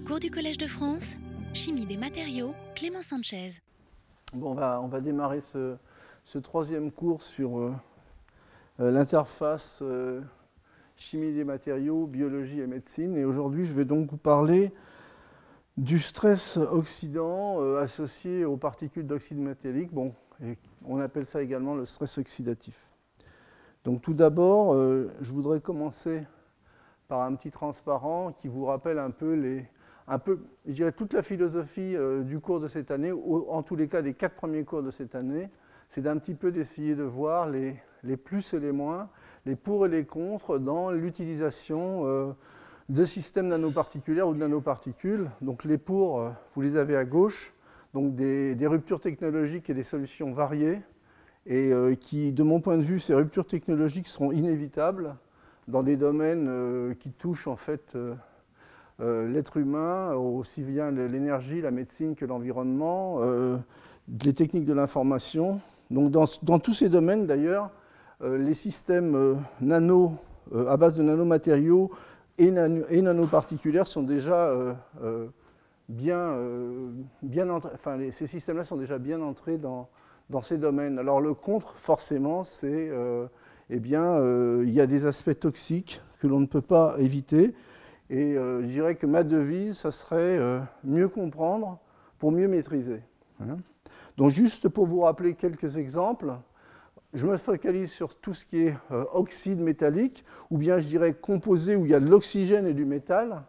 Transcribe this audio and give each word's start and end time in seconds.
Cours 0.00 0.20
du 0.20 0.30
Collège 0.30 0.56
de 0.56 0.66
France, 0.66 1.16
Chimie 1.52 1.84
des 1.84 1.98
matériaux, 1.98 2.54
Clément 2.74 3.02
Sanchez. 3.02 3.50
Bon, 4.32 4.56
on, 4.58 4.88
va, 4.88 5.00
démarrer 5.00 5.42
ce, 5.42 5.76
troisième 6.42 6.90
cours 6.90 7.20
sur 7.20 7.58
euh, 7.58 7.74
euh, 8.80 8.90
l'interface 8.90 9.80
euh, 9.82 10.22
chimie 10.96 11.34
des 11.34 11.44
matériaux, 11.44 12.06
biologie 12.06 12.60
et 12.60 12.66
médecine. 12.66 13.18
Et 13.18 13.24
aujourd'hui, 13.26 13.66
je 13.66 13.74
vais 13.74 13.84
donc 13.84 14.10
vous 14.10 14.16
parler 14.16 14.72
du 15.76 15.98
stress 15.98 16.56
oxydant 16.56 17.76
associé 17.76 18.46
aux 18.46 18.56
particules 18.56 19.06
d'oxyde 19.06 19.38
métallique. 19.38 19.92
Bon, 19.92 20.14
on 20.86 21.00
appelle 21.00 21.26
ça 21.26 21.42
également 21.42 21.74
le 21.74 21.84
stress 21.84 22.16
oxydatif. 22.16 22.88
Donc 23.84 24.00
tout 24.00 24.14
d'abord, 24.14 24.74
je 24.74 25.32
voudrais 25.32 25.60
commencer 25.60 26.24
par 27.08 27.22
un 27.22 27.34
petit 27.34 27.50
transparent 27.50 28.32
qui 28.32 28.48
vous 28.48 28.64
rappelle 28.64 28.98
un 28.98 29.10
peu 29.10 29.34
les, 29.34 29.66
un 30.08 30.18
peu, 30.18 30.40
je 30.66 30.72
dirais, 30.72 30.92
toute 30.92 31.12
la 31.12 31.22
philosophie 31.22 31.96
du 32.22 32.40
cours 32.40 32.60
de 32.60 32.68
cette 32.68 32.90
année, 32.90 33.12
en 33.12 33.62
tous 33.62 33.76
les 33.76 33.88
cas 33.88 34.02
des 34.02 34.14
quatre 34.14 34.34
premiers 34.34 34.64
cours 34.64 34.82
de 34.82 34.90
cette 34.90 35.14
année, 35.14 35.48
c'est 35.92 36.00
d'un 36.00 36.16
petit 36.16 36.32
peu 36.32 36.50
d'essayer 36.50 36.94
de 36.94 37.02
voir 37.02 37.50
les, 37.50 37.76
les, 38.02 38.16
plus 38.16 38.54
et 38.54 38.60
les 38.60 38.72
moins, 38.72 39.10
les 39.44 39.56
pour 39.56 39.84
et 39.84 39.90
les 39.90 40.06
contre 40.06 40.58
dans 40.58 40.90
l'utilisation 40.90 42.06
euh, 42.06 42.32
de 42.88 43.04
systèmes 43.04 43.48
nanoparticulaires 43.48 44.26
ou 44.26 44.32
de 44.32 44.38
nanoparticules. 44.38 45.28
Donc 45.42 45.64
les 45.64 45.76
pour, 45.76 46.20
euh, 46.20 46.30
vous 46.54 46.62
les 46.62 46.78
avez 46.78 46.96
à 46.96 47.04
gauche, 47.04 47.52
donc 47.92 48.14
des, 48.14 48.56
ruptures 48.66 49.00
technologiques 49.00 49.68
et 49.68 49.74
des 49.74 49.82
solutions 49.82 50.32
variées, 50.32 50.80
et 51.44 51.74
euh, 51.74 51.94
qui, 51.94 52.32
de 52.32 52.42
mon 52.42 52.62
point 52.62 52.78
de 52.78 52.82
vue, 52.82 52.98
ces 52.98 53.12
ruptures 53.12 53.46
technologiques 53.46 54.06
seront 54.06 54.32
inévitables 54.32 55.16
dans 55.68 55.82
des 55.82 55.98
domaines 55.98 56.96
qui 56.98 57.12
touchent 57.12 57.48
en 57.48 57.56
fait 57.56 57.96
l'être 59.02 59.56
humain, 59.56 60.14
aussi 60.14 60.62
bien 60.62 60.90
l'énergie, 60.90 61.60
la 61.60 61.70
médecine 61.70 62.14
que 62.14 62.24
l'environnement, 62.24 63.20
les 64.08 64.32
techniques 64.32 64.64
de 64.64 64.72
l'information, 64.72 65.60
donc 65.92 66.10
dans, 66.10 66.58
tous 66.58 66.72
ces 66.72 66.88
domaines, 66.88 67.26
d'ailleurs, 67.26 67.70
euh, 68.22 68.38
les 68.38 68.54
systèmes 68.54 69.14
euh, 69.14 69.34
nano, 69.60 70.14
euh, 70.54 70.66
à 70.68 70.78
base 70.78 70.96
de 70.96 71.02
nanomatériaux 71.02 71.90
et, 72.38 72.50
nanoparticulaires 72.50 73.86
sont 73.86 74.02
déjà 74.02 74.74
bien, 75.88 76.34
bien 77.22 77.50
enfin, 77.50 77.98
ces 78.10 78.26
systèmes-là 78.26 78.64
sont 78.64 78.76
déjà 78.76 78.98
bien 78.98 79.20
entrés 79.20 79.58
dans, 79.58 79.88
dans, 80.30 80.40
ces 80.40 80.56
domaines. 80.56 80.98
Alors 80.98 81.20
le 81.20 81.34
contre, 81.34 81.74
forcément, 81.76 82.42
c'est, 82.42 82.90
eh 83.68 83.78
bien, 83.78 84.18
il 84.62 84.70
y 84.70 84.80
a 84.80 84.86
des 84.86 85.04
aspects 85.04 85.38
toxiques 85.38 86.00
que 86.20 86.26
l'on 86.26 86.40
ne 86.40 86.46
peut 86.46 86.62
pas 86.62 86.96
éviter. 86.98 87.54
Et 88.12 88.34
je 88.34 88.66
dirais 88.66 88.94
que 88.94 89.06
ma 89.06 89.24
devise, 89.24 89.78
ça 89.78 89.90
serait 89.90 90.38
mieux 90.84 91.08
comprendre 91.08 91.80
pour 92.18 92.30
mieux 92.30 92.46
maîtriser. 92.46 93.00
Hein. 93.40 93.56
Donc 94.16 94.30
juste 94.30 94.68
pour 94.68 94.86
vous 94.86 95.00
rappeler 95.00 95.34
quelques 95.34 95.78
exemples, 95.78 96.34
je 97.14 97.26
me 97.26 97.36
focalise 97.36 97.92
sur 97.92 98.14
tout 98.14 98.32
ce 98.34 98.46
qui 98.46 98.66
est 98.66 98.76
euh, 98.90 99.04
oxyde 99.12 99.60
métallique, 99.60 100.24
ou 100.50 100.58
bien 100.58 100.78
je 100.78 100.88
dirais 100.88 101.12
composé 101.12 101.76
où 101.76 101.84
il 101.84 101.90
y 101.90 101.94
a 101.94 102.00
de 102.00 102.08
l'oxygène 102.08 102.66
et 102.66 102.72
du 102.72 102.84
métal. 102.84 103.42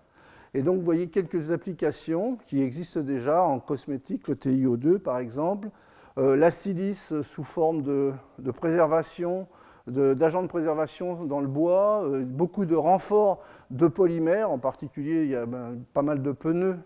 Et 0.54 0.62
donc 0.62 0.78
vous 0.78 0.86
voyez 0.86 1.08
quelques 1.08 1.52
applications 1.52 2.38
qui 2.46 2.62
existent 2.62 3.00
déjà 3.00 3.44
en 3.44 3.60
cosmétique, 3.60 4.28
le 4.28 4.36
TiO2 4.36 5.00
par 5.00 5.18
exemple, 5.18 5.70
euh, 6.18 6.36
la 6.36 6.52
silice 6.52 7.22
sous 7.22 7.44
forme 7.44 7.82
de, 7.82 8.14
préservation, 8.52 9.48
d'agents 9.88 10.44
de, 10.44 10.48
préservation 10.48 11.26
dans 11.26 11.42
le 11.42 11.48
bois, 11.48 12.04
euh, 12.04 12.24
beaucoup 12.24 12.66
de 12.66 12.76
renforts 12.76 13.42
de 13.70 13.88
polymères, 13.88 14.52
en 14.52 14.60
particulier 14.60 15.24
il 15.24 15.30
y 15.30 15.36
a 15.36 15.46
ben, 15.46 15.78
pas 15.94 16.02
mal 16.02 16.22
de 16.22 16.32
pneus, 16.32 16.78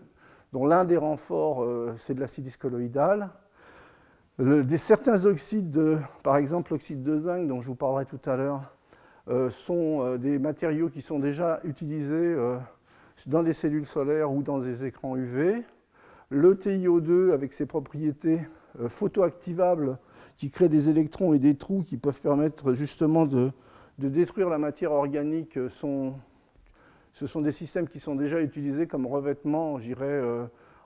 dont 0.52 0.66
l'un 0.66 0.84
des 0.84 0.96
renforts 0.96 1.66
c'est 1.96 2.14
de 2.14 2.20
la 2.20 2.26
silice 2.26 2.56
colloïdale 2.56 3.30
des, 4.38 4.76
certains 4.76 5.24
oxydes, 5.24 6.00
par 6.22 6.36
exemple 6.36 6.72
l'oxyde 6.72 7.02
de 7.02 7.18
zinc 7.18 7.48
dont 7.48 7.60
je 7.60 7.68
vous 7.68 7.74
parlerai 7.74 8.06
tout 8.06 8.20
à 8.24 8.36
l'heure, 8.36 8.72
euh, 9.28 9.50
sont 9.50 10.02
euh, 10.02 10.16
des 10.16 10.38
matériaux 10.38 10.88
qui 10.88 11.02
sont 11.02 11.18
déjà 11.18 11.60
utilisés 11.64 12.14
euh, 12.14 12.56
dans 13.26 13.42
des 13.42 13.52
cellules 13.52 13.84
solaires 13.84 14.32
ou 14.32 14.42
dans 14.42 14.58
des 14.58 14.84
écrans 14.84 15.16
UV. 15.16 15.64
Le 16.30 16.54
TiO2 16.54 17.32
avec 17.32 17.52
ses 17.52 17.66
propriétés 17.66 18.40
photoactivables 18.86 19.98
qui 20.38 20.50
créent 20.50 20.70
des 20.70 20.88
électrons 20.88 21.34
et 21.34 21.38
des 21.38 21.56
trous 21.56 21.82
qui 21.82 21.98
peuvent 21.98 22.22
permettre 22.22 22.72
justement 22.72 23.26
de, 23.26 23.52
détruire 23.98 24.48
la 24.48 24.56
matière 24.58 24.92
organique, 24.92 25.58
ce 25.68 27.26
sont 27.26 27.40
des 27.42 27.52
systèmes 27.52 27.88
qui 27.88 28.00
sont 28.00 28.14
déjà 28.14 28.40
utilisés 28.40 28.86
comme 28.86 29.06
revêtement, 29.06 29.78
dirais, 29.78 30.22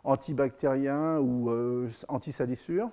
antibactérien 0.03 1.19
ou 1.21 1.51
anti-salissure. 2.09 2.91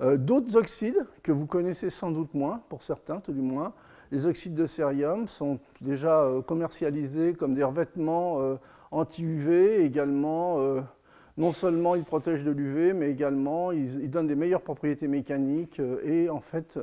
Euh, 0.00 0.16
d'autres 0.16 0.56
oxydes 0.56 1.06
que 1.22 1.30
vous 1.30 1.46
connaissez 1.46 1.88
sans 1.88 2.10
doute 2.10 2.34
moins, 2.34 2.60
pour 2.68 2.82
certains 2.82 3.20
tout 3.20 3.32
du 3.32 3.40
moins, 3.40 3.72
les 4.10 4.26
oxydes 4.26 4.54
de 4.54 4.66
cérium 4.66 5.28
sont 5.28 5.60
déjà 5.80 6.22
euh, 6.22 6.42
commercialisés 6.42 7.34
comme 7.34 7.54
des 7.54 7.62
revêtements 7.62 8.40
euh, 8.40 8.56
anti-UV 8.90 9.84
également. 9.84 10.58
Non 11.36 11.52
seulement 11.52 11.94
ils 11.94 12.04
protègent 12.04 12.44
de 12.44 12.50
l'UV, 12.50 12.92
mais 12.92 13.10
également 13.10 13.72
ils, 13.72 14.10
donnent 14.10 14.28
des 14.28 14.36
meilleures 14.36 14.62
propriétés 14.62 15.08
mécaniques 15.08 15.80
et 16.04 16.30
en 16.30 16.40
fait 16.40 16.78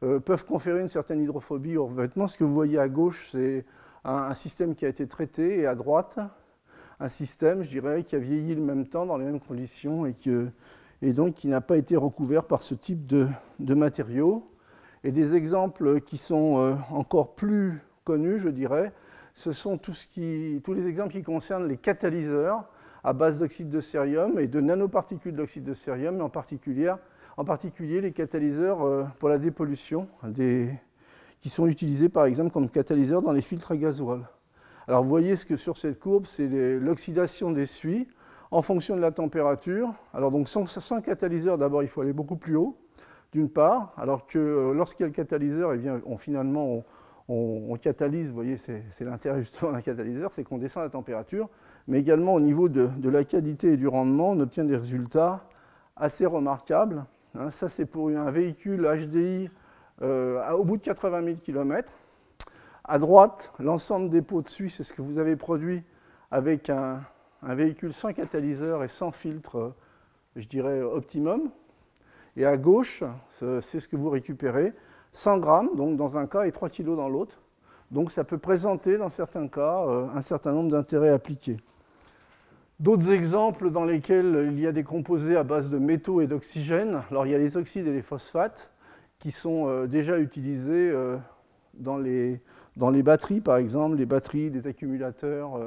peuvent 0.00 0.44
conférer 0.44 0.80
une 0.80 0.88
certaine 0.88 1.20
hydrophobie 1.22 1.76
au 1.76 1.86
revêtement. 1.86 2.28
Ce 2.28 2.38
que 2.38 2.44
vous 2.44 2.54
voyez 2.54 2.78
à 2.78 2.88
gauche, 2.88 3.28
c'est 3.32 3.64
un, 4.04 4.34
système 4.34 4.74
qui 4.74 4.84
a 4.84 4.88
été 4.88 5.06
traité 5.06 5.60
et 5.60 5.66
à 5.66 5.74
droite, 5.74 6.18
un 7.00 7.08
système, 7.08 7.62
je 7.62 7.70
dirais, 7.70 8.04
qui 8.04 8.14
a 8.14 8.18
vieilli 8.18 8.54
le 8.54 8.62
même 8.62 8.86
temps 8.86 9.06
dans 9.06 9.16
les 9.16 9.24
mêmes 9.24 9.40
conditions 9.40 10.06
et 10.06 10.14
que 10.14 10.48
et 11.02 11.12
donc 11.12 11.34
qui 11.34 11.48
n'a 11.48 11.60
pas 11.60 11.76
été 11.76 11.96
recouvert 11.96 12.44
par 12.44 12.62
ce 12.62 12.74
type 12.74 13.06
de, 13.06 13.28
matériaux. 13.58 14.50
Et 15.04 15.12
des 15.12 15.34
exemples 15.36 16.00
qui 16.00 16.16
sont 16.16 16.58
euh, 16.58 16.74
encore 16.90 17.34
plus 17.34 17.80
connus, 18.04 18.38
je 18.38 18.48
dirais, 18.48 18.92
ce 19.34 19.52
sont 19.52 19.78
tous 19.78 20.08
les 20.16 20.88
exemples 20.88 21.12
qui 21.12 21.22
concernent 21.22 21.68
les 21.68 21.76
catalyseurs 21.76 22.64
à 23.06 23.12
base 23.12 23.38
d'oxyde 23.38 23.68
de 23.68 23.78
cérium 23.78 24.36
et 24.40 24.48
de 24.48 24.60
nanoparticules 24.60 25.36
d'oxyde 25.36 25.62
de 25.62 25.74
cérium, 25.74 26.28
particulier, 26.28 26.92
en 27.36 27.44
particulier 27.44 28.00
les 28.00 28.10
catalyseurs 28.10 28.82
euh, 28.82 29.04
pour 29.20 29.28
la 29.28 29.38
dépollution, 29.38 30.08
qui 31.40 31.48
sont 31.48 31.68
utilisés 31.68 32.08
par 32.08 32.24
exemple 32.24 32.50
comme 32.50 32.68
catalyseurs 32.68 33.22
dans 33.22 33.30
les 33.30 33.42
filtres 33.42 33.70
à 33.70 33.76
gasoil. 33.76 34.26
Alors 34.88 35.04
vous 35.04 35.08
voyez 35.08 35.36
ce 35.36 35.46
que 35.46 35.54
sur 35.54 35.78
cette 35.78 36.00
courbe, 36.00 36.26
c'est 36.26 36.48
l'oxydation 36.80 37.52
des 37.52 37.66
suies 37.66 38.08
en 38.50 38.60
fonction 38.60 38.96
de 38.96 39.00
la 39.00 39.12
température. 39.12 39.94
Alors 40.12 40.32
donc 40.32 40.48
sans, 40.48 40.66
catalyseur, 41.00 41.58
d'abord 41.58 41.84
il 41.84 41.88
faut 41.88 42.00
aller 42.00 42.12
beaucoup 42.12 42.36
plus 42.36 42.56
haut, 42.56 42.76
d'une 43.30 43.48
part, 43.48 43.92
alors 43.96 44.26
que 44.26 44.38
euh, 44.40 44.74
lorsqu'il 44.74 45.02
y 45.02 45.04
a 45.04 45.06
le 45.06 45.12
catalyseur, 45.12 45.74
eh 45.74 45.78
bien, 45.78 46.00
on, 46.06 46.16
finalement 46.16 46.66
on, 46.66 46.84
catalyse, 47.80 48.28
vous 48.28 48.34
voyez, 48.34 48.56
c'est 48.56 49.00
l'intérêt 49.00 49.40
justement 49.40 49.72
d'un 49.72 49.80
catalyseur, 49.80 50.32
c'est 50.32 50.44
qu'on 50.44 50.58
descend 50.58 50.84
la 50.84 50.90
température, 50.90 51.48
mais 51.88 52.00
également 52.00 52.34
au 52.34 52.40
niveau 52.40 52.68
de, 52.68 52.88
la 53.08 53.24
qualité 53.24 53.72
et 53.72 53.76
du 53.76 53.88
rendement, 53.88 54.30
on 54.30 54.40
obtient 54.40 54.64
des 54.64 54.76
résultats 54.76 55.48
assez 55.96 56.26
remarquables. 56.26 57.04
Hein. 57.34 57.50
ça 57.50 57.68
c'est 57.68 57.86
pour 57.86 58.08
un 58.08 58.30
véhicule 58.30 58.82
HDI 58.82 59.50
euh, 60.02 60.50
au 60.52 60.64
bout 60.64 60.76
de 60.76 60.82
80 60.82 61.24
000 61.24 61.36
km. 61.38 61.92
À 62.84 62.98
droite, 62.98 63.52
l'ensemble 63.58 64.08
des 64.08 64.22
pots 64.22 64.42
de 64.42 64.48
suie, 64.48 64.70
c'est 64.70 64.84
ce 64.84 64.92
que 64.92 65.02
vous 65.02 65.18
avez 65.18 65.36
produit 65.36 65.82
avec 66.30 66.70
un, 66.70 67.00
un 67.42 67.54
véhicule 67.54 67.92
sans 67.92 68.12
catalyseur 68.12 68.84
et 68.84 68.88
sans 68.88 69.10
filtre, 69.10 69.58
euh, 69.58 69.74
je 70.36 70.46
dirais, 70.46 70.82
optimum. 70.82 71.50
Et 72.36 72.44
à 72.44 72.56
gauche, 72.56 73.02
c'est 73.28 73.80
ce 73.80 73.88
que 73.88 73.96
vous 73.96 74.10
récupérez, 74.10 74.74
100 75.16 75.38
grammes 75.38 75.70
donc 75.76 75.96
dans 75.96 76.18
un 76.18 76.26
cas 76.26 76.44
et 76.44 76.52
3 76.52 76.68
kg 76.68 76.94
dans 76.94 77.08
l'autre. 77.08 77.40
Donc 77.90 78.12
ça 78.12 78.24
peut 78.24 78.38
présenter 78.38 78.98
dans 78.98 79.08
certains 79.08 79.48
cas 79.48 79.86
euh, 79.86 80.06
un 80.14 80.22
certain 80.22 80.52
nombre 80.52 80.70
d'intérêts 80.70 81.10
appliqués. 81.10 81.56
D'autres 82.80 83.10
exemples 83.10 83.70
dans 83.70 83.84
lesquels 83.84 84.50
il 84.52 84.60
y 84.60 84.66
a 84.66 84.72
des 84.72 84.84
composés 84.84 85.36
à 85.36 85.42
base 85.42 85.70
de 85.70 85.78
métaux 85.78 86.20
et 86.20 86.26
d'oxygène. 86.26 87.02
Alors 87.10 87.26
il 87.26 87.32
y 87.32 87.34
a 87.34 87.38
les 87.38 87.56
oxydes 87.56 87.86
et 87.86 87.92
les 87.92 88.02
phosphates 88.02 88.70
qui 89.18 89.30
sont 89.30 89.68
euh, 89.68 89.86
déjà 89.86 90.18
utilisés 90.18 90.92
dans, 91.72 91.96
les, 91.96 92.42
dans 92.76 92.90
les 92.90 93.02
batteries, 93.02 93.40
par 93.40 93.56
exemple, 93.56 93.96
les 93.96 94.06
batteries, 94.06 94.50
les 94.50 94.66
accumulateurs, 94.66 95.58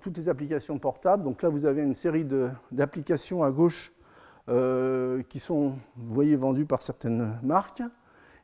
toutes 0.00 0.16
les 0.16 0.28
applications 0.28 0.78
portables. 0.78 1.24
Donc 1.24 1.42
là, 1.42 1.48
vous 1.48 1.66
avez 1.66 1.82
une 1.82 1.94
série 1.94 2.26
d'applications 2.70 3.42
à 3.42 3.50
gauche 3.50 3.92
euh, 4.48 5.22
qui 5.28 5.40
sont, 5.40 5.74
vous 5.96 6.14
voyez, 6.14 6.34
vendues 6.34 6.64
par 6.64 6.80
certaines 6.80 7.38
marques. 7.42 7.82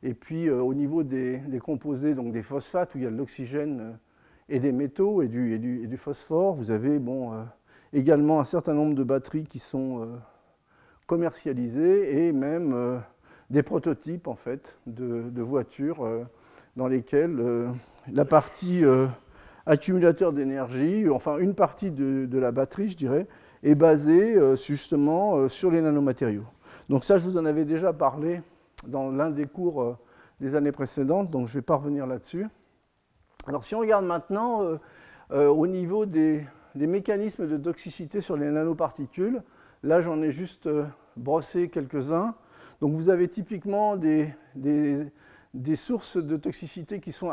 Et 0.05 0.15
puis 0.15 0.49
euh, 0.49 0.61
au 0.61 0.75
niveau 0.75 1.03
des, 1.03 1.43
composés, 1.61 2.15
donc 2.15 2.31
des 2.31 2.43
phosphates, 2.43 2.95
où 2.95 2.99
il 2.99 3.05
y 3.05 3.07
a 3.07 3.11
de 3.11 3.17
l'oxygène 3.17 3.81
euh, 3.81 3.93
et 4.49 4.61
des 4.61 4.71
métaux 4.71 5.23
et 5.23 5.29
du, 5.29 5.97
phosphore, 5.97 6.55
vous 6.55 6.71
avez 6.71 7.01
bon, 7.01 7.33
également 7.93 8.41
un 8.41 8.45
certain 8.45 8.75
nombre 8.75 8.95
de 8.95 9.03
batteries 9.03 9.45
qui 9.45 9.59
sont 9.59 10.07
commercialisées 11.07 12.27
et 12.27 12.33
même 12.33 13.01
des 13.49 13.63
prototypes 13.63 14.29
en 14.29 14.35
fait, 14.35 14.77
de, 14.87 15.41
voitures 15.41 16.07
dans 16.77 16.89
lesquelles 16.89 17.43
la 18.13 18.27
partie 18.27 18.85
accumulateur 19.67 20.33
d'énergie, 20.33 21.09
enfin 21.09 21.39
une 21.39 21.55
partie 21.55 21.91
de, 21.91 22.39
la 22.39 22.53
batterie, 22.53 22.89
je 22.89 22.97
dirais, 22.97 23.27
est 23.63 23.75
basée 23.75 24.37
euh, 24.37 24.57
justement 24.57 25.37
euh, 25.37 25.49
sur 25.49 25.71
les 25.71 25.81
nanomatériaux. 25.81 26.45
Donc 26.89 27.05
ça, 27.05 27.17
je 27.17 27.25
vous 27.25 27.39
en 27.39 27.45
avais 27.47 27.65
déjà 27.65 27.93
parlé 27.93 28.43
dans 28.87 29.11
l'un 29.11 29.31
des 29.31 29.47
cours 29.47 29.83
euh, 29.83 29.97
des 30.41 30.55
années 30.55 30.73
précédentes, 30.73 31.31
donc 31.31 31.49
je 31.49 31.53
ne 31.53 31.59
vais 31.59 31.65
pas 31.65 31.77
revenir 31.77 32.07
là-dessus. 32.07 32.47
Alors 33.47 33.65
si 33.65 33.75
on 33.75 33.81
regarde 33.81 34.05
maintenant 34.05 34.63
au 35.31 35.67
niveau 35.67 36.07
des, 36.07 36.45
mécanismes 36.75 37.47
de 37.47 37.57
toxicité 37.57 38.21
sur 38.21 38.37
les 38.37 38.51
nanoparticules, 38.51 39.43
là 39.83 40.01
j'en 40.01 40.23
ai 40.23 40.31
juste 40.31 40.69
brossé 41.17 41.69
quelques-uns. 41.69 42.35
Donc 42.81 42.93
vous 42.93 43.09
avez 43.09 43.29
typiquement 43.29 43.97
des, 43.97 44.35
sources 45.75 46.17
de 46.17 46.37
toxicité 46.37 47.01
qui 47.01 47.13
sont 47.13 47.31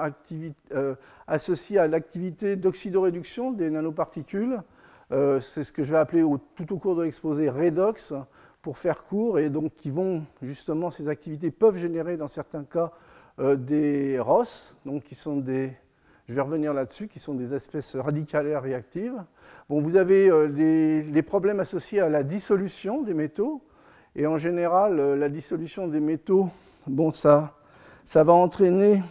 euh, 0.73 0.95
associées 1.27 1.79
à 1.79 1.87
l'activité 1.87 2.55
d'oxydoréduction 2.55 3.51
des 3.51 3.69
nanoparticules. 3.69 4.61
Euh, 5.11 5.39
c'est 5.39 5.63
ce 5.63 5.71
que 5.71 5.83
je 5.83 5.91
vais 5.91 5.99
appeler 5.99 6.23
tout 6.55 6.73
au 6.73 6.77
cours 6.77 6.95
de 6.95 7.03
l'exposé 7.03 7.49
redox, 7.49 8.13
pour 8.61 8.77
faire 8.77 9.03
court, 9.03 9.39
et 9.39 9.49
donc 9.49 9.75
qui 9.75 9.91
vont 9.91 10.23
justement, 10.41 10.91
ces 10.91 11.09
activités 11.09 11.51
peuvent 11.51 11.77
générer 11.77 12.17
dans 12.17 12.27
certains 12.27 12.63
cas 12.63 12.91
euh, 13.39 13.55
des 13.55 14.19
ROS, 14.19 14.73
donc 14.85 15.03
qui 15.03 15.15
sont 15.15 15.37
des, 15.37 15.73
je 16.27 16.33
vais 16.33 16.41
revenir 16.41 16.73
là-dessus, 16.73 17.07
qui 17.07 17.19
sont 17.19 17.33
des 17.33 17.53
espèces 17.53 17.95
radicalaires 17.95 18.61
réactives. 18.61 19.23
Bon, 19.69 19.79
vous 19.79 19.95
avez 19.95 20.29
les, 20.49 21.23
problèmes 21.23 21.59
associés 21.59 22.01
à 22.01 22.09
la 22.09 22.23
dissolution 22.23 23.01
des 23.01 23.13
métaux, 23.13 23.61
et 24.15 24.27
en 24.27 24.37
général, 24.37 25.15
la 25.15 25.29
dissolution 25.29 25.87
des 25.87 25.99
métaux, 25.99 26.49
bon, 26.85 27.11
ça 27.11 27.55
ça 28.03 28.23
va 28.23 28.33
entraîner 28.33 29.01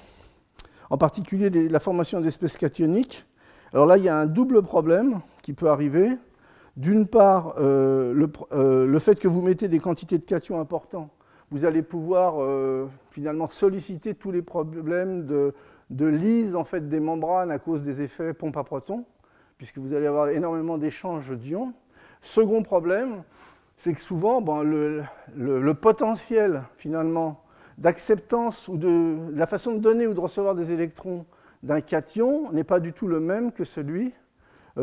en 0.91 0.99
particulier 0.99 1.51
la 1.69 1.81
formation 1.81 2.21
d'espèces 2.21 2.57
cationiques. 2.59 3.25
Alors 3.73 3.87
là, 3.87 3.97
il 3.97 4.05
y 4.05 4.09
a 4.09 4.17
un 4.17 4.27
double 4.27 4.63
problème 4.63 5.21
qui 5.43 5.53
peut 5.53 5.71
arriver. 5.71 6.19
D'une 6.81 7.07
part, 7.07 7.57
euh, 7.59 8.27
euh, 8.53 8.87
le, 8.87 8.99
fait 9.01 9.21
que 9.21 9.29
vous 9.29 9.43
mettez 9.43 9.69
des 9.69 9.81
quantités 9.81 10.17
de 10.17 10.25
cations 10.25 10.59
importantes, 10.59 11.11
vous 11.51 11.67
allez 11.67 11.83
pouvoir 11.83 12.37
euh, 12.39 12.87
finalement 13.11 13.49
solliciter 13.49 14.15
tous 14.15 14.31
les 14.31 14.41
problèmes 14.41 15.27
de, 15.27 15.53
lise 16.07 16.57
en 16.57 16.65
fait, 16.65 16.89
des 16.89 16.99
membranes 16.99 17.51
à 17.51 17.59
cause 17.59 17.83
des 17.83 18.01
effets 18.01 18.33
pompe 18.33 18.57
à 18.57 18.65
protons, 18.65 19.05
puisque 19.59 19.77
vous 19.77 19.93
allez 19.93 20.07
avoir 20.07 20.31
énormément 20.31 20.79
d'échanges 20.79 21.37
d'ions. 21.37 21.75
Second 22.23 22.63
problème, 22.63 23.25
c'est 23.77 23.93
que 23.93 24.01
souvent, 24.01 24.43
le, 24.63 25.73
potentiel 25.75 26.63
finalement 26.79 27.45
d'acceptance 27.77 28.69
ou 28.69 28.79
de, 28.79 29.17
la 29.35 29.47
façon 29.47 29.75
de 29.75 29.81
donner 29.81 30.07
ou 30.07 30.15
de 30.15 30.21
recevoir 30.21 30.55
des 30.55 30.73
électrons 30.73 31.27
d'un 31.63 31.83
cation 31.83 32.51
n'est 32.53 32.65
pas 32.65 32.81
du 32.81 32.95
tout 32.95 33.07
le 33.07 33.21
même 33.21 33.53
que 33.53 33.65
celui 33.65 34.15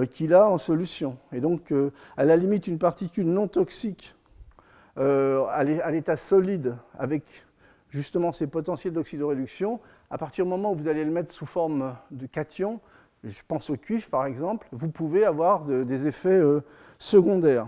qu'il 0.05 0.33
a 0.33 0.49
en 0.49 0.57
solution. 0.57 1.17
Et 1.31 1.39
donc, 1.39 1.71
euh, 1.71 1.91
à 2.17 2.25
la 2.25 2.37
limite, 2.37 2.67
une 2.67 2.77
particule 2.77 3.25
non 3.25 3.47
toxique 3.47 4.15
euh, 4.97 5.45
à 5.47 5.63
l'état 5.91 6.17
solide 6.17 6.75
avec 6.97 7.23
justement 7.89 8.33
ces 8.33 8.47
potentiels 8.47 8.93
d'oxydoréduction, 8.93 9.79
à 10.09 10.17
partir 10.17 10.45
du 10.45 10.49
moment 10.49 10.73
où 10.73 10.75
vous 10.75 10.87
allez 10.87 11.05
le 11.05 11.11
mettre 11.11 11.31
sous 11.31 11.45
forme 11.45 11.95
de 12.11 12.25
cation, 12.25 12.79
je 13.23 13.41
pense 13.47 13.69
au 13.69 13.77
cuivre 13.77 14.09
par 14.09 14.25
exemple, 14.25 14.67
vous 14.71 14.89
pouvez 14.89 15.25
avoir 15.25 15.65
des 15.65 16.07
effets 16.07 16.41
secondaires. 16.97 17.67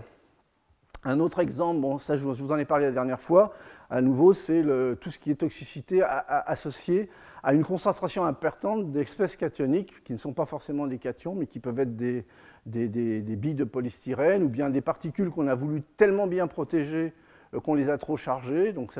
Un 1.04 1.20
autre 1.20 1.38
exemple, 1.38 1.98
ça 1.98 2.16
je 2.16 2.26
vous 2.26 2.52
en 2.52 2.58
ai 2.58 2.64
parlé 2.64 2.86
la 2.86 2.92
dernière 2.92 3.20
fois, 3.20 3.52
à 3.88 4.02
nouveau, 4.02 4.34
c'est 4.34 4.62
tout 5.00 5.10
ce 5.10 5.18
qui 5.18 5.30
est 5.30 5.36
toxicité 5.36 6.02
associée 6.02 7.08
à 7.42 7.54
une 7.54 7.64
concentration 7.64 8.24
importante 8.24 8.90
d'espèces 8.90 9.36
cationiques, 9.36 10.04
qui 10.04 10.12
ne 10.12 10.18
sont 10.18 10.32
pas 10.32 10.46
forcément 10.46 10.86
des 10.86 10.98
cations, 10.98 11.34
mais 11.34 11.46
qui 11.46 11.58
peuvent 11.58 11.78
être 11.78 11.96
des, 11.96 12.24
billes 12.66 13.54
de 13.54 13.64
polystyrène 13.64 14.42
ou 14.42 14.48
bien 14.48 14.70
des 14.70 14.80
particules 14.80 15.30
qu'on 15.30 15.48
a 15.48 15.54
voulu 15.54 15.82
tellement 15.96 16.26
bien 16.26 16.46
protéger 16.46 17.14
euh, 17.54 17.60
qu'on 17.60 17.74
les 17.74 17.88
a 17.88 17.98
trop 17.98 18.16
chargées. 18.16 18.72
Donc 18.72 18.92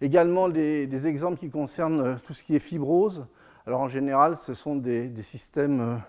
Également 0.00 0.48
des, 0.48 1.06
exemples 1.06 1.38
qui 1.38 1.48
concernent 1.48 2.00
euh, 2.00 2.14
tout 2.22 2.34
ce 2.34 2.44
qui 2.44 2.54
est 2.54 2.60
fibrose. 2.60 3.26
Alors 3.66 3.80
en 3.80 3.88
général, 3.88 4.36
ce 4.36 4.54
sont 4.54 4.76
des, 4.76 5.10
systèmes 5.22 6.00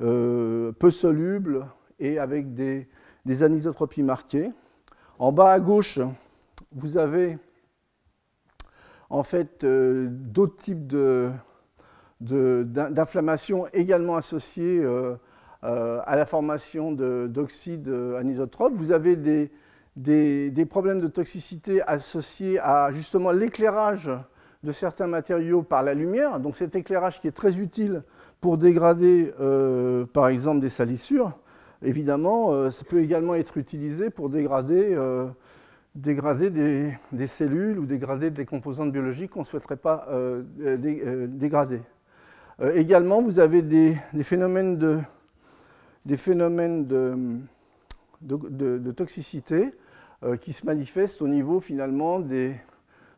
euh, 0.00 0.72
peu 0.72 0.90
solubles 0.90 1.66
et 1.98 2.18
avec 2.18 2.54
des 2.54 2.86
anisotropies 3.42 4.04
marquées. 4.04 4.52
En 5.18 5.32
bas 5.32 5.50
à 5.50 5.58
gauche, 5.58 5.98
vous 6.72 6.96
avez 6.96 7.38
en 9.10 9.22
fait 9.22 9.64
euh, 9.64 10.08
d'autres 10.10 10.56
types 10.56 10.86
d'inflammation 12.20 13.66
également 13.72 14.16
associées 14.16 14.80
euh, 14.82 15.14
euh, 15.64 16.00
à 16.04 16.16
la 16.16 16.26
formation 16.26 16.92
d'oxyde 16.92 17.88
anisotrope. 18.18 18.74
Vous 18.74 18.92
avez 18.92 19.16
des, 19.16 19.50
des, 19.96 20.66
problèmes 20.66 21.00
de 21.00 21.08
toxicité 21.08 21.82
associés 21.82 22.58
à 22.60 22.92
justement 22.92 23.32
l'éclairage 23.32 24.10
de 24.64 24.72
certains 24.72 25.06
matériaux 25.06 25.62
par 25.62 25.82
la 25.82 25.94
lumière. 25.94 26.40
Donc 26.40 26.56
cet 26.56 26.74
éclairage 26.76 27.20
qui 27.20 27.28
est 27.28 27.32
très 27.32 27.58
utile 27.58 28.02
pour 28.40 28.58
dégrader 28.58 29.32
par 30.12 30.28
exemple 30.28 30.60
des 30.60 30.70
salissures. 30.70 31.32
Évidemment, 31.82 32.70
ça 32.70 32.84
peut 32.84 33.00
également 33.00 33.34
être 33.34 33.56
utilisé 33.56 34.10
pour 34.10 34.28
dégrader 34.28 34.96
dégrader 35.94 36.50
des, 37.12 37.26
cellules 37.26 37.78
ou 37.78 37.86
dégrader 37.86 38.30
des 38.30 38.44
composantes 38.44 38.92
biologiques 38.92 39.30
qu'on 39.32 39.40
ne 39.40 39.44
souhaiterait 39.44 39.76
pas 39.76 40.06
euh, 40.10 40.42
euh, 40.60 41.26
dégrader. 41.26 41.80
Euh, 42.60 42.72
également, 42.74 43.22
vous 43.22 43.38
avez 43.38 43.62
des, 43.62 43.96
phénomènes 44.22 44.76
de, 44.76 45.00
toxicité 48.92 49.74
qui 50.40 50.52
se 50.52 50.66
manifestent 50.66 51.22
au 51.22 51.28
niveau 51.28 51.60
finalement 51.60 52.18
de 52.18 52.52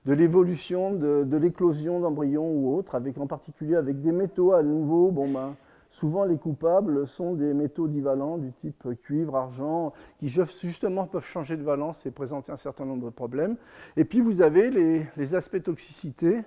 l'évolution 0.06 0.93
de, 0.93 1.37
l'éclosion 1.37 2.00
d'embryons 2.00 2.50
ou 2.50 2.76
autres, 2.76 2.94
avec, 2.94 3.19
en 3.19 3.26
particulier 3.26 3.76
avec 3.76 4.00
des 4.00 4.12
métaux 4.12 4.52
à 4.52 4.62
nouveau. 4.62 5.11
Ben, 5.11 5.55
Souvent, 5.90 6.25
les 6.25 6.38
coupables 6.38 7.06
sont 7.08 7.34
des 7.34 7.52
métaux 7.52 7.88
divalents 7.88 8.38
du 8.38 8.52
type 8.52 8.88
cuivre, 9.02 9.37
argent, 9.37 9.92
qui 10.19 10.28
justement 10.28 11.06
peuvent 11.06 11.26
changer 11.26 11.56
de 11.56 11.64
valence 11.64 12.06
et 12.06 12.12
présenter 12.12 12.52
un 12.52 12.56
certain 12.56 12.84
nombre 12.84 13.06
de 13.06 13.10
problèmes. 13.10 13.56
Et 13.96 14.04
puis, 14.04 14.20
vous 14.20 14.40
avez 14.40 14.70
les, 14.70 15.34
aspects 15.34 15.62
toxicité 15.62 16.42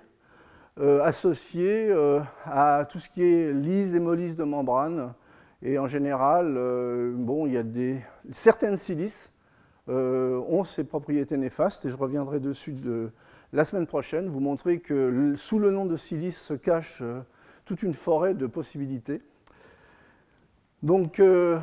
euh, 0.80 1.02
associés 1.02 1.88
euh, 1.90 2.20
à 2.46 2.86
tout 2.90 2.98
ce 2.98 3.08
qui 3.08 3.22
est 3.22 3.52
lise, 3.52 3.94
hémolyse 3.94 4.34
de 4.34 4.44
membrane. 4.44 5.12
Et 5.62 5.78
en 5.78 5.86
général, 5.86 6.54
euh, 6.56 7.14
il 7.46 7.52
y 7.52 7.58
a 7.58 7.62
des, 7.62 8.00
certaines 8.30 8.78
silices 8.78 9.30
ont 9.86 10.64
ces 10.64 10.82
propriétés 10.82 11.36
néfastes, 11.36 11.84
et 11.84 11.90
je 11.90 11.96
reviendrai 11.98 12.40
dessus 12.40 12.72
de, 12.72 13.10
la 13.52 13.66
semaine 13.66 13.86
prochaine, 13.86 14.30
vous 14.30 14.40
montrer 14.40 14.80
que 14.80 15.34
sous 15.36 15.58
le 15.58 15.70
nom 15.70 15.84
de 15.84 15.94
silice 15.94 16.40
se 16.40 16.54
cache 16.54 17.02
toute 17.66 17.82
une 17.82 17.92
forêt 17.92 18.32
de 18.32 18.46
possibilités. 18.46 19.20
Donc, 20.84 21.18
euh, 21.18 21.58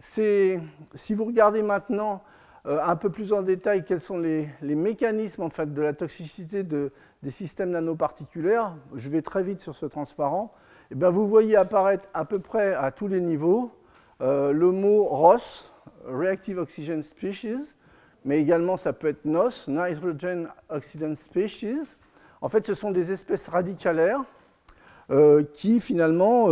si 0.00 1.14
vous 1.14 1.24
regardez 1.24 1.62
maintenant 1.62 2.24
euh, 2.66 2.80
un 2.82 2.96
peu 2.96 3.08
plus 3.08 3.32
en 3.32 3.42
détail 3.42 3.84
quels 3.84 4.00
sont 4.00 4.18
les, 4.18 4.48
mécanismes 4.62 5.42
en 5.42 5.48
fait, 5.48 5.72
de 5.72 5.80
la 5.80 5.92
toxicité 5.92 6.64
des 6.64 7.30
systèmes 7.30 7.70
nanoparticulaires, 7.70 8.74
je 8.96 9.10
vais 9.10 9.22
très 9.22 9.44
vite 9.44 9.60
sur 9.60 9.76
ce 9.76 9.86
transparent, 9.86 10.52
et 10.90 10.94
eh 10.94 10.94
bien 10.96 11.08
vous 11.10 11.28
voyez 11.28 11.54
apparaître 11.54 12.08
à 12.14 12.24
peu 12.24 12.40
près 12.40 12.74
à 12.74 12.90
tous 12.90 13.06
les 13.06 13.20
niveaux 13.20 13.70
euh, 14.22 14.50
le 14.50 14.72
mot 14.72 15.04
ROS, 15.04 15.70
Reactive 16.04 16.58
Oxygen 16.58 17.00
Species, 17.04 17.76
mais 18.24 18.40
également 18.40 18.76
ça 18.76 18.92
peut 18.92 19.06
être 19.06 19.24
NOS, 19.24 19.68
Nitrogen 19.68 20.48
Oxidant 20.68 21.14
Species. 21.14 21.94
En 22.40 22.48
fait, 22.48 22.66
ce 22.66 22.74
sont 22.74 22.90
des 22.90 23.12
espèces 23.12 23.46
radicalaires 23.46 24.24
qui 25.54 25.80
finalement 25.80 26.48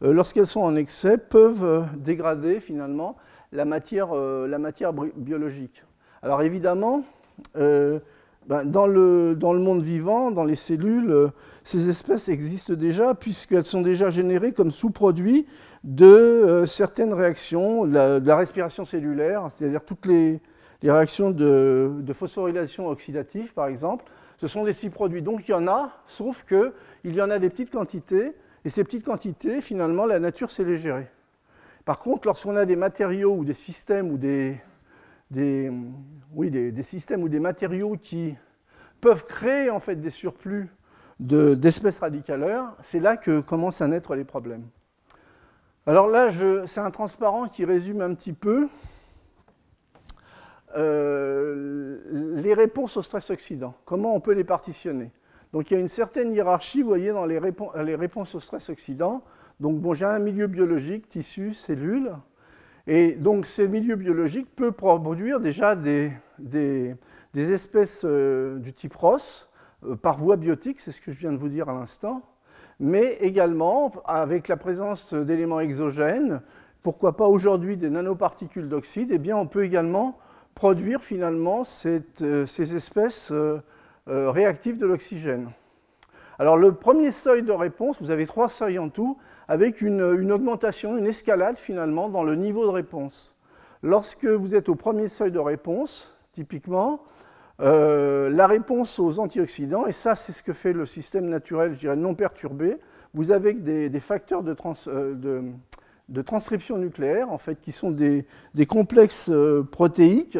lorsqu'elles 0.00 0.46
sont 0.46 0.60
en 0.60 0.76
excès, 0.76 1.18
peuvent 1.18 1.64
euh, 1.64 1.82
dégrader 1.96 2.60
finalement 2.60 3.16
la 3.52 3.64
matière, 3.64 4.08
euh, 4.14 4.46
la 4.46 4.58
biologique. 5.16 5.82
Alors 6.22 6.42
évidemment, 6.42 7.02
ben, 7.54 8.64
dans, 8.64 8.86
le, 8.86 9.36
monde 9.40 9.82
vivant, 9.82 10.30
dans 10.30 10.44
les 10.44 10.56
cellules, 10.56 11.30
ces 11.62 11.88
espèces 11.88 12.28
existent 12.28 12.74
déjà 12.74 13.14
puisqu'elles 13.14 13.64
sont 13.64 13.82
déjà 13.82 14.10
générées 14.10 14.52
comme 14.52 14.72
sous-produits 14.72 15.46
de 15.84 16.64
certaines 16.66 17.12
réactions, 17.14 17.86
de 17.86 18.26
la, 18.26 18.36
respiration 18.36 18.84
cellulaire, 18.84 19.46
c'est-à-dire 19.50 19.84
toutes 19.84 20.06
les, 20.06 20.40
réactions 20.82 21.30
de, 21.30 21.92
de, 22.00 22.12
phosphorylation 22.12 22.88
oxydative, 22.88 23.52
par 23.54 23.68
exemple. 23.68 24.04
Ce 24.38 24.46
sont 24.48 24.64
des 24.64 24.72
sous-produits. 24.72 25.22
Donc 25.22 25.46
il 25.46 25.52
y 25.52 25.54
en 25.54 25.68
a, 25.68 25.90
sauf 26.06 26.44
qu'il 26.44 27.14
y 27.14 27.22
en 27.22 27.30
a 27.30 27.38
des 27.38 27.50
petites 27.50 27.70
quantités 27.70 28.34
et 28.68 28.70
ces 28.70 28.84
petites 28.84 29.06
quantités, 29.06 29.62
finalement, 29.62 30.04
la 30.04 30.18
nature 30.18 30.50
sait 30.50 30.62
les 30.62 30.76
gérer. 30.76 31.06
Par 31.86 31.98
contre, 31.98 32.28
lorsqu'on 32.28 32.54
a 32.54 32.66
des 32.66 32.76
matériaux 32.76 33.34
ou 33.34 33.42
des 33.46 33.54
systèmes 33.54 34.10
ou 34.10 34.18
des, 34.18 34.60
oui, 36.34 36.50
des, 36.50 36.82
systèmes 36.82 37.22
ou 37.22 37.30
des 37.30 37.40
matériaux 37.40 37.96
qui 37.96 38.36
peuvent 39.00 39.24
créer 39.24 39.70
en 39.70 39.80
fait 39.80 39.96
des 39.96 40.10
surplus 40.10 40.68
d'espèces 41.18 42.00
radicaleurs, 42.00 42.76
c'est 42.82 43.00
là 43.00 43.16
que 43.16 43.40
commencent 43.40 43.80
à 43.80 43.88
naître 43.88 44.14
les 44.14 44.24
problèmes. 44.24 44.66
Alors 45.86 46.06
là, 46.06 46.28
c'est 46.66 46.80
un 46.80 46.90
transparent 46.90 47.48
qui 47.48 47.64
résume 47.64 48.02
un 48.02 48.12
petit 48.12 48.34
peu 48.34 48.68
euh, 50.76 52.02
les 52.36 52.52
réponses 52.52 52.98
au 52.98 53.02
stress 53.02 53.30
oxydant. 53.30 53.74
Comment 53.86 54.14
on 54.14 54.20
peut 54.20 54.34
les 54.34 54.44
partitionner? 54.44 55.10
Donc 55.52 55.70
il 55.70 55.74
y 55.74 55.76
a 55.76 55.80
une 55.80 55.88
certaine 55.88 56.32
hiérarchie, 56.32 56.82
vous 56.82 56.88
voyez, 56.88 57.10
dans 57.10 57.24
les, 57.24 57.38
réponses 57.38 58.34
au 58.34 58.40
stress 58.40 58.68
oxydant. 58.68 59.22
Donc 59.60 59.80
bon, 59.80 59.94
j'ai 59.94 60.04
un 60.04 60.18
milieu 60.18 60.46
biologique, 60.46 61.08
tissu, 61.08 61.54
cellules. 61.54 62.12
Et 62.86 63.12
donc 63.12 63.46
ces 63.46 63.68
milieux 63.68 63.96
biologiques 63.96 64.54
peuvent 64.54 64.72
produire 64.72 65.40
déjà 65.40 65.76
des, 65.76 66.12
espèces 67.34 68.02
euh, 68.04 68.58
du 68.58 68.72
type 68.72 68.94
ROS 68.94 69.48
euh, 69.84 69.96
par 69.96 70.18
voie 70.18 70.36
biotique, 70.36 70.80
c'est 70.80 70.92
ce 70.92 71.00
que 71.00 71.12
je 71.12 71.18
viens 71.18 71.32
de 71.32 71.36
vous 71.36 71.48
dire 71.48 71.68
à 71.68 71.74
l'instant, 71.74 72.22
mais 72.80 73.14
également 73.20 73.92
avec 74.06 74.48
la 74.48 74.56
présence 74.56 75.12
d'éléments 75.12 75.60
exogènes, 75.60 76.40
pourquoi 76.82 77.16
pas 77.16 77.26
aujourd'hui 77.26 77.76
des 77.76 77.90
nanoparticules 77.90 78.68
d'oxyde, 78.68 79.10
eh 79.12 79.18
bien 79.18 79.36
on 79.36 79.46
peut 79.46 79.64
également 79.64 80.18
produire 80.54 81.02
finalement 81.02 81.62
euh, 82.22 82.46
ces 82.46 82.74
espèces 82.74 83.32
euh, 84.08 84.12
euh, 84.12 84.30
réactives 84.30 84.78
de 84.78 84.86
l'oxygène. 84.86 85.50
Alors 86.38 86.56
le 86.56 86.72
premier 86.72 87.10
seuil 87.10 87.42
de 87.42 87.52
réponse, 87.52 88.00
vous 88.00 88.10
avez 88.10 88.26
trois 88.26 88.48
seuils 88.48 88.78
en 88.78 88.88
tout, 88.88 89.18
avec 89.48 89.80
une, 89.80 90.02
augmentation, 90.30 90.96
une 90.96 91.06
escalade 91.06 91.56
finalement 91.56 92.08
dans 92.08 92.22
le 92.22 92.36
niveau 92.36 92.64
de 92.64 92.70
réponse. 92.70 93.40
Lorsque 93.82 94.26
vous 94.26 94.54
êtes 94.54 94.68
au 94.68 94.74
premier 94.74 95.08
seuil 95.08 95.32
de 95.32 95.38
réponse, 95.38 96.16
typiquement, 96.32 97.02
la 97.58 98.46
réponse 98.46 99.00
aux 99.00 99.18
antioxydants, 99.18 99.86
et 99.86 99.92
ça 99.92 100.14
c'est 100.14 100.32
ce 100.32 100.44
que 100.44 100.52
fait 100.52 100.72
le 100.72 100.86
système 100.86 101.26
naturel, 101.26 101.74
je 101.74 101.80
dirais 101.80 101.96
non 101.96 102.14
perturbé, 102.14 102.76
vous 103.14 103.32
avez 103.32 103.54
des, 103.54 104.00
facteurs 104.00 104.44
de, 104.44 104.54
de 106.08 106.22
transcription 106.22 106.78
nucléaire, 106.78 107.30
en 107.30 107.38
fait, 107.38 107.60
qui 107.60 107.72
sont 107.72 107.90
des, 107.90 108.24
complexes 108.66 109.28
euh, 109.28 109.62
protéiques 109.62 110.38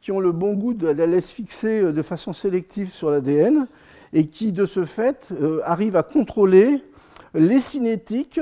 qui 0.00 0.12
ont 0.12 0.20
le 0.20 0.32
bon 0.32 0.54
goût 0.54 0.74
d'aller 0.74 1.20
se 1.20 1.34
fixer 1.34 1.80
euh, 1.80 1.92
de 1.92 2.02
façon 2.02 2.32
sélective 2.32 2.90
sur 2.90 3.10
l'ADN 3.10 3.66
et 4.12 4.26
qui, 4.26 4.52
de 4.52 4.66
ce 4.66 4.84
fait, 4.84 5.30
euh, 5.32 5.60
arrivent 5.64 5.96
à 5.96 6.02
contrôler 6.02 6.82
les 7.34 7.60
cinétiques 7.60 8.40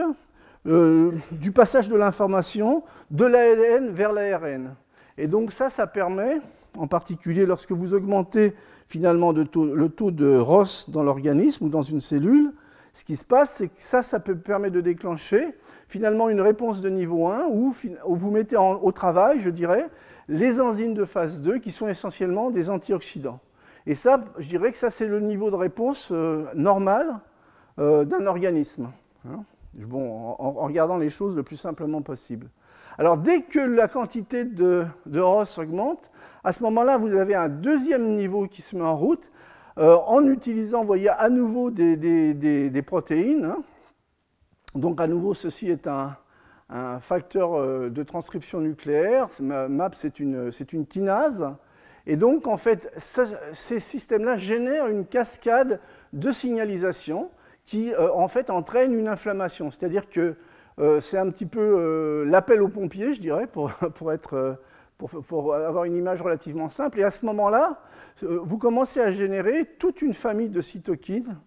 du 0.67 1.53
passage 1.53 1.91
de 1.91 1.97
l'information 1.97 2.85
de 3.11 3.27
l'ADN 3.27 3.91
vers 3.91 4.15
l'ARN. 4.15 4.75
Et 5.19 5.27
donc 5.27 5.53
ça, 5.53 5.69
ça 5.69 5.87
permet, 5.87 6.39
en 6.79 6.87
particulier 6.87 7.45
lorsque 7.45 7.73
vous 7.73 7.93
augmentez 7.93 8.55
finalement 8.87 9.33
le 9.33 9.45
taux 9.45 10.11
de 10.11 10.37
ROS 10.39 10.89
dans 10.89 11.03
l'organisme 11.03 11.67
ou 11.67 11.69
dans 11.69 11.83
une 11.83 12.01
cellule, 12.01 12.53
ce 12.95 13.05
qui 13.05 13.17
se 13.17 13.25
passe, 13.25 13.57
c'est 13.57 13.69
que 13.69 13.75
ça, 13.83 14.05
ça 14.05 14.21
permettre 14.21 14.75
de 14.75 14.81
déclencher 14.81 15.49
finalement 15.89 16.29
une 16.29 16.41
réponse 16.41 16.81
de 16.81 16.89
niveau 16.89 17.27
1 17.27 17.47
où, 17.51 17.75
vous 18.07 18.31
mettez 18.31 18.57
au 18.57 18.93
travail, 18.93 19.41
je 19.41 19.51
dirais, 19.51 19.89
les 20.29 20.61
enzymes 20.61 20.95
de 20.95 21.05
phase 21.05 21.41
2 21.43 21.59
qui 21.59 21.73
sont 21.73 21.89
essentiellement 21.89 22.51
des 22.51 22.71
antioxydants. 22.71 23.41
Et 23.87 23.95
ça, 23.95 24.25
je 24.39 24.49
dirais 24.49 24.73
que 24.73 24.79
ça, 24.79 24.91
c'est 24.91 25.07
le 25.07 25.21
niveau 25.21 25.51
de 25.51 25.57
réponse 25.57 26.09
euh, 26.11 26.47
normal 26.55 27.21
euh, 27.79 28.05
d'un 28.05 28.27
organisme. 28.27 28.91
Hein. 29.29 29.45
bon, 29.75 30.35
en, 30.39 30.53
regardant 30.53 30.97
les 30.97 31.11
choses 31.11 31.37
le 31.37 31.43
plus 31.43 31.57
simplement 31.57 32.01
possible. 32.01 32.49
Alors, 32.97 33.19
dès 33.19 33.43
que 33.43 33.59
la 33.59 33.89
quantité 33.89 34.45
de, 34.45 34.87
de 35.07 35.21
ROS 35.21 35.59
augmente, 35.59 36.11
à 36.45 36.53
ce 36.53 36.63
moment-là, 36.63 36.97
vous 36.97 37.15
avez 37.15 37.35
un 37.35 37.49
deuxième 37.49 38.15
niveau 38.15 38.47
qui 38.47 38.63
se 38.63 38.77
met 38.77 38.83
en 38.83 38.97
route, 38.97 39.31
euh, 39.79 39.97
en 40.07 40.25
utilisant, 40.29 40.81
vous 40.81 40.87
voyez, 40.87 41.09
à 41.09 41.29
nouveau 41.29 41.71
des, 41.71 42.83
protéines. 42.87 43.45
Hein. 43.45 43.63
Donc, 44.75 45.01
à 45.01 45.09
nouveau, 45.09 45.35
ceci 45.35 45.69
est 45.69 45.89
un, 45.89 46.17
facteur 47.01 47.55
euh, 47.55 47.91
de 47.91 48.03
transcription 48.03 48.61
nucléaire. 48.61 49.29
MAP, 49.41 49.95
c'est 49.95 50.21
une, 50.21 50.51
kinase. 50.89 51.53
Et 52.07 52.17
donc, 52.17 52.47
en 52.47 52.57
fait, 52.59 52.93
ces 52.99 53.81
systèmes-là 53.81 54.39
génèrent 54.39 54.89
une 54.89 55.07
cascade 55.07 55.81
de 56.13 56.33
signalisation 56.33 57.31
qui, 57.65 57.93
euh, 57.95 58.13
en 58.13 58.29
fait, 58.29 58.51
entraîne 58.51 58.93
une 58.93 59.09
inflammation. 59.09 59.71
C'est-à-dire 59.71 60.09
que 60.09 60.37
c'est 61.01 61.19
un 61.19 61.31
petit 61.31 61.47
peu 61.47 62.25
l'appel 62.27 62.61
aux 62.61 62.69
pompiers, 62.69 63.13
je 63.13 63.21
dirais, 63.21 63.47
pour, 63.47 63.71
être 64.13 64.59
pour, 64.99 65.55
avoir 65.55 65.85
une 65.85 65.97
image 65.97 66.23
relativement 66.23 66.69
simple. 66.69 67.01
Et 67.01 67.05
à 67.05 67.11
ce 67.11 67.25
moment-là, 67.27 67.81
euh, 68.23 68.39
vous 68.43 68.59
commencez 68.59 69.01
à 69.01 69.13
générer 69.13 69.65
toute 69.79 70.03
une 70.03 70.15
famille 70.15 70.49
de 70.49 70.61
cytokines, 70.61 71.39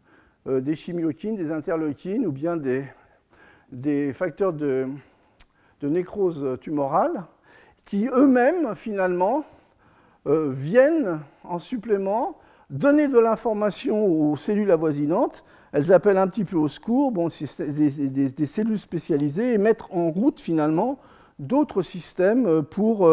euh, 0.48 0.60
des 0.60 0.76
chimiokines, 0.76 1.36
des 1.36 1.52
interleukines 1.52 2.26
ou 2.26 2.32
bien 2.32 2.58
des, 2.58 2.84
des 3.72 4.14
facteurs 4.14 4.54
de, 4.54 4.88
de, 5.82 5.90
nécrose 5.90 6.58
tumorale 6.62 7.26
qui 7.86 8.08
eux-mêmes, 8.08 8.76
finalement, 8.76 9.46
euh, 10.28 10.52
viennent 10.54 11.20
en 11.44 11.60
supplément 11.60 12.38
donner 12.70 13.08
de 13.08 13.18
l'information 13.18 14.06
aux 14.06 14.36
cellules 14.36 14.72
avoisinantes. 14.72 15.46
Elles 15.72 15.94
appellent 15.94 16.18
un 16.18 16.28
petit 16.28 16.44
peu 16.44 16.58
au 16.58 16.68
secours, 16.68 17.14
des, 17.14 18.46
cellules 18.46 18.80
spécialisées, 18.80 19.54
et 19.54 19.58
mettre 19.58 19.94
en 19.96 20.12
route 20.12 20.42
finalement 20.42 21.00
d'autres 21.40 21.82
systèmes 21.82 22.64
pour 22.64 23.08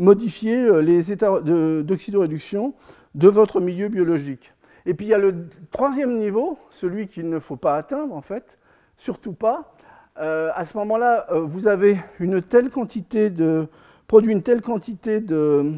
modifier 0.00 0.56
euh, 0.56 0.80
les 0.80 1.12
états 1.12 1.40
d'oxydoréduction 1.40 2.74
de 3.14 3.28
votre 3.28 3.60
milieu 3.60 3.88
biologique. 3.88 4.54
Et 4.86 4.94
puis 4.94 5.06
il 5.06 5.08
y 5.10 5.14
a 5.14 5.18
le 5.18 5.48
troisième 5.70 6.16
niveau, 6.16 6.58
celui 6.70 7.06
qu'il 7.06 7.28
ne 7.28 7.38
faut 7.38 7.56
pas 7.56 7.76
atteindre 7.76 8.14
en 8.14 8.22
fait, 8.22 8.58
surtout 9.00 9.32
pas. 9.32 9.72
Euh, 10.18 10.50
à 10.54 10.64
ce 10.64 10.76
moment-là, 10.78 11.26
euh, 11.30 11.40
vous 11.40 11.66
avez 11.66 11.98
une 12.18 12.42
telle 12.42 12.70
quantité 12.70 13.30
de 13.30 13.66
produit 14.06 14.32
une 14.32 14.42
telle 14.42 14.60
quantité 14.60 15.20
de, 15.20 15.72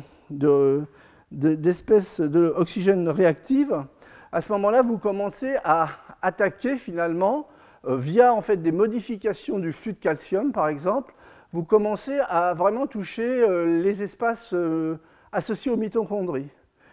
d'espèces 1.30 2.20
d'oxygène 2.20 3.08
réactives. 3.08 3.84
À 4.32 4.40
ce 4.40 4.50
moment-là, 4.52 4.82
vous 4.82 4.96
commencez 4.98 5.56
à 5.64 5.88
attaquer 6.22 6.76
finalement 6.76 7.46
via 7.84 8.32
en 8.32 8.40
fait 8.40 8.56
des 8.56 8.72
modifications 8.72 9.58
du 9.58 9.72
flux 9.72 9.92
de 9.92 9.98
calcium, 9.98 10.52
par 10.52 10.68
exemple, 10.68 11.12
vous 11.52 11.64
commencez 11.64 12.18
à 12.28 12.54
vraiment 12.54 12.86
toucher 12.86 13.42
euh, 13.42 13.82
les 13.82 14.02
espaces 14.02 14.54
euh, 14.54 14.96
associés 15.32 15.70
aux 15.70 15.76
mitochondries. 15.76 16.48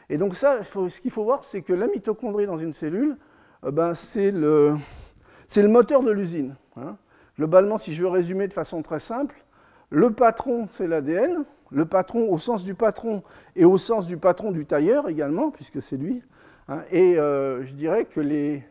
Et 0.10 0.18
donc 0.18 0.36
ça, 0.36 0.64
ce 0.64 1.00
qu'il 1.00 1.12
faut 1.12 1.24
voir, 1.24 1.44
c'est 1.46 1.62
que 1.62 1.72
la 1.72 1.88
mitochondrie 1.88 2.46
dans 2.46 2.58
une 2.58 2.74
cellule, 2.74 3.18
euh, 3.64 3.72
ben, 3.72 3.94
c'est 3.94 4.32
le, 4.32 4.76
le, 5.56 5.68
moteur 5.68 6.04
de 6.04 6.12
l'usine. 6.12 6.56
Hein. 6.78 6.98
Globalement, 7.38 7.78
si 7.78 7.94
je 7.94 8.02
veux 8.02 8.10
résumer 8.10 8.48
de 8.48 8.54
façon 8.54 8.82
très 8.82 9.00
simple, 9.00 9.44
le 9.90 10.12
patron, 10.12 10.68
c'est 10.70 10.88
l'ADN. 10.88 11.46
Le 11.72 11.86
patron 11.86 12.32
au 12.32 12.40
sens 12.40 12.64
du 12.64 12.74
patron 12.74 13.22
et 13.56 13.64
au 13.64 13.78
sens 13.78 14.08
du 14.08 14.18
patron 14.18 14.52
du 14.52 14.66
tailleur 14.66 15.08
également, 15.08 15.52
puisque 15.52 15.82
c'est 15.84 15.98
lui. 15.98 16.24
Hein. 16.68 16.80
Et 16.92 17.16
je 17.16 17.72
dirais 17.74 18.06
que 18.06 18.20
les, 18.20 18.64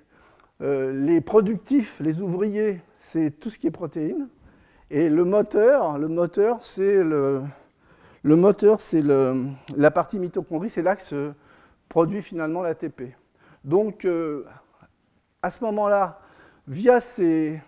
les 0.61 1.20
productifs, 1.20 2.00
les 2.00 2.20
ouvriers, 2.20 2.80
c'est 2.99 3.30
tout 3.30 3.50
ce 3.50 3.58
qui 3.58 3.68
est 3.68 3.73
protéines. 3.73 4.28
Et 4.90 5.08
le 5.08 5.25
moteur, 5.25 5.97
le 5.99 6.08
moteur, 6.08 6.58
c'est 6.64 7.04
le, 7.04 7.42
le 8.23 8.37
moteur, 8.37 8.80
c'est 8.80 9.02
la 9.02 9.90
partie 9.90 10.18
mitochondrie, 10.18 10.70
c'est 10.70 10.82
là 10.82 10.97
que 10.97 11.02
se 11.02 11.32
produit 11.88 12.23
finalement 12.23 12.62
l'ATP. 12.62 13.14
Donc, 13.64 14.04
euh, 14.04 14.44
à 15.42 15.50
ce 15.50 15.62
moment-là, 15.64 16.20
via 16.69 17.01
cette 17.01 17.61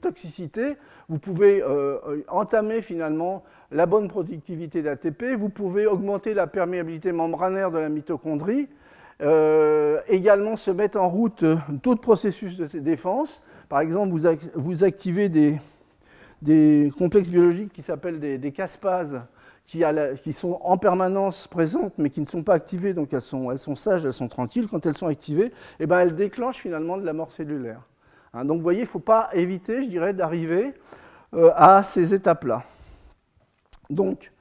toxicité, 0.00 0.76
vous 1.08 1.18
pouvez 1.18 1.62
euh, 1.62 2.22
entamer 2.28 2.82
finalement 2.82 3.44
la 3.70 3.86
bonne 3.86 4.08
productivité 4.08 4.82
d'ATP, 4.82 5.34
vous 5.36 5.48
pouvez 5.48 5.86
augmenter 5.86 6.34
la 6.34 6.46
perméabilité 6.46 7.12
membranaire 7.12 7.70
de 7.70 7.78
la 7.78 7.88
mitochondrie, 7.88 8.68
euh, 9.22 10.00
également 10.08 10.56
se 10.56 10.70
mettre 10.70 11.00
en 11.00 11.08
route 11.08 11.44
d'autres 11.68 12.00
processus 12.00 12.56
de 12.56 12.66
défense. 12.80 13.44
Par 13.68 13.80
exemple, 13.80 14.12
vous, 14.54 14.84
activez 14.84 15.28
des, 15.28 16.90
complexes 16.98 17.30
biologiques 17.30 17.72
qui 17.72 17.82
s'appellent 17.82 18.18
des, 18.18 18.52
caspases, 18.52 19.20
qui, 19.66 20.32
sont 20.32 20.60
en 20.62 20.76
permanence 20.76 21.48
présentes, 21.48 21.94
mais 21.98 22.10
qui 22.10 22.20
ne 22.20 22.26
sont 22.26 22.42
pas 22.42 22.54
activées, 22.54 22.94
donc 22.94 23.12
elles 23.12 23.20
sont, 23.20 23.76
sages, 23.76 24.04
elles 24.04 24.12
sont 24.12 24.28
tranquilles. 24.28 24.66
Quand 24.68 24.84
elles 24.86 24.96
sont 24.96 25.06
activées, 25.06 25.52
eh 25.80 25.86
ben, 25.86 26.00
elles 26.00 26.14
déclenchent 26.14 26.58
finalement 26.58 26.96
de 26.96 27.04
la 27.04 27.12
mort 27.12 27.32
cellulaire. 27.32 27.80
Hein, 28.34 28.44
donc 28.44 28.58
vous 28.58 28.62
voyez, 28.62 28.80
il 28.80 28.84
ne 28.84 28.88
faut 28.88 28.98
pas 28.98 29.30
éviter, 29.32 29.82
je 29.82 29.88
dirais, 29.88 30.12
d'arriver 30.12 30.74
euh, 31.34 31.50
à 31.56 31.82
ces 31.82 32.14
étapes-là. 32.14 32.62
Donc, 33.90 34.32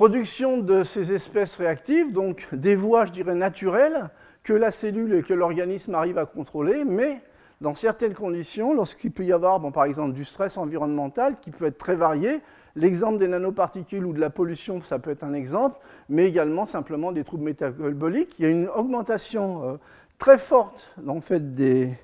Production 0.00 0.58
de 0.58 0.82
ces 0.82 1.12
espèces 1.12 1.56
réactives, 1.56 2.12
donc 2.12 2.46
des 2.54 2.74
voies, 2.74 3.04
je 3.04 3.12
dirais, 3.12 3.34
naturelles, 3.34 4.08
que 4.42 4.54
la 4.54 4.70
cellule 4.70 5.12
et 5.12 5.22
que 5.22 5.34
l'organisme 5.34 5.94
arrivent 5.94 6.16
à 6.16 6.24
contrôler, 6.24 6.86
mais 6.86 7.20
dans 7.60 7.74
certaines 7.74 8.14
conditions, 8.14 8.72
lorsqu'il 8.72 9.10
peut 9.10 9.24
y 9.24 9.32
avoir, 9.32 9.60
bon, 9.60 9.72
par 9.72 9.84
exemple, 9.84 10.14
du 10.14 10.24
stress 10.24 10.56
environnemental 10.56 11.38
qui 11.40 11.50
peut 11.50 11.66
être 11.66 11.76
très 11.76 11.96
varié, 11.96 12.40
l'exemple 12.76 13.18
des 13.18 13.28
nanoparticules 13.28 14.04
ou 14.04 14.12
de 14.12 14.20
la 14.20 14.30
pollution, 14.30 14.82
ça 14.82 14.98
peut 14.98 15.10
être 15.10 15.24
un 15.24 15.32
exemple, 15.32 15.78
mais 16.08 16.26
également 16.26 16.66
simplement 16.66 17.12
des 17.12 17.24
troubles 17.24 17.44
métaboliques. 17.44 18.34
Il 18.38 18.44
y 18.44 18.46
a 18.46 18.50
une 18.50 18.68
augmentation 18.68 19.64
euh, 19.64 19.76
très 20.18 20.38
forte 20.38 20.94
en 21.06 21.20
fait, 21.20 21.54
de 21.54 21.94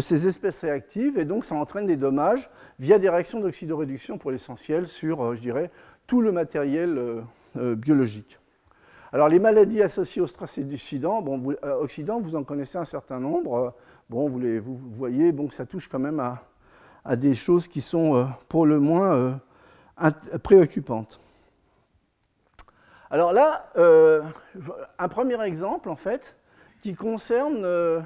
ces 0.00 0.26
espèces 0.26 0.62
réactives, 0.62 1.18
et 1.18 1.24
donc 1.24 1.44
ça 1.44 1.54
entraîne 1.54 1.86
des 1.86 1.96
dommages 1.96 2.50
via 2.78 2.98
des 2.98 3.08
réactions 3.08 3.40
d'oxydoréduction 3.40 4.18
pour 4.18 4.30
l'essentiel 4.30 4.88
sur, 4.88 5.22
euh, 5.22 5.34
je 5.34 5.40
dirais, 5.40 5.70
tout 6.06 6.20
le 6.20 6.32
matériel 6.32 6.98
euh, 7.56 7.74
biologique. 7.74 8.38
Alors 9.12 9.28
les 9.28 9.38
maladies 9.38 9.82
associées 9.82 10.20
au 10.20 10.26
stress 10.26 10.58
oxydant, 10.58 11.22
bon, 11.22 11.38
vous, 11.38 11.54
vous 12.20 12.36
en 12.36 12.44
connaissez 12.44 12.76
un 12.76 12.84
certain 12.84 13.18
nombre. 13.18 13.74
Bon, 14.10 14.28
vous, 14.28 14.38
les, 14.38 14.58
vous 14.58 14.78
voyez, 14.90 15.32
bon, 15.32 15.48
ça 15.50 15.64
touche 15.64 15.88
quand 15.88 15.98
même 15.98 16.20
à 17.04 17.16
des 17.16 17.34
choses 17.34 17.66
qui 17.66 17.80
sont 17.80 18.28
pour 18.48 18.66
le 18.66 18.78
moins 18.78 19.40
préoccupante. 20.42 21.20
Alors 23.10 23.32
là, 23.32 23.70
euh, 23.76 24.22
un 24.98 25.08
premier 25.08 25.40
exemple, 25.42 25.88
en 25.88 25.96
fait, 25.96 26.36
qui 26.82 26.94
concerne 26.94 27.64
euh, 27.64 28.00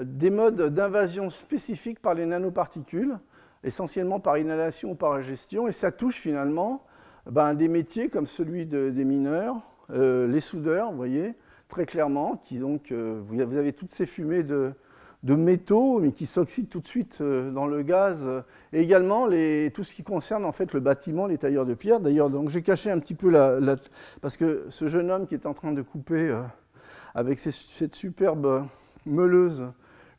des 0.00 0.30
modes 0.30 0.74
d'invasion 0.74 1.30
spécifiques 1.30 2.00
par 2.00 2.14
les 2.14 2.26
nanoparticules, 2.26 3.18
essentiellement 3.64 4.20
par 4.20 4.36
inhalation 4.36 4.92
ou 4.92 4.94
par 4.94 5.12
ingestion, 5.12 5.66
et 5.66 5.72
ça 5.72 5.90
touche 5.90 6.16
finalement 6.16 6.84
ben, 7.26 7.54
des 7.54 7.68
métiers 7.68 8.08
comme 8.08 8.26
celui 8.26 8.66
des 8.66 9.04
mineurs, 9.04 9.56
euh, 9.90 10.28
les 10.28 10.40
soudeurs, 10.40 10.90
vous 10.90 10.96
voyez, 10.96 11.34
très 11.68 11.86
clairement, 11.86 12.36
qui 12.36 12.58
donc, 12.58 12.92
vous 12.92 13.40
avez 13.40 13.72
toutes 13.72 13.90
ces 13.90 14.06
fumées 14.06 14.42
de, 14.42 14.72
de 15.24 15.34
métaux, 15.34 15.98
mais 15.98 16.12
qui 16.12 16.26
s'oxydent 16.26 16.68
tout 16.68 16.80
de 16.80 16.86
suite 16.86 17.18
euh, 17.20 17.50
dans 17.50 17.66
le 17.66 17.82
gaz, 17.82 18.24
et 18.72 18.80
également 18.80 19.26
tout 19.74 19.84
ce 19.84 19.94
qui 19.94 20.02
concerne 20.02 20.44
en 20.44 20.52
fait 20.52 20.72
le 20.72 20.80
bâtiment, 20.80 21.26
les 21.26 21.38
tailleurs 21.38 21.66
de 21.66 21.74
pierre. 21.74 22.00
D'ailleurs, 22.00 22.30
donc 22.30 22.50
j'ai 22.50 22.62
caché 22.62 22.90
un 22.90 22.98
petit 22.98 23.14
peu 23.14 23.30
la, 23.30 23.76
parce 24.20 24.36
que 24.36 24.66
ce 24.68 24.86
jeune 24.86 25.10
homme 25.10 25.26
qui 25.26 25.34
est 25.34 25.46
en 25.46 25.54
train 25.54 25.72
de 25.72 25.82
couper 25.82 26.28
euh, 26.28 26.42
avec 27.14 27.38
cette 27.38 27.94
superbe 27.94 28.66
meuleuse 29.06 29.66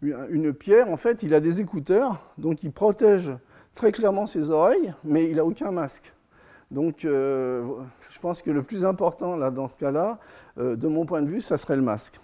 une, 0.01 0.53
pierre, 0.53 0.89
en 0.89 0.97
fait, 0.97 1.23
il 1.23 1.33
a 1.33 1.41
des 1.41 1.59
écouteurs, 1.59 2.31
donc 2.37 2.63
il 2.63 2.71
protège 2.71 3.33
très 3.73 3.91
clairement 3.91 4.25
ses 4.27 4.49
oreilles, 4.49 4.93
mais 5.03 5.29
il 5.29 5.35
n'a 5.35 5.45
aucun 5.45 5.71
masque. 5.71 6.13
Donc, 6.71 7.03
euh, 7.03 7.65
je 8.09 8.19
pense 8.19 8.41
que 8.41 8.49
le 8.49 8.63
plus 8.63 8.85
important 8.85 9.35
là, 9.35 9.51
dans 9.51 9.67
ce 9.67 9.77
cas-là, 9.77 10.19
de 10.57 10.87
mon 10.87 11.05
point 11.05 11.21
de 11.21 11.27
vue, 11.27 11.41
ça 11.41 11.57
serait 11.57 11.75
le 11.75 11.81
masque. 11.81 12.19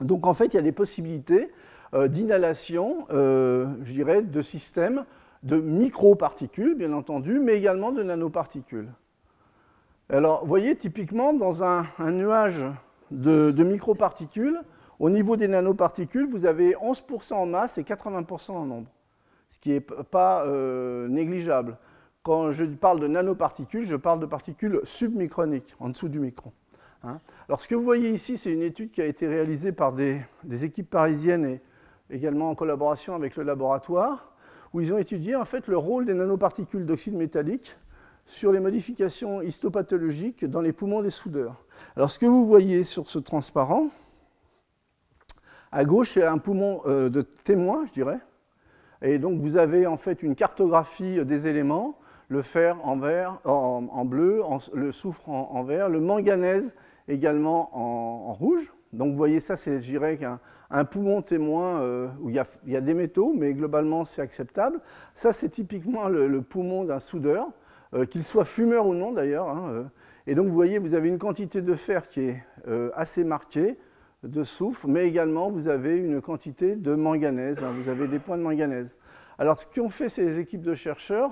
Donc 0.00 0.26
en 0.26 0.34
fait, 0.34 0.46
il 0.46 0.54
y 0.54 0.58
a 0.58 0.62
des 0.62 0.72
possibilités 0.72 1.50
euh, 1.94 2.08
d'inhalation, 2.08 3.06
euh, 3.10 3.66
je 3.84 3.92
dirais, 3.92 4.22
de 4.22 4.42
systèmes 4.42 5.04
de 5.42 5.56
microparticules, 5.56 6.74
bien 6.74 6.92
entendu, 6.92 7.38
mais 7.38 7.56
également 7.56 7.92
de 7.92 8.02
nanoparticules. 8.02 8.88
Alors, 10.08 10.40
vous 10.42 10.48
voyez, 10.48 10.76
typiquement, 10.76 11.32
dans 11.32 11.62
un, 11.62 11.86
nuage 12.10 12.64
de, 13.10 13.50
microparticules, 13.62 14.60
au 14.98 15.10
niveau 15.10 15.36
des 15.36 15.48
nanoparticules, 15.48 16.26
vous 16.28 16.46
avez 16.46 16.74
11% 16.74 17.34
en 17.34 17.46
masse 17.46 17.78
et 17.78 17.82
80% 17.82 18.52
en 18.52 18.64
nombre, 18.64 18.88
ce 19.50 19.58
qui 19.58 19.70
n'est 19.70 19.80
pas 19.80 20.44
euh, 20.46 21.06
négligeable. 21.08 21.76
Quand 22.22 22.50
je 22.50 22.64
parle 22.64 22.98
de 22.98 23.06
nanoparticules, 23.06 23.84
je 23.84 23.96
parle 23.96 24.18
de 24.20 24.26
particules 24.26 24.80
submicroniques, 24.84 25.74
en 25.78 25.90
dessous 25.90 26.08
du 26.08 26.18
micron. 26.18 26.52
Hein. 27.06 27.20
Alors 27.48 27.60
ce 27.60 27.68
que 27.68 27.74
vous 27.74 27.82
voyez 27.82 28.10
ici, 28.10 28.36
c'est 28.36 28.52
une 28.52 28.62
étude 28.62 28.90
qui 28.90 29.00
a 29.00 29.06
été 29.06 29.28
réalisée 29.28 29.72
par 29.72 29.92
des, 29.92 30.20
équipes 30.62 30.90
parisiennes 30.90 31.46
et 31.46 31.60
également 32.10 32.50
en 32.50 32.54
collaboration 32.54 33.14
avec 33.14 33.36
le 33.36 33.44
laboratoire, 33.44 34.32
où 34.72 34.80
ils 34.80 34.92
ont 34.92 34.98
étudié 34.98 35.36
en 35.36 35.44
fait 35.44 35.68
le 35.68 35.76
rôle 35.76 36.06
des 36.06 36.14
nanoparticules 36.14 36.84
d'oxyde 36.84 37.14
métallique 37.14 37.76
sur 38.24 38.50
les 38.50 38.58
modifications 38.58 39.40
histopathologiques 39.40 40.44
dans 40.44 40.60
les 40.60 40.72
poumons 40.72 41.02
des 41.02 41.10
soudeurs. 41.10 41.64
Alors 41.96 42.10
ce 42.10 42.18
que 42.18 42.26
vous 42.26 42.46
voyez 42.46 42.82
sur 42.82 43.08
ce 43.08 43.20
transparent, 43.20 43.88
à 45.70 45.84
gauche, 45.84 46.12
c'est 46.14 46.24
un 46.24 46.38
poumon 46.38 46.80
euh, 46.86 47.08
de 47.08 47.22
témoin, 47.22 47.84
je 47.86 47.92
dirais. 47.92 48.18
Et 49.02 49.18
donc 49.18 49.38
vous 49.40 49.56
avez 49.56 49.86
en 49.86 49.96
fait 49.96 50.22
une 50.22 50.34
cartographie 50.34 51.24
des 51.24 51.46
éléments, 51.46 51.98
le 52.28 52.42
fer 52.42 52.76
en, 52.84 52.96
vert, 52.96 53.38
en, 53.44 54.04
bleu, 54.04 54.42
le 54.74 54.90
soufre 54.90 55.28
en, 55.28 55.62
vert, 55.62 55.88
le 55.88 56.00
manganèse 56.00 56.74
également 57.08 57.70
en, 57.76 58.32
rouge. 58.32 58.72
Donc 58.92 59.10
vous 59.10 59.16
voyez 59.16 59.40
ça, 59.40 59.56
c'est, 59.56 59.80
je 59.80 59.86
dirais, 59.86 60.18
un, 60.70 60.84
poumon 60.84 61.22
témoin 61.22 61.80
euh, 61.80 62.08
où 62.20 62.30
il 62.30 62.34
y, 62.34 62.76
a, 62.76 62.80
des 62.80 62.94
métaux, 62.94 63.34
mais 63.36 63.52
globalement 63.52 64.04
c'est 64.04 64.22
acceptable. 64.22 64.80
Ça, 65.14 65.32
c'est 65.32 65.48
typiquement 65.48 66.08
le, 66.08 66.40
poumon 66.42 66.84
d'un 66.84 67.00
soudeur, 67.00 67.48
euh, 67.94 68.04
qu'il 68.04 68.24
soit 68.24 68.44
fumeur 68.44 68.86
ou 68.86 68.94
non 68.94 69.12
d'ailleurs. 69.12 69.48
Hein, 69.48 69.68
euh. 69.70 69.84
Et 70.26 70.34
donc 70.34 70.48
vous 70.48 70.54
voyez, 70.54 70.78
vous 70.78 70.94
avez 70.94 71.08
une 71.08 71.18
quantité 71.18 71.62
de 71.62 71.74
fer 71.74 72.06
qui 72.08 72.22
est 72.22 72.42
assez 72.96 73.22
marquée, 73.22 73.78
de 74.24 74.42
soufre, 74.42 74.88
mais 74.88 75.06
également 75.06 75.52
vous 75.52 75.68
avez 75.68 75.96
une 75.98 76.20
quantité 76.20 76.74
de 76.74 76.94
manganèse, 76.94 77.62
hein, 77.62 77.72
vous 77.80 77.88
avez 77.88 78.08
des 78.08 78.18
points 78.18 78.36
de 78.36 78.42
manganèse. 78.42 78.98
Alors 79.38 79.56
ce 79.56 79.66
qu'ont 79.66 79.88
fait 79.88 80.08
ces 80.08 80.40
équipes 80.40 80.62
de 80.62 80.74
chercheurs, 80.74 81.30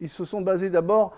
ils 0.00 0.08
se 0.08 0.24
sont 0.24 0.40
basés 0.40 0.70
d'abord 0.70 1.14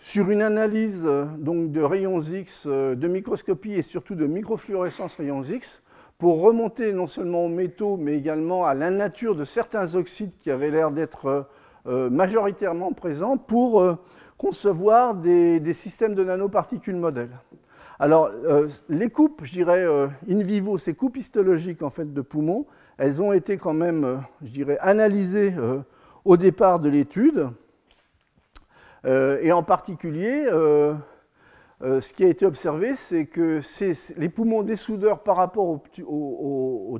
sur 0.00 0.30
une 0.30 0.40
analyse 0.40 1.02
euh, 1.04 1.26
donc, 1.38 1.70
de 1.70 1.82
rayons 1.82 2.22
X, 2.22 2.64
euh, 2.66 2.94
de 2.94 3.06
microscopie 3.06 3.74
et 3.74 3.82
surtout 3.82 4.14
de 4.14 4.26
microfluorescence 4.26 5.14
rayons 5.16 5.42
X, 5.42 5.82
pour 6.18 6.40
remonter 6.40 6.94
non 6.94 7.06
seulement 7.06 7.44
aux 7.44 7.48
métaux, 7.48 7.98
mais 7.98 8.16
également 8.16 8.64
à 8.64 8.72
la 8.72 8.90
nature 8.90 9.34
de 9.34 9.44
certains 9.44 9.94
oxydes 9.94 10.32
qui 10.40 10.50
avaient 10.50 10.70
l'air 10.70 10.90
d'être 10.90 11.46
euh, 11.86 12.10
majoritairement 12.10 12.92
présents, 12.92 13.36
pour 13.36 13.98
concevoir 14.36 15.14
des, 15.14 15.72
systèmes 15.74 16.14
de 16.14 16.24
nanoparticules 16.24 16.96
modèles. 16.96 17.38
Alors, 17.98 18.30
les 18.88 19.10
coupes, 19.10 19.42
je 19.44 19.52
dirais, 19.52 19.84
in 20.28 20.42
vivo, 20.42 20.78
ces 20.78 20.94
coupes 20.94 21.18
histologiques 21.18 21.82
en 21.82 21.90
fait, 21.90 22.10
de 22.10 22.20
poumons, 22.22 22.64
elles 22.96 23.20
ont 23.20 23.34
été 23.34 23.58
quand 23.58 23.74
même, 23.74 24.22
je 24.42 24.62
analysées 24.80 25.54
au 26.24 26.38
départ 26.38 26.80
de 26.80 26.88
l'étude. 26.88 27.50
Euh, 29.04 29.38
et 29.42 29.52
en 29.52 29.62
particulier, 29.62 30.46
euh, 30.46 30.94
euh, 31.82 32.00
ce 32.00 32.12
qui 32.12 32.24
a 32.24 32.28
été 32.28 32.44
observé, 32.44 32.94
c'est 32.94 33.26
que 33.26 33.60
les 34.18 34.28
poumons 34.28 34.62
des 34.62 34.76
soudeurs 34.76 35.22
par 35.22 35.36
rapport 35.36 35.80
aux, 36.06 36.98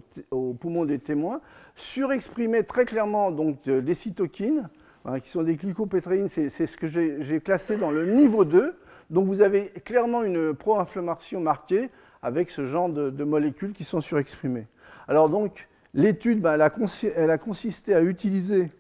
poumons 0.55 0.85
des 0.85 0.99
témoins 0.99 1.41
surexprimaient 1.75 2.63
très 2.63 2.87
clairement 2.87 3.31
donc, 3.31 3.69
des 3.69 3.95
cytokines, 3.95 4.69
hein, 5.05 5.21
qui 5.21 5.29
sont 5.29 5.43
des 5.43 5.57
glycopétréines, 5.57 6.29
c'est 6.29 6.49
ce 6.49 6.77
que 6.77 6.87
j'ai 6.87 7.41
classé 7.41 7.77
dans 7.77 7.91
le 7.91 8.07
niveau 8.07 8.45
2. 8.45 8.77
Donc 9.11 9.27
vous 9.27 9.43
avez 9.43 9.65
clairement 9.65 10.23
une 10.23 10.55
pro-inflammation 10.55 11.41
marquée 11.41 11.91
avec 12.23 12.51
ce 12.51 12.65
genre 12.65 12.89
de, 12.89 13.25
molécules 13.25 13.73
qui 13.73 13.85
sont 13.85 14.01
surexprimées. 14.01 14.67
Alors 15.09 15.29
donc, 15.29 15.69
l'étude, 15.95 16.41
ben, 16.41 16.55
elle, 16.55 17.31
a 17.31 17.39
consisté 17.39 17.95
à 17.95 18.03
utiliser 18.03 18.71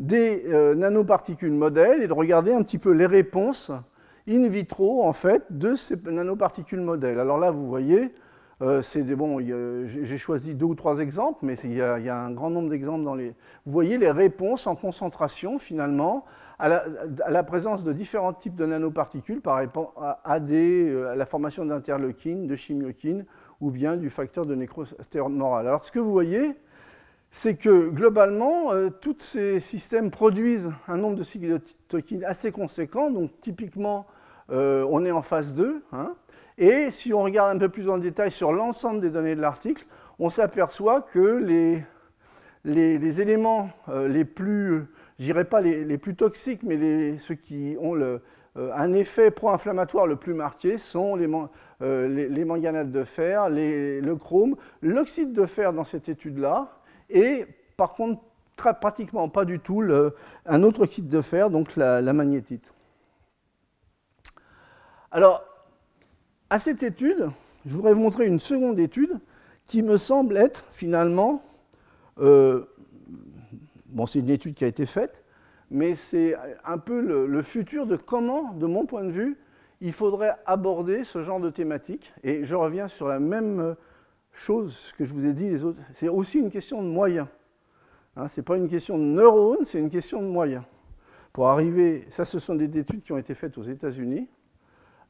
des 0.00 0.44
euh, 0.46 0.74
nanoparticules 0.74 1.52
modèles 1.52 2.02
et 2.02 2.08
de 2.08 2.12
regarder 2.12 2.52
un 2.52 2.62
petit 2.62 2.78
peu 2.78 2.90
les 2.90 3.06
réponses 3.06 3.70
in 4.26 4.48
vitro 4.48 5.04
en 5.04 5.12
fait 5.12 5.44
de 5.50 5.74
ces 5.74 5.96
nanoparticules 6.02 6.80
modèles. 6.80 7.20
Alors 7.20 7.38
là, 7.38 7.50
vous 7.50 7.68
voyez, 7.68 8.14
euh, 8.62 8.80
c'est 8.80 9.02
bon, 9.02 9.38
j'ai 9.86 10.18
choisi 10.18 10.54
deux 10.54 10.64
ou 10.64 10.74
trois 10.74 11.00
exemples, 11.00 11.40
mais 11.42 11.54
il 11.64 11.74
y, 11.74 11.80
a, 11.82 12.16
un 12.16 12.30
grand 12.30 12.48
nombre 12.48 12.70
d'exemples 12.70 13.04
dans 13.04 13.14
les. 13.14 13.34
Vous 13.66 13.72
voyez 13.72 13.98
les 13.98 14.10
réponses 14.10 14.66
en 14.66 14.74
concentration 14.74 15.58
finalement 15.58 16.24
à 16.58 16.68
la, 17.28 17.42
présence 17.42 17.84
de 17.84 17.92
différents 17.92 18.32
types 18.32 18.54
de 18.54 18.66
nanoparticules 18.66 19.40
par 19.42 19.56
rapport 19.56 19.94
à, 19.98 20.38
euh, 20.38 21.12
à 21.12 21.16
la 21.16 21.26
formation 21.26 21.66
d'interleukines, 21.66 22.46
de 22.46 22.56
chimiokines 22.56 23.26
ou 23.60 23.70
bien 23.70 23.96
du 23.96 24.08
facteur 24.08 24.46
de 24.46 24.54
nécrose. 24.54 24.96
Alors 25.14 25.84
ce 25.84 25.90
que 25.92 25.98
vous 25.98 26.12
voyez, 26.12 26.54
c'est 27.30 27.54
que 27.54 27.88
globalement, 27.88 28.72
euh, 28.72 28.90
tous 28.90 29.16
ces 29.18 29.60
systèmes 29.60 30.10
produisent 30.10 30.70
un 30.88 30.96
nombre 30.96 31.16
de 31.16 31.22
cytokines 31.22 32.24
assez 32.24 32.50
conséquent. 32.50 33.10
Donc 33.10 33.30
typiquement, 33.40 34.06
euh, 34.50 34.84
on 34.90 35.04
est 35.04 35.12
en 35.12 35.22
phase 35.22 35.54
2. 35.54 35.82
Hein. 35.92 36.14
et 36.58 36.90
si 36.90 37.14
on 37.14 37.22
regarde 37.22 37.56
un 37.56 37.58
peu 37.58 37.68
plus 37.68 37.88
en 37.88 37.98
détail 37.98 38.32
sur 38.32 38.52
l'ensemble 38.52 39.00
des 39.00 39.10
données 39.10 39.36
de 39.36 39.40
l'article, 39.40 39.86
on 40.18 40.28
s'aperçoit 40.28 41.02
que 41.02 41.36
les, 41.36 41.84
les, 42.64 43.20
éléments 43.20 43.70
euh, 43.88 44.08
les 44.08 44.24
plus, 44.24 44.84
je 45.18 45.24
dirais 45.24 45.44
pas 45.44 45.60
les, 45.60 45.98
plus 45.98 46.16
toxiques, 46.16 46.62
mais 46.64 47.16
ceux 47.18 47.36
qui 47.36 47.76
ont 47.80 47.96
un 48.56 48.92
effet 48.92 49.30
pro-inflammatoire 49.30 50.06
le 50.06 50.16
plus 50.16 50.34
marqué 50.34 50.76
sont 50.76 51.14
les, 51.14 52.44
manganates 52.44 52.90
de 52.90 53.04
fer, 53.04 53.48
le 53.48 54.14
chrome, 54.16 54.56
l'oxyde 54.82 55.32
de 55.32 55.46
fer 55.46 55.72
dans 55.72 55.84
cette 55.84 56.10
étude-là, 56.10 56.79
et 57.10 57.46
par 57.76 57.94
contre, 57.94 58.22
pratiquement 58.80 59.28
pas 59.28 59.44
du 59.44 59.58
tout 59.58 59.82
un 60.46 60.62
autre 60.62 60.82
oxyde 60.82 61.08
de 61.08 61.22
fer, 61.22 61.50
donc 61.50 61.76
la, 61.76 62.12
magnétite. 62.12 62.72
Alors, 65.10 65.42
à 66.50 66.58
cette 66.58 66.82
étude, 66.82 67.30
je 67.64 67.74
voudrais 67.74 67.94
vous 67.94 68.00
montrer 68.00 68.26
une 68.26 68.40
seconde 68.40 68.78
étude 68.78 69.18
qui 69.66 69.82
me 69.82 69.96
semble 69.96 70.36
être 70.36 70.66
finalement 70.72 71.42
bon, 73.90 74.06
c'est 74.06 74.20
une 74.20 74.30
étude 74.30 74.54
qui 74.54 74.64
a 74.64 74.68
été 74.68 74.86
faite, 74.86 75.24
mais 75.70 75.94
c'est 75.94 76.36
un 76.64 76.78
peu 76.78 77.00
le, 77.00 77.42
futur 77.42 77.86
de 77.86 77.96
comment, 77.96 78.52
de 78.54 78.66
mon 78.66 78.86
point 78.86 79.04
de 79.04 79.10
vue, 79.10 79.38
il 79.80 79.92
faudrait 79.92 80.36
aborder 80.46 81.04
ce 81.04 81.22
genre 81.22 81.40
de 81.40 81.50
thématique. 81.50 82.12
Et 82.22 82.44
je 82.44 82.54
reviens 82.54 82.88
sur 82.88 83.08
la 83.08 83.18
même 83.18 83.76
chose 84.32 84.92
que 84.96 85.04
je 85.04 85.12
vous 85.14 85.26
ai 85.26 85.32
dit 85.32 85.48
les 85.48 85.64
autres. 85.64 85.80
C'est 85.92 86.08
aussi 86.08 86.38
une 86.38 86.50
question 86.50 86.82
de 86.82 86.88
moyens. 86.88 87.26
Hein, 88.16 88.28
ce 88.28 88.40
n'est 88.40 88.44
pas 88.44 88.56
une 88.56 88.68
question 88.68 88.98
de 88.98 89.04
neurones, 89.04 89.64
c'est 89.64 89.78
une 89.78 89.90
question 89.90 90.20
de 90.22 90.26
moyens. 90.26 90.64
Pour 91.32 91.48
arriver, 91.48 92.06
ça 92.10 92.24
ce 92.24 92.38
sont 92.38 92.54
des 92.54 92.78
études 92.78 93.02
qui 93.02 93.12
ont 93.12 93.18
été 93.18 93.34
faites 93.34 93.56
aux 93.56 93.62
États-Unis. 93.62 94.28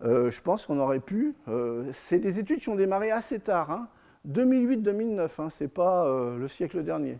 Euh, 0.03 0.31
je 0.31 0.41
pense 0.43 0.67
qu'on 0.67 0.79
aurait 0.79 1.01
pu. 1.01 1.35
Euh, 1.49 1.91
c'est 1.93 2.19
des 2.19 2.39
études 2.39 2.61
qui 2.61 2.69
ont 2.69 2.77
démarré 2.77 3.11
assez 3.11 3.39
tard, 3.39 3.87
2008-2009, 4.29 5.29
hein, 5.39 5.51
ce 5.51 5.65
n'est 5.65 5.69
pas 5.69 6.05
euh, 6.07 6.37
le 6.37 6.49
siècle 6.49 6.83
dernier. 6.83 7.19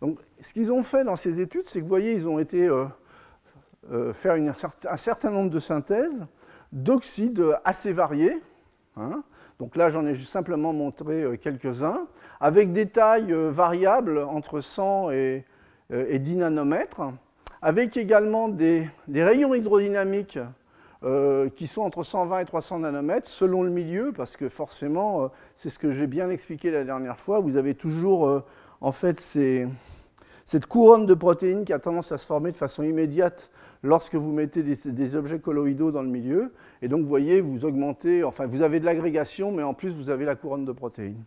Donc, 0.00 0.20
ce 0.40 0.52
qu'ils 0.52 0.70
ont 0.70 0.82
fait 0.82 1.04
dans 1.04 1.16
ces 1.16 1.40
études, 1.40 1.62
c'est 1.62 1.80
que 1.80 1.84
vous 1.84 1.88
voyez, 1.88 2.12
ils 2.12 2.28
ont 2.28 2.38
été 2.38 2.70
faire 4.12 4.36
un 4.88 4.96
certain 4.96 5.30
nombre 5.30 5.50
de 5.50 5.58
synthèses 5.58 6.24
d'oxydes 6.70 7.44
assez 7.64 7.92
variés. 7.92 8.40
Hein. 8.96 9.24
Donc 9.58 9.76
là, 9.76 9.88
j'en 9.88 10.06
ai 10.06 10.14
simplement 10.14 10.72
montré 10.72 11.38
quelques-uns, 11.42 12.06
avec 12.40 12.72
des 12.72 12.86
tailles 12.86 13.32
variables 13.32 14.18
entre 14.18 14.60
100 14.60 15.10
et, 15.10 15.44
10 15.90 16.36
nanomètres, 16.36 17.00
avec 17.60 17.96
également 17.96 18.48
des 18.48 18.88
rayons 19.08 19.54
hydrodynamiques 19.54 20.38
euh, 21.04 21.48
qui 21.50 21.68
sont 21.68 21.82
entre 21.82 22.02
120 22.02 22.40
et 22.40 22.44
300 22.44 22.80
nanomètres 22.80 23.28
selon 23.28 23.62
le 23.62 23.70
milieu, 23.70 24.10
parce 24.10 24.36
que 24.36 24.48
forcément, 24.48 25.22
euh, 25.22 25.28
c'est 25.54 25.70
ce 25.70 25.78
que 25.78 25.92
j'ai 25.92 26.08
bien 26.08 26.28
expliqué 26.28 26.72
la 26.72 26.82
dernière 26.82 27.20
fois, 27.20 27.38
vous 27.38 27.56
avez 27.56 27.76
toujours 27.76 28.26
euh, 28.26 28.44
en 28.80 28.90
fait 28.90 29.20
cette 30.48 30.64
couronne 30.64 31.04
de 31.04 31.12
protéines 31.12 31.66
qui 31.66 31.74
a 31.74 31.78
tendance 31.78 32.10
à 32.10 32.16
se 32.16 32.24
former 32.24 32.52
de 32.52 32.56
façon 32.56 32.82
immédiate 32.82 33.50
lorsque 33.82 34.14
vous 34.14 34.32
mettez 34.32 34.62
des, 34.62 35.14
objets 35.14 35.40
colloïdaux 35.40 35.90
dans 35.92 36.00
le 36.00 36.08
milieu. 36.08 36.54
Et 36.80 36.88
donc, 36.88 37.02
vous 37.02 37.06
voyez, 37.06 37.42
vous 37.42 37.66
augmentez, 37.66 38.24
enfin, 38.24 38.46
vous 38.46 38.62
avez 38.62 38.80
de 38.80 38.86
l'agrégation, 38.86 39.52
mais 39.52 39.62
en 39.62 39.74
plus, 39.74 39.90
vous 39.90 40.08
avez 40.08 40.24
la 40.24 40.36
couronne 40.36 40.64
de 40.64 40.72
protéines. 40.72 41.22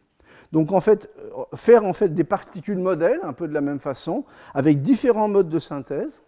Donc, 0.51 0.71
en 0.71 0.81
fait, 0.81 1.13
faire 1.53 1.85
en 1.85 1.93
fait 1.93 2.15
des 2.15 2.23
particules 2.23 2.79
modèles, 2.79 3.19
un 3.21 3.33
peu 3.33 3.47
de 3.47 3.53
la 3.53 3.61
même 3.61 3.79
façon, 3.79 4.25
avec 4.55 4.81
différents 4.81 5.27
modes 5.27 5.49
de 5.49 5.59
synthèse. 5.59 6.23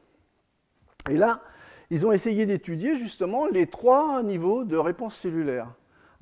Et 1.10 1.18
là, 1.18 1.42
ils 1.90 2.06
ont 2.06 2.12
essayé 2.12 2.46
d'étudier 2.46 2.96
justement 2.96 3.48
les 3.48 3.66
trois 3.66 4.22
niveaux 4.22 4.66
de 4.66 4.78
réponse 4.78 5.16
cellulaire. 5.16 5.68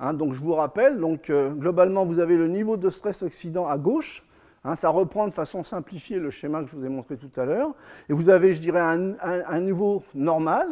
Hein, 0.00 0.14
donc 0.14 0.32
je 0.32 0.40
vous 0.40 0.54
rappelle, 0.54 0.98
euh, 1.28 1.50
globalement, 1.50 2.06
vous 2.06 2.18
avez 2.18 2.38
le 2.38 2.48
niveau 2.48 2.78
de 2.78 2.88
stress 2.88 3.22
oxydant 3.22 3.66
à 3.66 3.76
gauche. 3.76 4.24
Hein, 4.64 4.76
ça 4.76 4.90
reprend 4.90 5.26
de 5.26 5.32
façon 5.32 5.62
simplifiée 5.62 6.18
le 6.18 6.30
schéma 6.30 6.62
que 6.62 6.70
je 6.70 6.76
vous 6.76 6.84
ai 6.84 6.88
montré 6.88 7.16
tout 7.16 7.30
à 7.36 7.44
l'heure. 7.44 7.74
Et 8.08 8.12
vous 8.12 8.28
avez, 8.28 8.54
je 8.54 8.60
dirais, 8.60 8.80
un, 8.80 9.60
niveau 9.60 10.04
normal, 10.14 10.68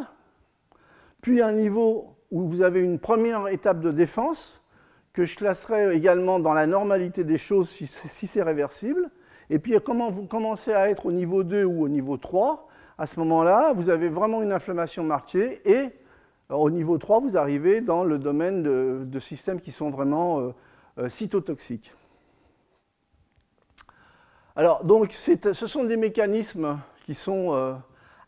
puis 1.21 1.41
un 1.41 1.51
niveau 1.51 2.15
où 2.31 2.47
vous 2.47 2.61
avez 2.61 2.79
une 2.79 2.99
première 2.99 3.49
étape 3.49 3.81
de 3.81 3.91
défense, 3.91 4.61
que 5.13 5.25
je 5.25 5.35
classerai 5.35 5.93
également 5.93 6.39
dans 6.39 6.53
la 6.53 6.65
normalité 6.67 7.25
des 7.25 7.37
choses 7.37 7.69
si, 7.69 7.85
c'est 7.87 8.43
réversible. 8.43 9.09
Et 9.49 9.59
puis 9.59 9.75
comment 9.83 10.09
vous 10.09 10.25
commencez 10.25 10.71
à 10.71 10.89
être 10.89 11.07
au 11.07 11.11
niveau 11.11 11.43
2 11.43 11.65
ou 11.65 11.83
au 11.83 11.89
niveau 11.89 12.15
3, 12.15 12.69
à 12.97 13.07
ce 13.07 13.19
moment-là, 13.19 13.73
vous 13.73 13.89
avez 13.89 14.07
vraiment 14.07 14.41
une 14.41 14.53
inflammation 14.53 15.03
marquée 15.03 15.59
et 15.69 15.89
euh, 16.51 16.55
au 16.55 16.69
niveau 16.69 16.97
3, 16.97 17.19
vous 17.19 17.35
arrivez 17.35 17.81
dans 17.81 18.03
le 18.03 18.17
domaine 18.19 18.63
de, 18.63 19.19
systèmes 19.19 19.59
qui 19.59 19.71
sont 19.71 19.89
vraiment 19.89 20.39
euh, 20.39 20.51
euh, 20.99 21.09
cytotoxiques. 21.09 21.91
Alors, 24.61 24.83
donc, 24.83 25.11
ce 25.11 25.65
sont 25.65 25.85
des 25.85 25.97
mécanismes 25.97 26.77
qui 27.07 27.15
sont 27.15 27.79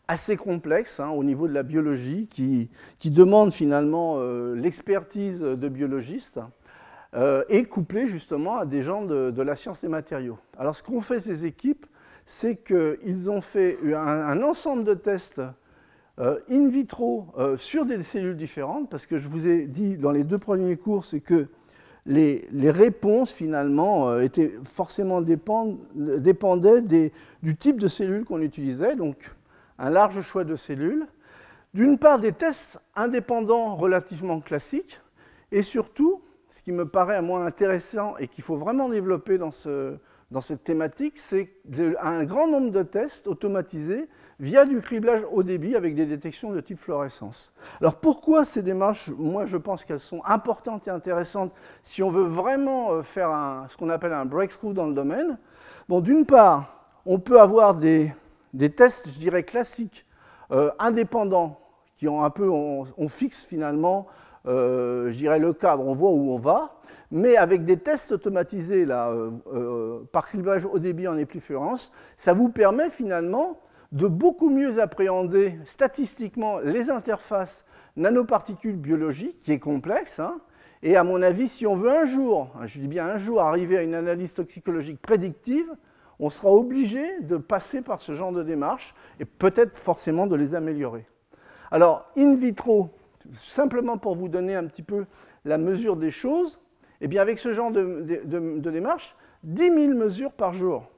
assez 0.08 0.36
complexes 0.36 0.98
hein, 0.98 1.10
au 1.10 1.22
niveau 1.22 1.46
de 1.46 1.54
la 1.54 1.62
biologie, 1.62 2.26
qui, 2.26 2.68
demandent 3.04 3.52
finalement 3.52 4.20
l'expertise 4.52 5.38
de 5.38 5.68
biologistes 5.68 6.40
et 7.48 7.62
couplés 7.62 8.08
justement 8.08 8.56
à 8.56 8.66
des 8.66 8.82
gens 8.82 9.04
de, 9.04 9.30
de 9.30 9.42
la 9.42 9.54
science 9.54 9.82
des 9.82 9.88
matériaux. 9.88 10.36
Alors, 10.58 10.74
ce 10.74 10.82
qu'ont 10.82 11.00
fait 11.00 11.20
ces 11.20 11.46
équipes, 11.46 11.86
c'est 12.26 12.56
qu'ils 12.56 13.30
ont 13.30 13.40
fait 13.40 13.78
un, 13.94 14.42
ensemble 14.42 14.82
de 14.82 14.94
tests 14.94 15.40
euh, 16.18 16.40
in 16.50 16.66
vitro 16.66 17.28
euh, 17.38 17.56
sur 17.56 17.86
des 17.86 18.02
cellules 18.02 18.36
différentes, 18.36 18.90
parce 18.90 19.06
que 19.06 19.18
je 19.18 19.28
vous 19.28 19.46
ai 19.46 19.66
dit 19.66 19.96
dans 19.98 20.10
les 20.10 20.24
deux 20.24 20.38
premiers 20.38 20.76
cours, 20.76 21.04
c'est 21.04 21.20
que 21.20 21.46
les, 22.06 22.70
réponses 22.70 23.32
finalement 23.32 24.10
euh, 24.10 24.20
étaient 24.20 24.54
forcément 24.64 25.22
dépendaient 25.22 26.82
du 27.42 27.56
type 27.56 27.80
de 27.80 27.88
cellules 27.88 28.24
qu'on 28.24 28.42
utilisait, 28.42 28.96
donc 28.96 29.30
un 29.78 29.90
large 29.90 30.20
choix 30.20 30.44
de 30.44 30.56
cellules. 30.56 31.06
D'une 31.72 31.98
part, 31.98 32.18
des 32.20 32.32
tests 32.32 32.78
indépendants 32.94 33.74
relativement 33.74 34.40
classiques, 34.40 35.00
et 35.50 35.62
surtout, 35.62 36.22
ce 36.48 36.62
qui 36.62 36.72
me 36.72 36.86
paraît 36.86 37.16
à 37.16 37.22
moi 37.22 37.44
intéressant 37.44 38.16
et 38.18 38.28
qu'il 38.28 38.44
faut 38.44 38.56
vraiment 38.56 38.88
développer 38.88 39.38
dans 39.38 39.50
ce, 39.50 39.96
dans 40.30 40.40
cette 40.40 40.62
thématique, 40.62 41.18
c'est 41.18 41.52
un 42.00 42.24
grand 42.24 42.46
nombre 42.46 42.70
de 42.70 42.82
tests 42.82 43.26
automatisés 43.26 44.08
via 44.40 44.64
du 44.64 44.80
criblage 44.80 45.22
haut 45.30 45.42
débit 45.42 45.76
avec 45.76 45.94
des 45.94 46.06
détections 46.06 46.52
de 46.52 46.60
type 46.60 46.78
fluorescence. 46.78 47.52
Alors 47.80 47.96
pourquoi 47.96 48.44
ces 48.44 48.62
démarches 48.62 49.10
Moi, 49.16 49.46
je 49.46 49.56
pense 49.56 49.84
qu'elles 49.84 50.00
sont 50.00 50.22
importantes 50.24 50.88
et 50.88 50.90
intéressantes 50.90 51.52
si 51.82 52.02
on 52.02 52.10
veut 52.10 52.24
vraiment 52.24 52.92
euh, 52.92 53.02
faire 53.02 53.66
ce 53.70 53.76
qu'on 53.76 53.90
appelle 53.90 54.12
un 54.12 54.24
breakthrough 54.24 54.72
dans 54.72 54.86
le 54.86 54.94
domaine? 54.94 55.38
Bon, 55.88 56.00
d'une 56.00 56.26
part, 56.26 56.88
on 57.06 57.18
peut 57.18 57.40
avoir 57.40 57.74
des, 57.74 58.12
tests, 58.76 59.08
je 59.08 59.18
dirais, 59.18 59.42
classiques, 59.44 60.06
euh, 60.50 60.70
indépendants, 60.78 61.60
qui 61.96 62.08
ont 62.08 62.24
un 62.24 62.30
peu, 62.30 62.48
on, 62.48 63.08
fixe 63.08 63.44
finalement, 63.44 64.06
euh, 64.46 65.10
je 65.12 65.16
dirais, 65.18 65.38
le 65.38 65.52
cadre, 65.52 65.86
on 65.86 65.94
voit 65.94 66.10
où 66.10 66.32
on 66.32 66.38
va 66.38 66.80
mais 67.10 67.36
avec 67.36 67.64
des 67.64 67.76
tests 67.76 68.10
automatisés 68.10 68.84
là, 68.84 69.14
par 70.10 70.26
criblage 70.26 70.64
au 70.64 70.80
débit 70.80 71.06
en 71.06 71.16
épifluence, 71.16 71.92
ça 72.16 72.32
vous 72.32 72.48
permet 72.48 72.90
finalement 72.90 73.60
de 73.94 74.08
beaucoup 74.08 74.50
mieux 74.50 74.80
appréhender 74.80 75.54
statistiquement 75.64 76.58
les 76.58 76.90
interfaces 76.90 77.64
nanoparticules 77.96 78.76
biologiques, 78.76 79.38
qui 79.38 79.52
est 79.52 79.60
complexe. 79.60 80.18
Hein. 80.18 80.40
et 80.82 80.96
à 80.96 81.04
mon 81.04 81.22
avis, 81.22 81.46
si 81.46 81.64
on 81.64 81.76
veut 81.76 81.90
un 81.90 82.04
jour, 82.04 82.50
je 82.64 82.80
dis 82.80 82.88
bien 82.88 83.06
un 83.06 83.18
jour, 83.18 83.40
arriver 83.40 83.78
à 83.78 83.82
une 83.82 83.94
analyse 83.94 84.34
toxicologique 84.34 85.00
prédictive, 85.00 85.70
on 86.18 86.28
sera 86.28 86.50
obligé 86.50 87.20
de 87.20 87.36
passer 87.36 87.82
par 87.82 88.00
ce 88.00 88.14
genre 88.14 88.32
de 88.32 88.42
démarche 88.42 88.94
et 89.20 89.24
peut-être 89.24 89.76
forcément 89.76 90.26
de 90.26 90.34
les 90.34 90.56
améliorer. 90.56 91.06
Alors, 91.70 92.10
in 92.16 92.34
vitro, 92.34 92.90
simplement 93.32 93.96
pour 93.96 94.16
vous 94.16 94.28
donner 94.28 94.56
un 94.56 94.66
petit 94.66 94.82
peu 94.82 95.06
la 95.44 95.58
mesure 95.58 95.96
des 95.96 96.10
choses, 96.10 96.60
eh 97.00 97.06
bien, 97.06 97.22
avec 97.22 97.38
ce 97.38 97.52
genre 97.52 97.70
de, 97.70 98.00
démarche, 98.58 99.16
10 99.44 99.62
000 99.62 99.74
mesures 99.94 100.32
par 100.32 100.52
jour. 100.52 100.90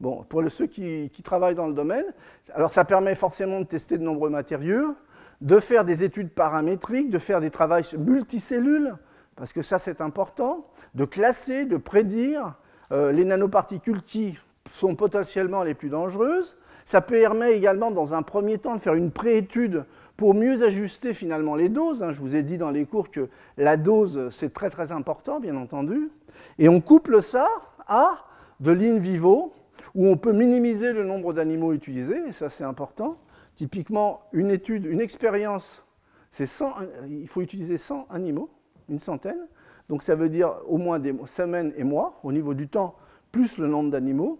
Bon, 0.00 0.24
pour 0.28 0.42
ceux 0.50 0.66
qui, 0.66 1.10
travaillent 1.24 1.54
dans 1.54 1.66
le 1.66 1.74
domaine, 1.74 2.06
alors 2.54 2.72
ça 2.72 2.84
permet 2.84 3.14
forcément 3.14 3.60
de 3.60 3.66
tester 3.66 3.98
de 3.98 4.02
nombreux 4.02 4.30
matériaux, 4.30 4.94
de 5.40 5.58
faire 5.58 5.84
des 5.84 6.02
études 6.02 6.30
paramétriques, 6.30 7.10
de 7.10 7.18
faire 7.18 7.40
des 7.40 7.50
travaux 7.50 7.82
multicellules, 7.98 8.94
parce 9.36 9.52
que 9.52 9.62
ça 9.62 9.78
c'est 9.78 10.00
important, 10.00 10.66
de 10.94 11.04
classer, 11.04 11.66
de 11.66 11.76
prédire 11.76 12.54
euh, 12.92 13.12
les 13.12 13.24
nanoparticules 13.24 14.02
qui 14.02 14.38
sont 14.72 14.94
potentiellement 14.94 15.62
les 15.62 15.74
plus 15.74 15.88
dangereuses. 15.88 16.56
Ça 16.84 17.00
permet 17.00 17.52
également, 17.52 17.90
dans 17.90 18.14
un 18.14 18.22
premier 18.22 18.58
temps, 18.58 18.76
de 18.76 18.80
faire 18.80 18.94
une 18.94 19.10
préétude 19.10 19.84
pour 20.16 20.34
mieux 20.34 20.62
ajuster 20.62 21.14
finalement 21.14 21.56
les 21.56 21.68
doses. 21.68 22.02
Hein, 22.02 22.12
je 22.12 22.20
vous 22.20 22.34
ai 22.34 22.42
dit 22.42 22.58
dans 22.58 22.70
les 22.70 22.86
cours 22.86 23.10
que 23.10 23.28
la 23.58 23.76
dose, 23.76 24.28
c'est 24.30 24.52
très 24.52 24.70
très 24.70 24.92
important, 24.92 25.40
bien 25.40 25.56
entendu. 25.56 26.10
Et 26.58 26.68
on 26.68 26.80
couple 26.80 27.22
ça 27.22 27.48
à 27.88 28.24
de 28.60 28.70
l'in 28.70 28.98
vivo, 28.98 29.52
où 29.94 30.06
on 30.06 30.16
peut 30.16 30.32
minimiser 30.32 30.92
le 30.92 31.04
nombre 31.04 31.32
d'animaux 31.32 31.72
utilisés, 31.72 32.20
et 32.28 32.32
ça 32.32 32.50
c'est 32.50 32.64
important. 32.64 33.18
Typiquement, 33.54 34.22
une 34.32 34.50
étude, 34.50 34.84
une 34.84 35.00
expérience, 35.00 35.82
c'est 36.30 36.46
100, 36.46 36.74
il 37.08 37.28
faut 37.28 37.40
utiliser 37.40 37.78
100 37.78 38.06
animaux, 38.10 38.50
une 38.88 38.98
centaine. 38.98 39.46
Donc 39.88 40.02
ça 40.02 40.14
veut 40.14 40.28
dire 40.28 40.52
au 40.66 40.78
moins 40.78 40.98
des 40.98 41.14
semaines 41.26 41.72
et 41.76 41.84
mois, 41.84 42.20
au 42.22 42.32
niveau 42.32 42.54
du 42.54 42.68
temps, 42.68 42.96
plus 43.32 43.58
le 43.58 43.68
nombre 43.68 43.90
d'animaux. 43.90 44.38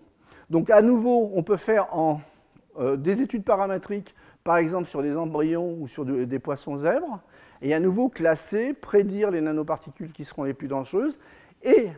Donc 0.50 0.70
à 0.70 0.82
nouveau, 0.82 1.30
on 1.34 1.42
peut 1.42 1.56
faire 1.56 1.86
euh, 2.78 2.96
des 2.96 3.22
études 3.22 3.44
paramétriques 3.44 4.14
par 4.44 4.58
exemple 4.58 4.86
sur 4.86 5.02
des 5.02 5.16
embryons 5.16 5.76
ou 5.80 5.88
sur 5.88 6.04
des 6.04 6.38
poissons 6.38 6.76
zèbres, 6.76 7.20
et 7.62 7.74
à 7.74 7.80
nouveau 7.80 8.08
classer, 8.08 8.74
prédire 8.74 9.30
les 9.30 9.40
nanoparticules 9.40 10.12
qui 10.12 10.24
seront 10.24 10.44
les 10.44 10.54
plus 10.54 10.68
dangereuses. 10.68 11.18
Et 11.62 11.88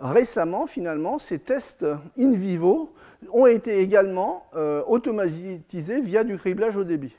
récemment, 0.00 0.66
finalement, 0.66 1.18
ces 1.18 1.38
tests 1.38 1.84
in 2.18 2.30
vivo 2.30 2.92
ont 3.32 3.46
été 3.46 3.78
également 3.78 4.46
euh, 4.54 4.82
automatisés 4.86 6.00
via 6.00 6.24
du 6.24 6.38
criblage 6.38 6.76
au 6.76 6.84
débit. 6.84 7.14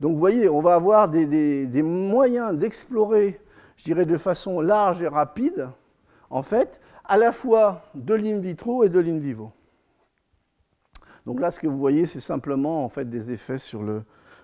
Donc 0.00 0.12
vous 0.12 0.18
voyez, 0.18 0.48
on 0.48 0.60
va 0.60 0.74
avoir 0.74 1.08
des, 1.08 1.82
moyens 1.82 2.56
d'explorer, 2.56 3.40
je 3.76 3.84
dirais 3.84 4.06
de 4.06 4.16
façon 4.16 4.60
large 4.60 5.02
et 5.02 5.08
rapide, 5.08 5.68
en 6.30 6.42
fait, 6.42 6.80
à 7.04 7.16
la 7.16 7.32
fois 7.32 7.84
de 7.94 8.14
l'in 8.14 8.38
vitro 8.38 8.84
et 8.84 8.88
de 8.88 8.98
l'in 8.98 9.18
vivo. 9.18 9.52
Donc 11.26 11.40
là, 11.40 11.50
ce 11.50 11.60
que 11.60 11.66
vous 11.66 11.78
voyez, 11.78 12.06
c'est 12.06 12.20
simplement 12.20 12.84
en 12.84 12.88
fait 12.88 13.08
des 13.08 13.30
effets 13.30 13.58
sur, 13.58 13.82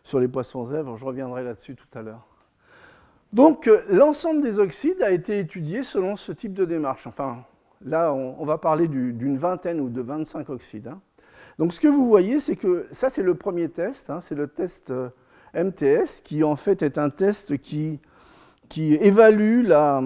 sur 0.02 0.20
les 0.20 0.28
poissons 0.28 0.64
zèbres. 0.66 0.96
Je 0.96 1.04
reviendrai 1.04 1.42
là-dessus 1.42 1.74
tout 1.74 1.98
à 1.98 2.02
l'heure. 2.02 2.29
Donc 3.32 3.68
euh, 3.68 3.82
l'ensemble 3.88 4.42
des 4.42 4.58
oxydes 4.58 5.02
a 5.02 5.12
été 5.12 5.38
étudié 5.38 5.84
selon 5.84 6.16
ce 6.16 6.32
type 6.32 6.52
de 6.52 6.64
démarche. 6.64 7.06
Enfin, 7.06 7.44
là, 7.84 8.12
on, 8.12 8.44
va 8.44 8.58
parler 8.58 8.88
d'une 8.88 9.36
vingtaine 9.36 9.80
ou 9.80 9.88
de 9.88 10.00
25 10.00 10.48
oxydes. 10.50 10.88
Hein. 10.88 11.00
Donc 11.58 11.72
ce 11.72 11.80
que 11.80 11.88
vous 11.88 12.08
voyez, 12.08 12.40
c'est 12.40 12.56
que 12.56 12.86
ça, 12.90 13.08
c'est 13.08 13.22
le 13.22 13.34
premier 13.34 13.68
test. 13.68 14.10
Hein. 14.10 14.20
c'est 14.20 14.34
le 14.34 14.48
test 14.48 14.90
euh, 14.90 15.10
MTS, 15.54 16.22
qui 16.24 16.42
en 16.42 16.56
fait 16.56 16.82
est 16.82 16.98
un 16.98 17.10
test 17.10 17.58
qui, 17.58 18.00
évalue 18.76 19.64
la, 19.64 20.02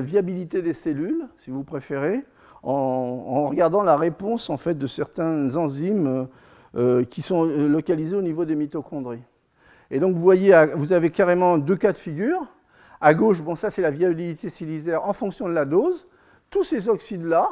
viabilité 0.00 0.62
des 0.62 0.74
cellules, 0.74 1.26
si 1.36 1.50
vous 1.50 1.64
préférez, 1.64 2.24
en, 2.62 3.48
regardant 3.48 3.82
la 3.82 3.96
réponse 3.96 4.50
en 4.50 4.56
fait, 4.56 4.74
de 4.74 4.86
certains 4.86 5.54
enzymes 5.56 6.28
euh, 6.76 7.04
qui 7.04 7.22
sont 7.22 7.44
localisés 7.44 8.16
au 8.16 8.22
niveau 8.22 8.44
des 8.44 8.56
mitochondries. 8.56 9.22
Et 9.90 10.00
donc 10.00 10.14
vous 10.14 10.22
voyez, 10.22 10.52
vous 10.74 10.92
avez 10.92 11.10
carrément 11.10 11.58
deux 11.58 11.76
cas 11.76 11.92
de 11.92 11.96
figure. 11.96 12.46
À 13.00 13.14
gauche, 13.14 13.42
bon, 13.42 13.56
ça 13.56 13.70
c'est 13.70 13.82
la 13.82 13.90
viabilité 13.90 14.48
cellulaire 14.48 15.06
en 15.06 15.12
fonction 15.12 15.48
de 15.48 15.52
la 15.52 15.64
dose. 15.64 16.08
Tous 16.50 16.64
ces 16.64 16.88
oxydes-là, 16.88 17.50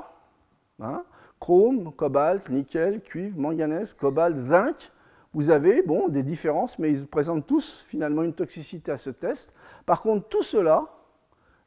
hein, 0.81 1.05
chrome, 1.39 1.93
cobalt, 1.93 2.49
nickel, 2.49 3.03
cuivre, 3.03 3.39
manganèse, 3.39 3.93
cobalt, 3.93 4.39
zinc, 4.39 4.93
vous 5.35 5.51
avez 5.51 5.83
bon, 5.83 6.09
des 6.09 6.23
différences, 6.23 6.79
mais 6.79 6.91
ils 6.91 7.07
présentent 7.07 7.47
tous 7.47 7.85
finalement 7.87 8.23
une 8.23 8.33
toxicité 8.33 8.93
à 8.93 8.97
ce 8.97 9.11
test. 9.11 9.55
Par 9.85 10.01
contre, 10.01 10.29
tout 10.29 10.45
cela, 10.45 10.85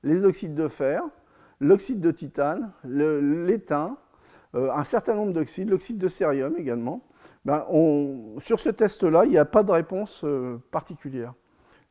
les 0.04 0.24
oxydes 0.24 0.56
de 0.56 0.70
fer, 0.70 1.04
l'oxyde 1.60 2.00
de 2.00 2.12
titane, 2.12 2.72
l'étain, 2.86 3.98
euh, 4.56 4.72
un 4.72 4.86
certain 4.86 5.16
nombre 5.16 5.34
d'oxydes, 5.34 5.70
l'oxyde 5.70 5.98
de 5.98 6.08
cérium 6.08 6.56
également, 6.58 7.02
ben, 7.48 7.66
sur 8.40 8.60
ce 8.60 8.68
test-là, 8.68 9.24
il 9.24 9.32
n'y 9.32 9.38
a 9.38 9.46
pas 9.46 9.64
de 9.64 9.72
réponse 9.72 10.26
euh, 10.26 10.58
particulière. 10.70 11.34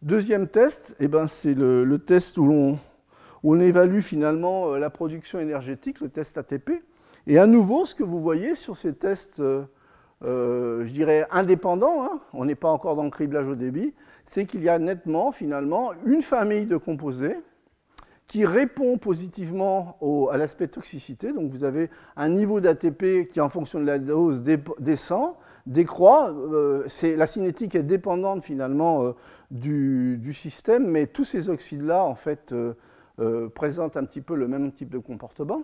Deuxième 0.03 0.49
test, 0.49 0.95
eh 1.01 1.09
ben, 1.09 1.29
c'est 1.29 1.55
le, 1.55 1.97
test 1.97 2.37
où 2.37 2.77
on, 3.42 3.61
évalue 3.61 4.01
finalement 4.01 4.75
euh, 4.75 4.79
la 4.79 4.90
production 4.90 5.40
énergétique, 5.40 6.01
le 6.03 6.11
test 6.11 6.37
ATP. 6.37 6.85
Et 7.27 7.38
à 7.38 7.47
nouveau, 7.47 7.87
ce 7.87 7.95
que 7.95 8.03
vous 8.03 8.21
voyez 8.21 8.55
sur 8.55 8.77
ces 8.77 8.95
tests, 8.95 9.42
je 10.23 10.92
dirais, 10.92 11.27
indépendants, 11.31 12.05
hein, 12.05 12.21
on 12.35 12.45
n'est 12.45 12.55
pas 12.55 12.69
encore 12.69 12.95
dans 12.95 13.05
le 13.05 13.11
criblage 13.11 13.49
au 13.49 13.55
débit, 13.55 13.95
c'est 14.27 14.45
qu'il 14.45 14.62
y 14.62 14.69
a 14.69 14.79
nettement 14.79 15.33
finalement 15.33 15.92
une 16.05 16.21
famille 16.21 16.66
de 16.66 16.77
composés 16.77 17.37
qui 18.27 18.45
répond 18.45 18.99
positivement 18.99 19.99
à 20.31 20.37
l'aspect 20.37 20.67
toxicité. 20.67 21.33
Donc 21.33 21.51
vous 21.51 21.65
avez 21.65 21.91
un 22.17 22.29
niveau 22.29 22.61
d'ATP 22.61 23.29
qui, 23.29 23.41
en 23.41 23.49
fonction 23.49 23.79
de 23.79 23.85
la 23.85 23.99
dose, 23.99 24.43
descend, 24.81 25.35
décroît. 25.67 26.31
Euh, 26.31 26.87
la 27.17 27.27
cinétique 27.27 27.75
est 27.77 27.85
dépendante 27.85 28.43
finalement 28.43 29.05
euh, 29.05 29.12
du, 29.51 30.33
système, 30.33 30.89
mais 30.89 31.07
tous 31.07 31.25
ces 31.25 31.51
oxydes-là, 31.51 32.03
en 32.05 32.17
fait, 32.17 32.53
euh, 32.53 33.49
présentent 33.51 33.97
un 33.97 34.05
petit 34.05 34.21
peu 34.21 34.35
le 34.35 34.49
même 34.49 34.73
type 34.73 34.91
de 34.91 34.99
comportement. 34.99 35.62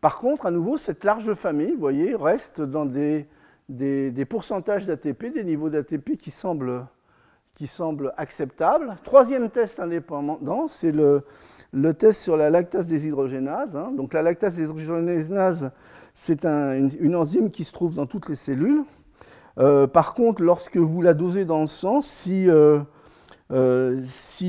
Par 0.00 0.18
contre, 0.18 0.46
à 0.46 0.50
nouveau, 0.50 0.76
cette 0.76 1.04
large 1.04 1.32
famille, 1.34 1.72
vous 1.72 1.80
voyez, 1.80 2.16
reste 2.16 2.60
dans 2.60 2.84
des, 2.86 3.26
des 3.68 4.24
pourcentages 4.24 4.84
d'ATP, 4.84 5.32
des 5.32 5.44
niveaux 5.44 5.70
d'ATP 5.70 6.16
qui 6.18 6.32
semblent, 6.32 6.86
qui 7.54 7.68
semblent 7.68 8.12
acceptables. 8.16 8.96
Troisième 9.04 9.48
test 9.48 9.78
indépendant, 9.78 10.66
c'est 10.68 10.92
le 10.92 11.22
le 11.74 11.92
test 11.92 12.20
sur 12.20 12.36
la 12.36 12.50
lactase 12.50 12.86
déshydrogénase. 12.86 13.76
Hein. 13.76 13.92
Donc 13.96 14.14
la 14.14 14.22
lactase 14.22 14.56
déshydrogénase, 14.56 15.70
c'est 16.14 16.44
une, 16.44 17.16
enzyme 17.16 17.50
qui 17.50 17.64
se 17.64 17.72
trouve 17.72 17.94
dans 17.94 18.06
toutes 18.06 18.28
les 18.28 18.36
cellules. 18.36 18.84
Euh, 19.58 19.86
par 19.86 20.14
contre, 20.14 20.42
lorsque 20.42 20.76
vous 20.76 21.02
la 21.02 21.14
dosez 21.14 21.44
dans 21.44 21.60
le 21.60 21.66
sang, 21.66 22.00
si, 22.00 22.48
euh, 22.48 22.80
euh, 23.52 24.00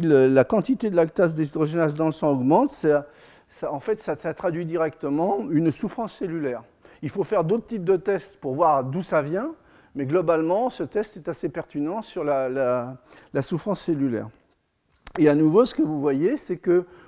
la 0.02 0.44
quantité 0.44 0.90
de 0.90 0.96
lactase 0.96 1.36
déshydrogénase 1.36 1.96
dans 1.96 2.06
le 2.06 2.12
sang 2.12 2.30
augmente, 2.30 2.70
ça, 2.70 3.06
en 3.70 3.80
fait, 3.80 4.00
ça, 4.02 4.16
traduit 4.34 4.66
directement 4.66 5.40
une 5.50 5.72
souffrance 5.72 6.14
cellulaire. 6.14 6.64
Il 7.02 7.10
faut 7.10 7.24
faire 7.24 7.44
d'autres 7.44 7.68
types 7.68 7.84
de 7.84 7.98
tests 7.98 8.38
pour 8.38 8.54
voir 8.54 8.84
d'où 8.84 9.02
ça 9.02 9.22
vient, 9.22 9.52
mais 9.96 10.06
globalement, 10.06 10.70
ce 10.70 10.84
test 10.84 11.18
est 11.18 11.28
assez 11.28 11.50
pertinent 11.50 12.02
sur 12.02 12.24
la 12.24 12.98
souffrance 13.42 13.82
cellulaire. 13.82 14.28
Et 15.18 15.30
à 15.30 15.36
nouveau, 15.36 15.64
ce 15.64 15.74
que 15.74 15.82
vous 15.82 16.02
voyez, 16.02 16.36
c'est 16.36 16.58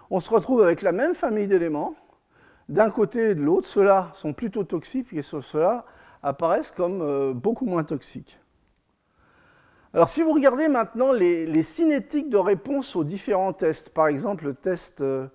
qu'on 0.09 0.19
se 0.19 0.29
retrouve 0.29 0.63
avec 0.63 0.81
la 0.81 0.91
même 0.91 1.15
famille 1.15 1.47
d'éléments. 1.47 1.95
D'un 2.69 2.89
côté 2.89 3.31
et 3.31 3.35
de 3.35 3.41
l'autre, 3.41 3.67
ceux-là 3.67 4.11
sont 4.13 4.33
plutôt 4.33 4.63
toxiques 4.63 5.13
et 5.13 5.21
ceux-là 5.21 5.85
apparaissent 6.23 6.71
comme 6.71 7.01
euh, 7.01 7.33
beaucoup 7.33 7.65
moins 7.65 7.83
toxiques. 7.83 8.39
Alors 9.93 10.09
si 10.09 10.21
vous 10.21 10.33
regardez 10.33 10.67
maintenant 10.67 11.11
les, 11.13 11.63
cinétiques 11.63 12.29
de 12.29 12.37
réponse 12.37 12.95
aux 12.95 13.03
différents 13.03 13.53
tests, 13.53 13.89
par 13.89 14.07
exemple 14.07 14.45
le 14.45 14.53
test 14.53 15.01
euh, 15.01 15.27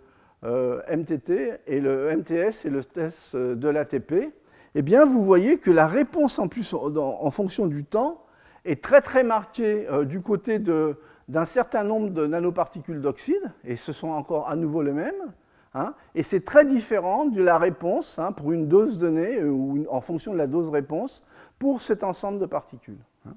euh, 0.45 0.81
MTT 0.95 1.55
et 1.67 1.81
le 1.81 2.15
MTS 2.15 2.67
et 2.67 2.71
le 2.71 2.85
test 2.85 3.35
de 3.35 3.69
l'ATP, 3.69 4.33
eh 4.75 4.83
bien 4.83 5.05
vous 5.05 5.25
voyez 5.25 5.59
que 5.59 5.71
la 5.71 5.87
réponse 5.87 6.39
en 6.39 6.49
plus 6.49 6.75
en, 6.75 7.31
fonction 7.31 7.67
du 7.67 7.85
temps 7.85 8.25
est 8.65 8.83
très 8.83 9.01
très 9.01 9.25
marquée 9.25 9.87
du 10.05 10.21
côté 10.21 10.59
de, 10.59 10.97
d'un 11.33 11.47
certain 11.47 11.83
nombre 11.83 12.11
de 12.11 12.27
nanoparticules 12.27 13.01
d'oxyde, 13.01 13.51
et 13.64 13.77
ce 13.77 13.92
sont 13.92 14.11
encore 14.11 14.51
à 14.51 14.55
nouveau 14.55 14.83
les 14.83 14.92
mêmes, 14.92 15.33
hein, 15.73 15.95
et 16.14 16.23
c'est 16.23 16.45
très 16.45 16.66
différent 16.66 17.25
de 17.25 17.42
la 17.42 17.57
réponse 17.57 18.18
hein, 18.18 18.33
pour 18.33 18.53
une 18.53 18.68
dose 18.68 18.99
donnée, 18.99 19.40
euh, 19.40 19.49
ou 19.49 19.87
en 19.88 20.03
fonction 20.03 20.35
de 20.35 20.38
la 20.38 20.47
dose 20.47 20.68
réponse, 20.68 21.27
pour 21.59 21.81
cet 21.81 22.05
ensemble 22.05 22.38
de 22.38 22.45
particules. 22.45 22.99
Hein. 23.27 23.33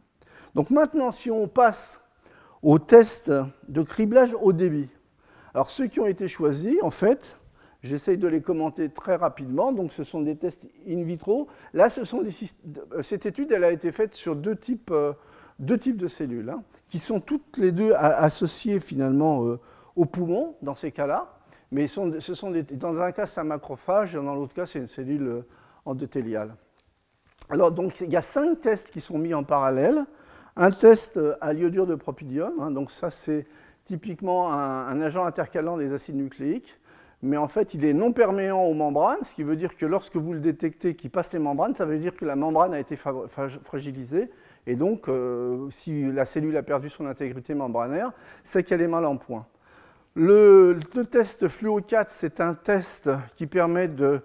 Donc 0.55 0.71
maintenant, 0.71 1.11
si 1.11 1.31
on 1.31 1.47
passe 1.47 2.01
au 2.61 2.79
test 2.79 3.31
de 3.69 3.81
criblage 3.81 4.35
au 4.41 4.51
débit, 4.51 4.89
alors 5.53 5.69
ceux 5.69 5.87
qui 5.87 6.01
ont 6.01 6.05
été 6.05 6.27
choisis, 6.27 6.75
en 6.83 6.91
fait, 6.91 7.37
j'essaye 7.81 8.17
de 8.17 8.27
les 8.27 8.41
commenter 8.41 8.89
très 8.89 9.15
rapidement, 9.15 9.71
donc 9.71 9.93
ce 9.93 10.03
sont 10.03 10.19
des 10.19 10.35
tests 10.35 10.65
in 10.85 11.03
vitro. 11.03 11.47
Là, 11.73 11.89
ce 11.89 12.03
sont 12.03 12.21
des, 12.21 12.31
cette 13.03 13.25
étude, 13.25 13.53
elle 13.53 13.63
a 13.63 13.71
été 13.71 13.93
faite 13.93 14.15
sur 14.15 14.35
deux 14.35 14.57
types, 14.57 14.91
euh, 14.91 15.13
deux 15.59 15.77
types 15.77 15.97
de 15.97 16.07
cellules 16.07 16.53
qui 16.89 16.99
sont 16.99 17.19
toutes 17.19 17.57
les 17.57 17.71
deux 17.71 17.93
associées 17.93 18.79
finalement 18.79 19.45
euh, 19.45 19.59
au 19.95 20.05
poumon 20.05 20.55
dans 20.61 20.75
ces 20.75 20.91
cas-là, 20.91 21.37
mais 21.71 21.87
ce 21.87 22.33
sont 22.33 22.53
dans 22.71 22.99
un 22.99 23.11
cas 23.11 23.25
c'est 23.25 23.41
un 23.41 23.45
macrophage 23.45 24.15
et 24.15 24.17
dans 24.17 24.35
l'autre 24.35 24.53
cas 24.53 24.65
c'est 24.65 24.79
une 24.79 24.87
cellule 24.87 25.27
euh, 25.27 25.41
endothéliale. 25.85 26.55
Alors 27.49 27.71
donc 27.71 28.01
il 28.01 28.09
y 28.09 28.17
a 28.17 28.21
cinq 28.21 28.61
tests 28.61 28.91
qui 28.91 29.01
sont 29.01 29.17
mis 29.17 29.33
en 29.33 29.43
parallèle. 29.43 30.05
Un 30.57 30.71
test 30.71 31.17
euh, 31.17 31.35
à 31.41 31.51
l'iodure 31.53 31.85
de 31.85 31.95
propidium, 31.95 32.53
hein, 32.61 32.71
donc 32.71 32.91
ça 32.91 33.09
c'est 33.09 33.45
typiquement 33.83 34.51
un, 34.51 34.99
agent 35.01 35.23
intercalant 35.25 35.77
des 35.77 35.93
acides 35.93 36.15
nucléiques, 36.15 36.79
mais 37.21 37.37
en 37.37 37.47
fait 37.47 37.73
il 37.73 37.85
est 37.85 37.93
non 37.93 38.13
perméant 38.13 38.63
aux 38.63 38.73
membranes, 38.73 39.23
ce 39.23 39.35
qui 39.35 39.43
veut 39.43 39.57
dire 39.57 39.75
que 39.75 39.85
lorsque 39.85 40.15
vous 40.15 40.33
le 40.33 40.39
détectez 40.39 40.95
qui 40.95 41.09
passe 41.09 41.33
les 41.33 41.39
membranes, 41.39 41.75
ça 41.75 41.85
veut 41.85 41.99
dire 41.99 42.15
que 42.15 42.25
la 42.25 42.35
membrane 42.35 42.73
a 42.73 42.79
été 42.79 42.95
fragilisée 42.95 44.31
et 44.67 44.75
donc, 44.75 45.07
euh, 45.07 45.69
si 45.69 46.11
la 46.11 46.25
cellule 46.25 46.57
a 46.57 46.63
perdu 46.63 46.89
son 46.89 47.05
intégrité 47.05 47.53
membranaire, 47.53 48.11
c'est 48.43 48.63
qu'elle 48.63 48.81
est 48.81 48.87
mal 48.87 49.05
en 49.05 49.17
point. 49.17 49.45
Le, 50.15 50.79
test 51.11 51.47
fluo4, 51.47 52.05
c'est 52.07 52.39
un 52.39 52.53
test 52.53 53.09
qui 53.35 53.47
permet 53.47 53.87
de, 53.87 54.21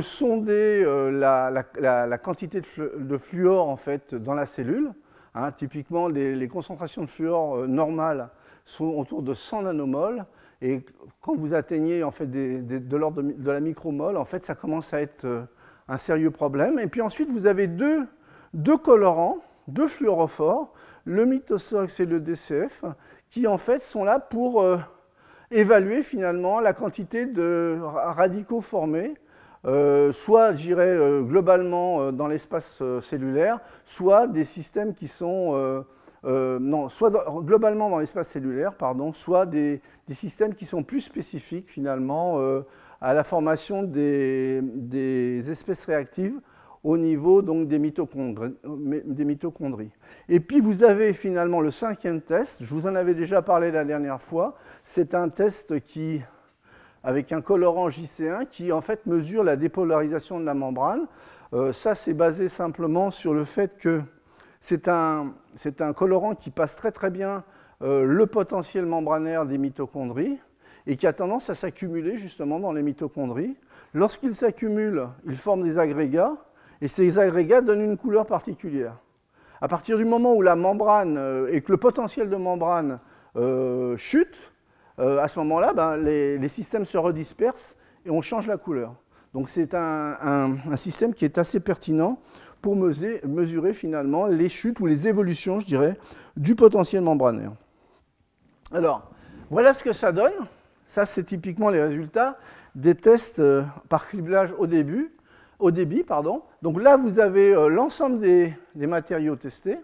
sonder 0.00 0.82
euh, 0.84 1.10
la, 1.10 2.18
quantité 2.18 2.60
de, 2.60 3.18
fluor 3.18 3.68
en 3.68 3.76
fait, 3.76 4.14
dans 4.14 4.34
la 4.34 4.46
cellule. 4.46 4.92
Hein, 5.34 5.50
typiquement, 5.52 6.08
les, 6.08 6.48
concentrations 6.48 7.02
de 7.02 7.08
fluor 7.08 7.56
euh, 7.56 7.66
normales 7.66 8.28
sont 8.64 8.86
autour 8.96 9.22
de 9.22 9.34
100 9.34 9.62
nanomoles. 9.62 10.24
Et 10.62 10.84
quand 11.20 11.34
vous 11.34 11.54
atteignez 11.54 12.04
en 12.04 12.10
fait, 12.10 12.26
de 12.26 12.96
l'ordre 12.96 13.22
de, 13.22 13.50
la 13.50 13.60
micromole, 13.60 14.18
en 14.18 14.26
fait, 14.26 14.44
ça 14.44 14.54
commence 14.54 14.92
à 14.92 15.00
être 15.00 15.46
un 15.88 15.98
sérieux 15.98 16.30
problème. 16.30 16.78
Et 16.78 16.86
puis 16.86 17.00
ensuite, 17.00 17.30
vous 17.30 17.46
avez 17.46 17.66
deux, 17.66 18.06
deux 18.52 18.76
colorants 18.76 19.38
deux 19.70 19.86
fluorophores, 19.86 20.72
le 21.04 21.24
mitosox 21.24 22.00
et 22.00 22.06
le 22.06 22.20
DCF, 22.20 22.84
qui 23.28 23.46
en 23.46 23.58
fait 23.58 23.80
sont 23.80 24.04
là 24.04 24.18
pour 24.18 24.62
euh, 24.62 24.78
évaluer 25.50 26.02
finalement 26.02 26.60
la 26.60 26.72
quantité 26.72 27.26
de 27.26 27.78
radicaux 27.80 28.60
formés, 28.60 29.14
euh, 29.66 30.12
soit, 30.12 30.52
je 30.52 30.62
dirais, 30.62 30.88
euh, 30.88 31.22
globalement 31.22 32.12
dans 32.12 32.28
l'espace 32.28 32.82
cellulaire, 33.02 33.60
soit 33.84 34.26
des 34.26 34.44
systèmes 34.44 34.94
qui 34.94 35.08
sont... 35.08 35.84
non, 36.24 36.88
soit 36.88 37.10
globalement 37.42 37.88
dans 37.88 37.98
l'espace 37.98 38.28
cellulaire, 38.28 38.74
pardon, 38.74 39.12
soit 39.12 39.46
des, 39.46 39.80
systèmes 40.10 40.54
qui 40.54 40.66
sont 40.66 40.82
plus 40.82 41.00
spécifiques 41.00 41.70
finalement 41.70 42.38
à 43.00 43.14
la 43.14 43.24
formation 43.24 43.82
des, 43.82 44.60
des 44.62 45.50
espèces 45.50 45.86
réactives 45.86 46.38
au 46.82 46.96
niveau 46.96 47.42
donc, 47.42 47.68
des, 47.68 47.78
mitochondries, 47.78 48.54
des 48.64 49.24
mitochondries. 49.24 49.90
Et 50.28 50.40
puis 50.40 50.60
vous 50.60 50.82
avez 50.82 51.12
finalement 51.12 51.60
le 51.60 51.70
cinquième 51.70 52.20
test, 52.20 52.62
je 52.62 52.74
vous 52.74 52.86
en 52.86 52.94
avais 52.94 53.14
déjà 53.14 53.42
parlé 53.42 53.70
la 53.70 53.84
dernière 53.84 54.20
fois, 54.20 54.56
c'est 54.84 55.14
un 55.14 55.28
test 55.28 55.80
qui 55.80 56.22
avec 57.02 57.32
un 57.32 57.40
colorant 57.40 57.88
JC1 57.88 58.46
qui 58.46 58.72
en 58.72 58.80
fait 58.80 59.06
mesure 59.06 59.42
la 59.42 59.56
dépolarisation 59.56 60.38
de 60.38 60.44
la 60.44 60.54
membrane. 60.54 61.06
Euh, 61.52 61.72
ça, 61.72 61.94
c'est 61.94 62.14
basé 62.14 62.48
simplement 62.48 63.10
sur 63.10 63.34
le 63.34 63.44
fait 63.44 63.78
que 63.78 64.02
c'est 64.60 64.88
un, 64.88 65.32
un, 65.80 65.92
colorant 65.92 66.34
qui 66.34 66.50
passe 66.50 66.76
très 66.76 66.92
très 66.92 67.10
bien 67.10 67.42
euh, 67.82 68.04
le 68.04 68.26
potentiel 68.26 68.84
membranaire 68.84 69.46
des 69.46 69.56
mitochondries 69.56 70.38
et 70.86 70.96
qui 70.96 71.06
a 71.06 71.12
tendance 71.12 71.48
à 71.48 71.54
s'accumuler 71.54 72.18
justement 72.18 72.60
dans 72.60 72.72
les 72.72 72.82
mitochondries. 72.82 73.56
Lorsqu'il 73.94 74.34
s'accumule, 74.34 75.08
il 75.26 75.36
forme 75.36 75.62
des 75.62 75.78
agrégats 75.78 76.36
et 76.80 76.88
ces 76.88 77.18
agrégats 77.18 77.60
donnent 77.60 77.82
une 77.82 77.96
couleur 77.96 78.26
particulière. 78.26 78.96
À 79.60 79.68
partir 79.68 79.98
du 79.98 80.04
moment 80.04 80.34
où 80.34 80.42
la 80.42 80.56
membrane 80.56 81.18
euh, 81.18 81.52
et 81.52 81.60
que 81.60 81.72
le 81.72 81.78
potentiel 81.78 82.30
de 82.30 82.36
membrane 82.36 82.98
chute, 83.96 84.36
à 84.98 85.28
ce 85.28 85.38
moment-là, 85.38 85.72
ben, 85.72 85.96
les, 85.96 86.48
systèmes 86.48 86.84
se 86.84 86.98
redispersent 86.98 87.76
et 88.04 88.10
on 88.10 88.20
change 88.22 88.48
la 88.48 88.56
couleur. 88.56 88.94
Donc 89.34 89.48
c'est 89.48 89.74
un, 89.74 90.56
système 90.76 91.14
qui 91.14 91.24
est 91.24 91.38
assez 91.38 91.60
pertinent 91.60 92.18
pour 92.60 92.76
mesurer, 92.76 93.72
finalement 93.72 94.26
les 94.26 94.48
chutes 94.48 94.80
ou 94.80 94.86
les 94.86 95.08
évolutions, 95.08 95.60
je 95.60 95.66
dirais, 95.66 95.96
du 96.36 96.54
potentiel 96.54 97.02
membranaire. 97.02 97.52
Alors, 98.72 99.10
voilà 99.50 99.74
ce 99.74 99.82
que 99.82 99.92
ça 99.92 100.12
donne. 100.12 100.32
Ça, 100.86 101.06
c'est 101.06 101.24
typiquement 101.24 101.70
les 101.70 101.82
résultats 101.82 102.38
des 102.74 102.94
tests 102.94 103.40
euh, 103.40 103.62
par 103.88 104.06
criblage 104.06 104.54
au 104.58 104.66
début, 104.66 105.12
au 105.60 105.70
débit. 105.70 106.02
Pardon. 106.02 106.42
Donc 106.62 106.80
là, 106.80 106.96
vous 106.96 107.18
avez 107.18 107.54
euh, 107.54 107.68
l'ensemble 107.68 108.18
des, 108.18 108.54
matériaux 108.74 109.36
testés. 109.36 109.78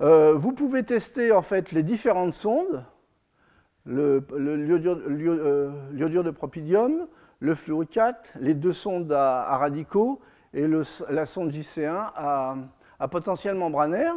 Euh, 0.00 0.34
vous 0.34 0.52
pouvez 0.52 0.82
tester 0.82 1.32
en 1.32 1.42
fait 1.42 1.72
les 1.72 1.82
différentes 1.82 2.32
sondes, 2.32 2.84
l'iodure 3.86 4.96
de 6.24 6.30
propidium, 6.30 7.06
le 7.40 7.54
fluorocate, 7.54 8.32
les 8.40 8.54
deux 8.54 8.72
sondes 8.72 9.12
à, 9.12 9.56
radicaux 9.56 10.20
et 10.54 10.66
la 11.10 11.26
sonde 11.26 11.52
JC1 11.52 12.12
à, 12.14 13.08
potentiel 13.08 13.56
membranaire, 13.56 14.14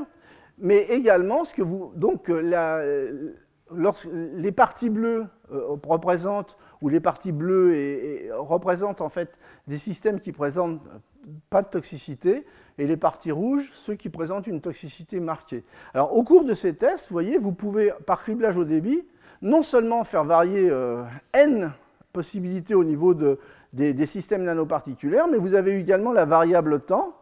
mais 0.60 0.82
également 0.89 1.43
ce 1.43 1.56
que 1.56 1.63
vous 1.63 1.91
donc 1.95 2.30
euh, 2.30 3.34
les 4.13 4.51
parties 4.51 4.89
bleues 4.89 5.25
euh, 5.51 5.75
représentent 5.84 6.58
ou 6.85 6.89
les 6.89 6.99
parties 6.99 7.31
bleues 7.31 8.29
représentent 8.37 9.01
en 9.01 9.09
fait 9.09 9.39
des 9.65 9.79
systèmes 9.79 10.19
qui 10.19 10.31
présentent 10.31 10.83
pas 11.49 11.63
de 11.63 11.67
toxicité 11.67 12.45
et 12.77 12.85
les 12.85 12.95
parties 12.95 13.31
rouges 13.31 13.71
ceux 13.73 13.95
qui 13.95 14.09
présentent 14.09 14.45
une 14.45 14.61
toxicité 14.61 15.19
marquée. 15.19 15.63
Alors 15.95 16.15
au 16.15 16.23
cours 16.23 16.45
de 16.45 16.53
ces 16.53 16.75
tests, 16.75 17.09
vous 17.09 17.13
voyez, 17.13 17.39
vous 17.39 17.53
pouvez 17.53 17.91
par 18.05 18.21
criblage 18.21 18.55
au 18.55 18.65
débit 18.65 19.03
non 19.41 19.63
seulement 19.63 20.03
faire 20.03 20.25
varier 20.25 20.69
euh, 20.69 21.01
n 21.33 21.73
possibilités 22.13 22.75
au 22.75 22.83
niveau 22.83 23.15
de, 23.15 23.39
des, 23.73 24.05
systèmes 24.05 24.43
nanoparticulaires, 24.43 25.27
mais 25.27 25.37
vous 25.37 25.55
avez 25.55 25.79
également 25.79 26.13
la 26.13 26.25
variable 26.25 26.81
temps, 26.81 27.17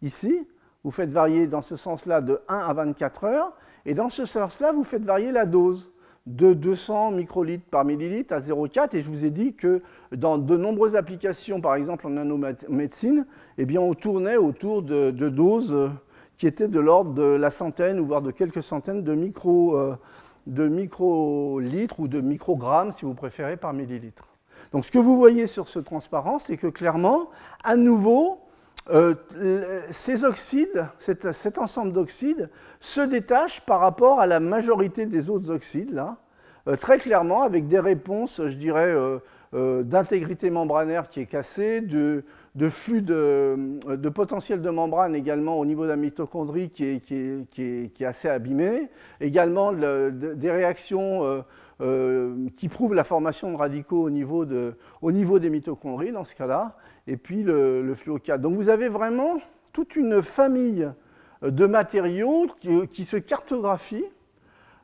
ici, 0.00 0.46
vous 0.84 0.92
faites 0.92 1.10
varier 1.10 1.48
dans 1.48 1.60
ce 1.60 1.74
sens-là 1.74 2.20
de 2.20 2.40
1 2.46 2.56
à 2.56 2.72
24 2.72 3.24
heures, 3.24 3.52
et 3.84 3.94
dans 3.94 4.08
ce 4.10 4.26
sens-là, 4.26 4.70
vous 4.70 4.84
faites 4.84 5.02
varier 5.02 5.32
la 5.32 5.44
dose 5.44 5.90
de 6.28 6.52
200 6.52 7.12
microlitres 7.12 7.64
par 7.70 7.86
millilitre 7.86 8.34
à 8.34 8.38
0,4, 8.38 8.94
et 8.94 9.00
je 9.00 9.08
vous 9.08 9.24
ai 9.24 9.30
dit 9.30 9.54
que 9.54 9.82
dans 10.14 10.36
de 10.36 10.56
nombreuses 10.58 10.94
applications, 10.94 11.60
par 11.60 11.74
exemple 11.74 12.06
en 12.06 12.10
nanomédecine, 12.10 13.26
eh 13.56 13.78
on 13.78 13.94
tournait 13.94 14.36
autour 14.36 14.82
de, 14.82 15.10
doses 15.10 15.90
qui 16.36 16.46
étaient 16.46 16.68
de 16.68 16.80
l'ordre 16.80 17.14
de 17.14 17.22
la 17.22 17.50
centaine, 17.50 18.00
voire 18.00 18.20
de 18.20 18.30
quelques 18.30 18.62
centaines 18.62 19.02
de, 19.02 19.12
euh, 19.46 19.94
de 20.46 20.68
microlitres 20.68 21.98
ou 21.98 22.08
de 22.08 22.20
microgrammes, 22.20 22.92
si 22.92 23.06
vous 23.06 23.14
préférez, 23.14 23.56
par 23.56 23.72
millilitre. 23.72 24.28
Donc 24.72 24.84
ce 24.84 24.90
que 24.90 24.98
vous 24.98 25.16
voyez 25.16 25.46
sur 25.46 25.66
ce 25.66 25.78
transparent, 25.78 26.38
c'est 26.38 26.58
que 26.58 26.66
clairement, 26.66 27.30
à 27.64 27.76
nouveau, 27.76 28.40
euh, 28.90 29.14
ces 29.90 30.24
oxydes, 30.24 30.86
cet, 30.98 31.58
ensemble 31.58 31.92
d'oxydes, 31.92 32.48
se 32.80 33.00
détache 33.00 33.60
par 33.60 33.80
rapport 33.80 34.20
à 34.20 34.26
la 34.26 34.40
majorité 34.40 35.06
des 35.06 35.28
autres 35.28 35.50
oxydes, 35.50 36.02
euh, 36.66 36.76
très 36.76 36.98
clairement, 36.98 37.42
avec 37.42 37.66
des 37.66 37.80
réponses, 37.80 38.40
je 38.46 38.56
dirais, 38.56 38.94
euh, 39.54 39.82
d'intégrité 39.82 40.50
membranaire 40.50 41.10
qui 41.10 41.20
est 41.20 41.26
cassée, 41.26 41.82
de, 41.82 42.22
flux 42.70 43.02
de, 43.02 44.08
potentiel 44.08 44.62
de 44.62 44.70
membrane 44.70 45.14
également 45.14 45.58
au 45.58 45.66
niveau 45.66 45.84
de 45.84 45.90
la 45.90 45.96
mitochondrie 45.96 46.70
qui 46.70 46.84
est, 46.84 48.04
assez 48.04 48.28
abîmé, 48.28 48.88
également 49.20 49.72
des 49.72 50.50
réactions 50.50 51.44
qui 52.56 52.68
prouve 52.68 52.94
la 52.94 53.04
formation 53.04 53.50
de 53.52 53.56
radicaux 53.56 54.10
au 55.02 55.12
niveau 55.12 55.38
des 55.38 55.50
mitochondries 55.50 56.12
dans 56.12 56.24
ce 56.24 56.34
cas-là, 56.34 56.76
et 57.08 57.16
puis 57.16 57.42
le, 57.42 57.82
le 57.82 58.38
Donc 58.38 58.54
vous 58.54 58.68
avez 58.68 58.88
vraiment 58.88 59.38
toute 59.72 59.96
une 59.96 60.22
famille 60.22 60.88
de 61.42 61.66
matériaux 61.66 62.46
qui, 62.92 63.04
se 63.04 63.16
cartographient 63.16 64.04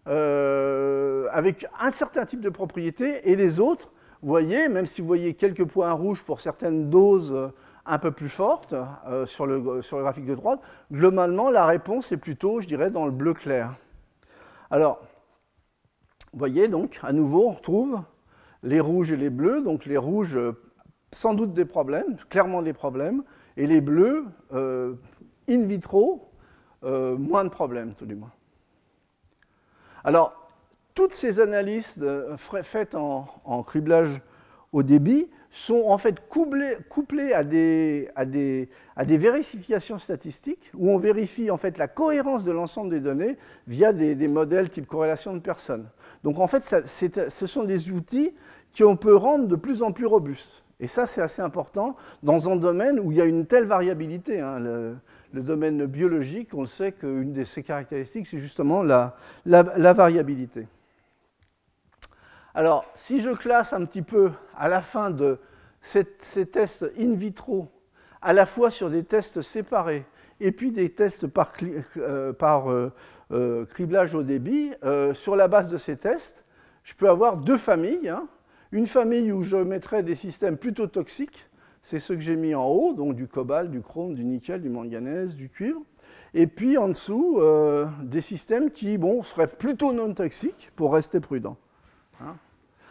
euh, 0.09 1.29
avec 1.33 1.67
un 1.79 1.93
certain 1.93 2.25
type 2.25 2.41
de 2.41 2.49
propriétés 2.49 3.31
et 3.31 3.37
les 3.37 3.61
autres, 3.61 3.93
vous 4.23 4.29
voyez, 4.29 4.69
même 4.69 4.87
si 4.87 5.01
vous 5.01 5.07
voyez 5.07 5.35
quelques 5.35 5.65
points 5.65 5.93
rouges 5.93 6.23
pour 6.23 6.41
certaines 6.41 6.89
doses 6.91 7.53
un 7.87 7.99
peu 7.99 8.11
plus 8.11 8.31
fortes 8.31 8.75
euh, 9.07 9.27
sur, 9.27 9.47
le, 9.47 9.83
sur 9.83 9.99
le 9.99 10.05
graphique 10.05 10.27
de 10.27 10.35
droite, 10.35 10.61
globalement 10.91 11.51
la 11.51 11.67
réponse 11.67 12.11
est 12.13 12.17
plutôt, 12.17 12.61
je 12.61 12.67
dirais, 12.67 12.91
dans 12.91 13.05
le 13.05 13.13
bleu 13.13 13.35
clair. 13.35 13.75
Alors, 14.71 15.01
vous 16.33 16.39
voyez 16.39 16.69
donc, 16.69 16.99
à 17.03 17.13
nouveau, 17.13 17.49
on 17.49 17.53
retrouve 17.53 18.01
les 18.65 18.81
rouges 18.81 19.13
et 19.13 19.17
les 19.17 19.31
bleus. 19.31 19.61
Donc 19.61 19.85
les 19.85 19.97
rouges, 19.97 20.37
euh, 20.37 20.53
sans 21.15 21.35
doute 21.35 21.55
des 21.55 21.65
problèmes, 21.65 22.17
clairement 22.29 22.61
des 22.61 22.73
problèmes, 22.73 23.23
et 23.57 23.67
les 23.67 23.81
bleus, 23.81 24.25
euh, 24.53 24.95
in 25.49 25.63
vitro, 25.63 26.29
euh, 26.83 27.17
moins 27.17 27.45
de 27.45 27.49
problèmes, 27.49 27.95
tout 27.95 28.07
du 28.07 28.17
moins. 28.17 28.33
Alors, 30.03 30.51
toutes 30.95 31.13
ces 31.13 31.41
analyses 31.41 31.97
faites 32.63 32.95
en, 32.95 33.63
criblage 33.63 34.21
au 34.73 34.83
débit 34.83 35.29
sont 35.51 35.85
en 35.87 35.99
fait 35.99 36.29
couplées, 36.29 37.33
à, 37.33 37.45
des, 37.45 38.69
vérifications 38.97 39.99
statistiques 39.99 40.71
où 40.75 40.91
on 40.91 40.99
vérifie 40.99 41.51
en 41.51 41.57
fait 41.57 41.79
la 41.79 41.89
cohérence 41.89 42.45
de 42.45 42.53
l'ensemble 42.53 42.91
des 42.91 43.01
données 43.01 43.39
via 43.67 43.93
des, 43.93 44.15
des, 44.15 44.29
modèles 44.29 44.69
type 44.69 44.87
corrélation 44.87 45.33
de 45.33 45.39
personnes. 45.39 45.89
Donc 46.25 46.39
en 46.39 46.49
fait, 46.49 46.65
ce 46.65 47.47
sont 47.47 47.65
des 47.65 47.91
outils 47.91 48.35
qu'on 48.77 48.97
peut 48.97 49.17
rendre 49.17 49.47
de 49.47 49.57
plus 49.57 49.83
en 49.83 49.93
plus 49.93 50.07
robustes. 50.07 50.64
Et 50.81 50.89
ça, 50.89 51.07
c'est 51.07 51.23
assez 51.23 51.43
important 51.43 51.97
dans 52.23 52.49
un 52.49 52.57
domaine 52.57 52.99
où 52.99 53.13
il 53.13 53.19
y 53.19 53.21
a 53.21 53.25
une 53.25 53.47
telle 53.47 53.67
variabilité. 53.67 54.41
Hein. 54.41 54.59
Le, 54.59 54.97
domaine 55.33 55.87
biologique, 55.87 56.55
on 56.55 56.61
le 56.61 56.67
sait 56.67 56.93
qu'une 56.93 57.33
de 57.33 57.45
ses 57.45 57.63
caractéristiques, 57.63 58.27
c'est 58.27 58.39
justement 58.39 58.83
la, 58.83 59.15
variabilité. 59.45 60.67
Alors, 62.55 62.85
si 62.95 63.21
je 63.21 63.31
classe 63.31 63.73
un 63.73 63.85
petit 63.85 64.03
peu 64.03 64.31
à 64.57 64.69
la 64.69 64.81
fin 64.81 65.11
de 65.11 65.39
ces, 65.83 66.05
tests 66.05 66.85
in 66.99 67.15
vitro, 67.15 67.69
à 68.23 68.33
la 68.33 68.47
fois 68.47 68.71
sur 68.71 68.91
des 68.91 69.05
tests 69.05 69.43
séparés 69.43 70.07
et 70.41 70.53
puis 70.53 70.71
des 70.71 70.91
tests 70.91 71.27
par, 71.27 71.53
euh, 71.63 71.83
euh, 71.97 72.91
euh, 73.33 73.65
criblage 73.67 74.15
au 74.15 74.23
débit, 74.23 74.73
sur 75.15 75.35
la 75.35 75.49
base 75.49 75.69
de 75.69 75.79
ces 75.79 75.97
tests, 75.97 76.45
je 76.85 76.95
peux 76.95 77.09
avoir 77.09 77.39
deux 77.39 77.59
familles. 77.59 78.09
Hein. 78.09 78.29
Une 78.75 78.89
famille 78.89 79.31
où 79.31 79.45
je 79.45 79.57
mettrai 79.57 80.03
des 80.03 80.17
systèmes 80.17 80.57
plutôt 80.57 80.89
toxiques, 80.89 81.49
c'est 81.81 82.01
ceux 82.01 82.17
que 82.17 82.21
j'ai 82.21 82.35
mis 82.35 82.57
en 82.57 82.67
haut, 82.67 82.93
donc 82.93 83.15
du 83.15 83.29
cobalt, 83.29 83.71
du 83.71 83.81
chrome, 83.81 84.15
du 84.15 84.25
nickel, 84.25 84.61
du 84.61 84.69
manganèse, 84.69 85.37
du 85.37 85.49
cuivre. 85.49 85.81
Et 86.35 86.49
puis 86.49 86.77
en 86.77 86.89
dessous, 86.89 87.37
euh, 87.39 87.87
des 88.03 88.21
systèmes 88.21 88.73
qui 88.73 88.99
bon, 88.99 89.23
seraient 89.23 89.47
plutôt 89.47 89.93
non 89.93 90.13
toxiques 90.13 90.73
pour 90.75 90.93
rester 90.93 91.21
prudent. 91.21 91.57
Hein. 92.21 92.35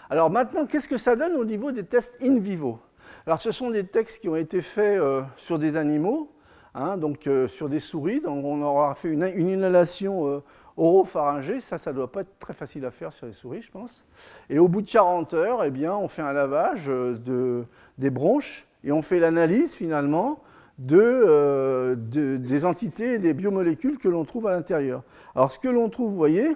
Alors 0.09 0.29
maintenant, 0.29 0.65
qu'est-ce 0.67 0.87
que 0.87 0.97
ça 0.97 1.17
donne 1.17 1.33
au 1.33 1.43
niveau 1.43 1.73
des 1.73 1.83
tests 1.83 2.17
in 2.23 2.39
vivo? 2.39 2.79
Alors 3.25 3.41
ce 3.41 3.51
sont 3.51 3.69
des 3.69 3.85
textes 3.85 4.21
qui 4.21 4.29
ont 4.29 4.37
été 4.37 4.61
faits 4.61 5.01
sur 5.35 5.59
des 5.59 5.75
animaux. 5.75 6.33
Hein, 6.75 6.97
donc 6.97 7.27
euh, 7.27 7.47
sur 7.47 7.69
des 7.69 7.79
souris, 7.79 8.19
donc 8.19 8.43
on 8.43 8.63
aura 8.63 8.95
fait 8.95 9.09
une, 9.09 9.21
inhalation 9.37 10.27
euh, 10.27 10.43
oropharyngée, 10.77 11.61
ça, 11.61 11.77
ça 11.77 11.91
ne 11.91 11.97
doit 11.97 12.11
pas 12.11 12.21
être 12.21 12.39
très 12.39 12.53
facile 12.53 12.85
à 12.85 12.91
faire 12.91 13.13
sur 13.13 13.25
les 13.27 13.33
souris, 13.33 13.61
je 13.61 13.71
pense. 13.71 14.05
Et 14.49 14.59
au 14.59 14.67
bout 14.67 14.81
de 14.81 14.89
40 14.89 15.33
heures, 15.33 15.63
eh 15.63 15.87
on 15.87 16.07
fait 16.07 16.21
un 16.21 16.33
lavage 16.33 16.85
euh, 16.87 17.17
de, 17.17 17.65
des 17.97 18.09
bronches 18.09 18.67
et 18.83 18.91
on 18.91 19.01
fait 19.01 19.19
l'analyse 19.19 19.73
finalement 19.73 20.41
de, 20.79 21.95
des 21.95 22.65
entités 22.65 23.13
et 23.13 23.19
des 23.19 23.33
biomolécules 23.33 23.97
que 23.97 24.07
l'on 24.07 24.25
trouve 24.25 24.47
à 24.47 24.51
l'intérieur. 24.51 25.03
Alors 25.35 25.51
ce 25.51 25.59
que 25.59 25.67
l'on 25.67 25.87
trouve, 25.89 26.09
vous 26.09 26.17
voyez, 26.17 26.55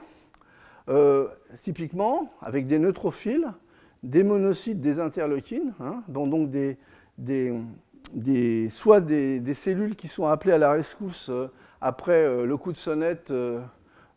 typiquement 1.62 2.34
avec 2.42 2.66
des 2.66 2.80
neutrophiles, 2.80 3.48
des 4.04 4.24
monocytes, 4.24 4.80
des 4.80 5.00
interleukines, 5.00 5.74
hein, 5.80 6.04
donc 6.08 6.50
des, 6.50 6.78
soit 8.70 9.02
des, 9.02 9.54
cellules 9.54 9.96
qui 9.96 10.08
sont 10.08 10.28
appelées 10.28 10.54
à 10.54 10.58
la 10.58 10.72
rescousse 10.72 11.30
euh, 11.30 11.48
après 11.82 12.24
euh, 12.24 12.46
le 12.46 12.58
coup 12.58 12.72
de 12.72 12.78
sonnette 12.78 13.32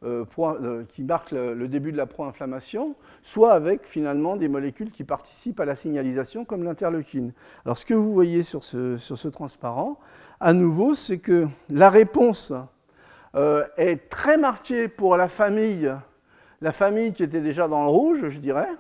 euh, 0.03 0.25
euh, 0.39 0.85
qui 0.95 1.03
marquent 1.05 1.33
le, 1.33 1.69
début 1.69 1.93
de 1.93 1.99
la 1.99 2.07
pro-inflammation, 2.07 2.95
soit 3.23 3.53
avec 3.53 3.85
finalement 3.85 4.37
des 4.37 4.49
molécules 4.49 4.91
qui 4.91 5.05
participent 5.05 5.61
à 5.61 5.67
la 5.67 5.77
signalisation 5.77 6.47
comme 6.47 6.65
l'interleukine. 6.65 7.33
Alors 7.67 7.77
ce 7.77 7.85
que 7.85 7.93
vous 7.93 8.15
voyez 8.15 8.43
sur 8.43 8.65
ce, 8.65 8.97
sur 8.97 9.19
ce 9.19 9.29
transparent, 9.29 9.99
à 10.41 10.55
nouveau, 10.55 10.95
c'est 10.95 11.19
que 11.19 11.47
la 11.69 11.91
réponse 11.91 12.55
euh, 13.35 13.63
est 13.77 14.09
très 14.09 14.39
marquée 14.39 14.89
pour 14.89 15.19
la 15.19 15.29
famille, 15.29 15.95
la 16.63 16.73
famille 16.73 17.13
qui 17.13 17.23
était 17.23 17.43
déjà 17.43 17.69
dans 17.69 17.85
le 17.85 17.91
rouge, 17.91 18.31
je 18.31 18.41
dirais, 18.41 18.71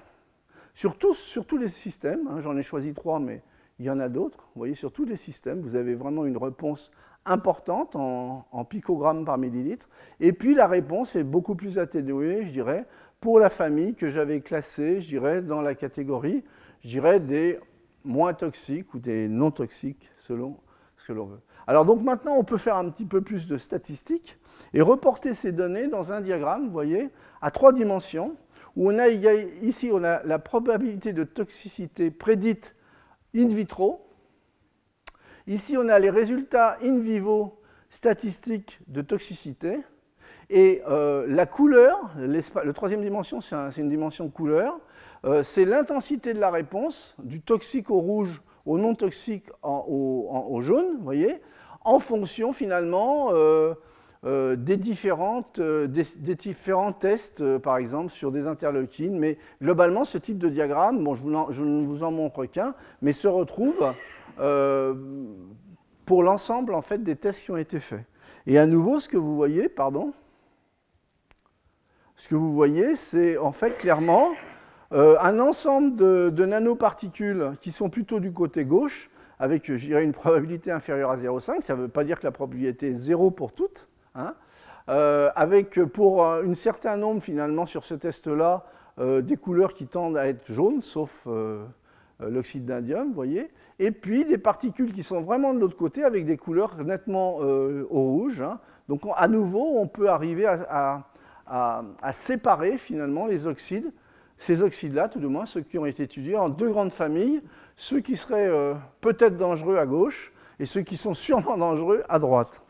sur 0.75 0.97
tous, 0.97 1.19
sur 1.19 1.45
tous 1.45 1.59
les 1.59 1.69
systèmes. 1.69 2.29
Hein, 2.31 2.41
j'en 2.41 2.57
ai 2.57 2.63
choisi 2.63 2.95
trois, 2.95 3.21
mais 3.21 3.43
il 3.79 3.85
y 3.85 3.91
en 3.91 4.01
a 4.01 4.09
d'autres. 4.09 4.39
Vous 4.55 4.61
voyez, 4.61 4.75
sur 4.75 4.91
tous 4.91 5.05
les 5.05 5.17
systèmes, 5.17 5.61
vous 5.61 5.77
avez 5.77 5.95
vraiment 5.95 6.25
une 6.25 6.39
réponse 6.39 6.93
importante 7.27 7.97
en, 7.97 8.65
picogrammes 8.69 9.25
par 9.25 9.39
millilitre. 9.39 9.89
Et 10.21 10.33
puis 10.33 10.55
la 10.55 10.67
réponse 10.67 11.17
est 11.17 11.25
beaucoup 11.25 11.55
plus 11.55 11.79
atténuée, 11.79 12.47
je 12.47 12.53
dirais, 12.53 12.87
pour 13.21 13.39
la 13.39 13.51
famille 13.51 13.95
que 13.95 14.09
j'avais 14.09 14.41
classée, 14.41 15.01
je 15.01 15.09
dirais, 15.09 15.43
dans 15.43 15.61
la 15.61 15.75
catégorie, 15.75 16.43
je 16.83 16.89
dirais, 16.89 17.21
des 17.21 17.59
moins 18.05 18.33
toxiques 18.33 18.95
ou 18.95 18.99
des 18.99 19.29
non 19.29 19.51
toxiques, 19.51 20.11
selon 20.17 20.57
ce 20.97 21.07
que 21.07 21.13
l'on 21.13 21.27
veut. 21.27 21.41
Alors 21.67 21.85
donc 21.85 22.03
maintenant, 22.03 22.37
on 22.37 22.45
peut 22.45 22.57
faire 22.57 22.77
un 22.77 22.89
petit 22.89 23.05
peu 23.05 23.21
plus 23.21 23.47
de 23.47 23.59
statistiques 23.59 24.39
et 24.73 24.81
reporter 24.81 25.35
ces 25.35 25.53
données 25.53 25.89
dans 25.89 26.13
un 26.13 26.21
diagramme, 26.21 26.67
vous 26.67 26.73
voyez, 26.73 27.11
à 27.43 27.51
trois 27.51 27.73
dimensions, 27.73 28.37
où 28.77 28.91
on 28.91 28.99
a 28.99 29.09
ici 29.09 29.91
on 29.93 30.03
a 30.03 30.23
la 30.25 30.39
probabilité 30.39 31.13
de 31.13 31.25
toxicité 31.25 32.11
prédite 32.11 32.75
in 33.35 33.49
vitro, 33.49 34.10
Ici, 35.51 35.77
on 35.77 35.89
a 35.89 35.99
les 35.99 36.11
résultats 36.11 36.79
in 36.81 37.01
vivo 37.01 37.59
statistiques 37.89 38.79
de 38.87 39.03
toxicité. 39.03 39.81
Et 40.49 40.81
euh, 40.89 41.27
la 41.29 41.45
couleur, 41.45 41.99
la 42.17 42.73
troisième 42.73 43.03
dimension, 43.03 43.41
c'est 43.41 43.81
une 43.81 43.89
dimension 43.89 44.29
couleur, 44.29 44.79
euh, 45.25 45.43
c'est 45.43 45.65
l'intensité 45.65 46.35
de 46.35 46.39
la 46.39 46.53
réponse, 46.53 47.17
du 47.19 47.41
toxique 47.41 47.91
au 47.91 47.99
rouge 47.99 48.41
au 48.65 48.79
non 48.79 48.95
toxique 48.95 49.47
au, 49.65 50.61
jaune, 50.63 50.99
vous 50.99 51.05
voyez, 51.05 51.41
en 51.85 51.99
fonction 51.99 52.53
finalement 52.53 53.31
euh, 53.33 53.75
des, 54.55 54.77
différentes, 54.77 55.61
des, 55.61 56.35
différents 56.37 56.93
tests, 56.93 57.59
par 57.59 57.79
exemple, 57.79 58.13
sur 58.13 58.31
des 58.31 58.47
interleukines. 58.47 59.19
Mais 59.19 59.37
globalement, 59.61 60.05
ce 60.05 60.19
type 60.19 60.39
de 60.39 60.49
diagramme, 60.49 61.03
bon, 61.03 61.17
je 61.17 61.65
ne 61.65 61.85
vous 61.87 62.05
en 62.05 62.13
montre 62.13 62.45
qu'un, 62.45 62.75
mais 63.03 63.13
se 63.13 63.27
retrouve 63.27 63.93
euh, 64.41 64.95
pour 66.07 66.23
l'ensemble 66.23 66.75
en 66.75 66.83
fait, 66.83 66.99
des 67.05 67.15
tests 67.15 67.45
qui 67.45 67.51
ont 67.51 67.57
été 67.57 67.79
faits. 67.79 68.05
Et 68.47 68.59
à 68.59 68.67
nouveau, 68.67 68.99
ce 68.99 69.09
que 69.09 69.17
vous 69.17 69.37
voyez, 69.37 69.69
pardon, 69.69 70.13
ce 72.17 72.29
que 72.29 72.35
vous 72.35 72.53
voyez, 72.53 72.97
c'est 72.97 73.37
en 73.39 73.53
fait 73.53 73.77
clairement 73.79 74.31
euh, 74.93 75.17
un 75.21 75.39
ensemble 75.39 75.95
de, 75.95 76.45
nanoparticules 76.45 77.53
qui 77.61 77.71
sont 77.71 77.91
plutôt 77.91 78.19
du 78.19 78.33
côté 78.33 78.65
gauche, 78.65 79.11
avec, 79.39 79.69
une 79.69 80.13
probabilité 80.13 80.71
inférieure 80.71 81.11
à 81.11 81.17
0,5. 81.17 81.61
Ça 81.61 81.75
ne 81.77 81.83
veut 81.83 81.89
pas 81.89 82.05
dire 82.05 82.19
que 82.19 82.27
la 82.27 82.33
probabilité 82.33 82.91
est 82.91 82.95
zéro 82.95 83.31
pour 83.31 83.53
toutes. 83.53 83.87
Hein. 84.15 84.35
Euh, 84.89 85.31
avec 85.37 85.81
pour 85.85 86.27
un 86.27 86.55
certain 86.55 86.97
nombre, 86.97 87.23
finalement, 87.23 87.67
sur 87.67 87.85
ce 87.85 87.95
test-là, 87.95 88.65
des 88.99 89.37
couleurs 89.39 89.73
qui 89.73 89.87
tendent 89.87 90.19
à 90.19 90.27
être 90.27 90.53
jaunes, 90.53 90.83
sauf 90.83 91.27
l'oxyde 92.19 92.67
d'indium, 92.67 93.09
vous 93.09 93.15
voyez 93.15 93.51
et 93.81 93.93
puis 93.93 94.27
des 94.27 94.37
particules 94.37 94.93
qui 94.93 95.03
sont 95.03 95.23
vraiment 95.23 95.55
de 95.55 95.59
l'autre 95.59 95.77
côté 95.77 96.05
avec 96.05 96.27
des 96.27 96.37
couleurs 96.37 96.77
nettement 96.85 97.39
euh, 97.41 97.87
au 97.89 98.03
rouge. 98.03 98.43
Hein. 98.43 98.61
Donc 98.89 99.01
à 99.17 99.27
nouveau, 99.27 99.79
on 99.81 99.89
peut 99.89 100.11
arriver 100.11 100.47
à, 100.47 101.03
séparer 102.13 102.77
finalement 102.79 103.27
les 103.27 103.47
oxydes, 103.47 103.91
ces 104.37 104.63
oxydes-là, 104.63 105.09
tout 105.09 105.19
du 105.19 105.27
moins 105.27 105.47
ceux 105.47 105.63
qui 105.63 105.79
ont 105.79 105.87
été 105.87 106.05
étudiés 106.05 106.37
en 106.37 106.49
deux 106.51 106.69
grandes 106.69 106.93
familles, 106.93 107.43
ceux 107.75 108.01
qui 108.01 108.17
seraient 108.17 108.49
euh, 108.49 108.75
peut-être 109.01 109.37
dangereux 109.39 109.79
à 109.79 109.87
gauche 109.87 110.33
et 110.61 110.67
ceux 110.67 110.83
qui 110.83 110.99
sont 110.99 111.15
sûrement 111.27 111.57
dangereux 111.57 112.05
à 112.09 112.19
droite. 112.19 112.61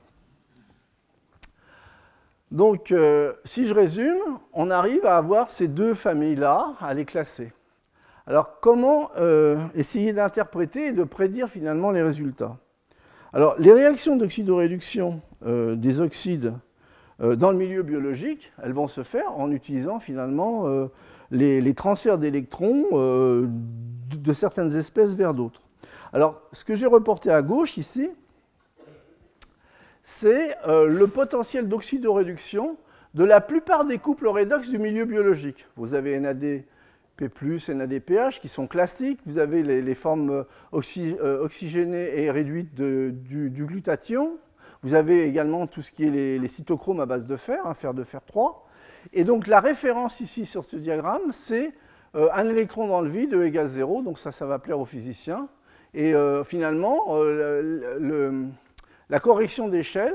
Donc, 2.52 2.92
euh, 2.92 3.32
si 3.44 3.66
je 3.66 3.74
résume, 3.74 4.38
on 4.52 4.70
arrive 4.70 5.04
à 5.06 5.16
avoir 5.16 5.50
ces 5.50 5.68
deux 5.68 5.94
familles-là, 5.94 6.74
à 6.80 6.94
les 6.94 7.04
classer. 7.04 7.52
Alors 8.30 8.60
comment 8.60 9.10
euh, 9.16 9.58
essayer 9.74 10.12
d'interpréter 10.12 10.86
et 10.86 10.92
de 10.92 11.02
prédire 11.02 11.48
finalement 11.48 11.90
les 11.90 12.00
résultats? 12.00 12.58
Alors 13.32 13.56
les 13.58 13.72
réactions 13.72 14.14
d'oxydoréduction 14.14 15.20
euh, 15.44 15.74
des 15.74 16.00
oxydes 16.00 16.54
euh, 17.20 17.34
dans 17.34 17.50
le 17.50 17.56
milieu 17.56 17.82
biologique, 17.82 18.52
elles 18.62 18.72
vont 18.72 18.86
se 18.86 19.02
faire 19.02 19.36
en 19.36 19.50
utilisant 19.50 19.98
finalement 19.98 20.64
les, 21.32 21.74
transferts 21.74 22.18
d'électrons 22.18 22.84
de, 22.92 24.32
certaines 24.32 24.76
espèces 24.76 25.10
vers 25.10 25.34
d'autres. 25.34 25.62
Alors 26.12 26.40
ce 26.52 26.64
que 26.64 26.76
j'ai 26.76 26.86
reporté 26.86 27.32
à 27.32 27.42
gauche 27.42 27.78
ici, 27.78 28.12
c'est 30.02 30.56
le 30.68 31.06
potentiel 31.06 31.68
d'oxydoréduction 31.68 32.76
de 33.14 33.24
la 33.24 33.40
plupart 33.40 33.86
des 33.86 33.98
couples 33.98 34.28
redox 34.28 34.70
du 34.70 34.78
milieu 34.78 35.04
biologique. 35.04 35.66
Vous 35.74 35.94
avez 35.94 36.16
NAD 36.20 36.62
P+, 37.28 37.74
NADPH, 37.74 38.40
qui 38.40 38.48
sont 38.48 38.66
classiques. 38.66 39.20
Vous 39.26 39.38
avez 39.38 39.62
les, 39.62 39.94
formes 39.94 40.30
euh, 40.30 40.44
euh, 40.96 41.44
oxygénées 41.44 42.22
et 42.22 42.30
réduites 42.30 42.74
du, 42.74 43.64
glutathion. 43.66 44.38
Vous 44.82 44.94
avez 44.94 45.26
également 45.26 45.66
tout 45.66 45.82
ce 45.82 45.92
qui 45.92 46.06
est 46.06 46.38
les, 46.38 46.48
cytochromes 46.48 47.00
à 47.00 47.06
base 47.06 47.26
de 47.26 47.36
fer, 47.36 47.60
hein, 47.64 47.74
fer 47.74 47.94
de 47.94 48.04
fer 48.04 48.20
3. 48.24 48.66
Et 49.12 49.24
donc 49.24 49.46
la 49.46 49.60
référence 49.60 50.20
ici 50.20 50.46
sur 50.46 50.64
ce 50.64 50.76
diagramme, 50.76 51.32
c'est 51.32 51.72
euh, 52.14 52.28
un 52.32 52.48
électron 52.48 52.88
dans 52.88 53.00
le 53.00 53.10
vide, 53.10 53.34
E 53.34 53.44
égale 53.44 53.68
0, 53.68 54.02
donc 54.02 54.18
ça, 54.18 54.32
ça 54.32 54.46
va 54.46 54.58
plaire 54.58 54.80
aux 54.80 54.86
physiciens. 54.86 55.48
Et 55.92 56.14
finalement, 56.44 57.18
la 59.08 59.18
correction 59.18 59.66
d'échelle, 59.66 60.14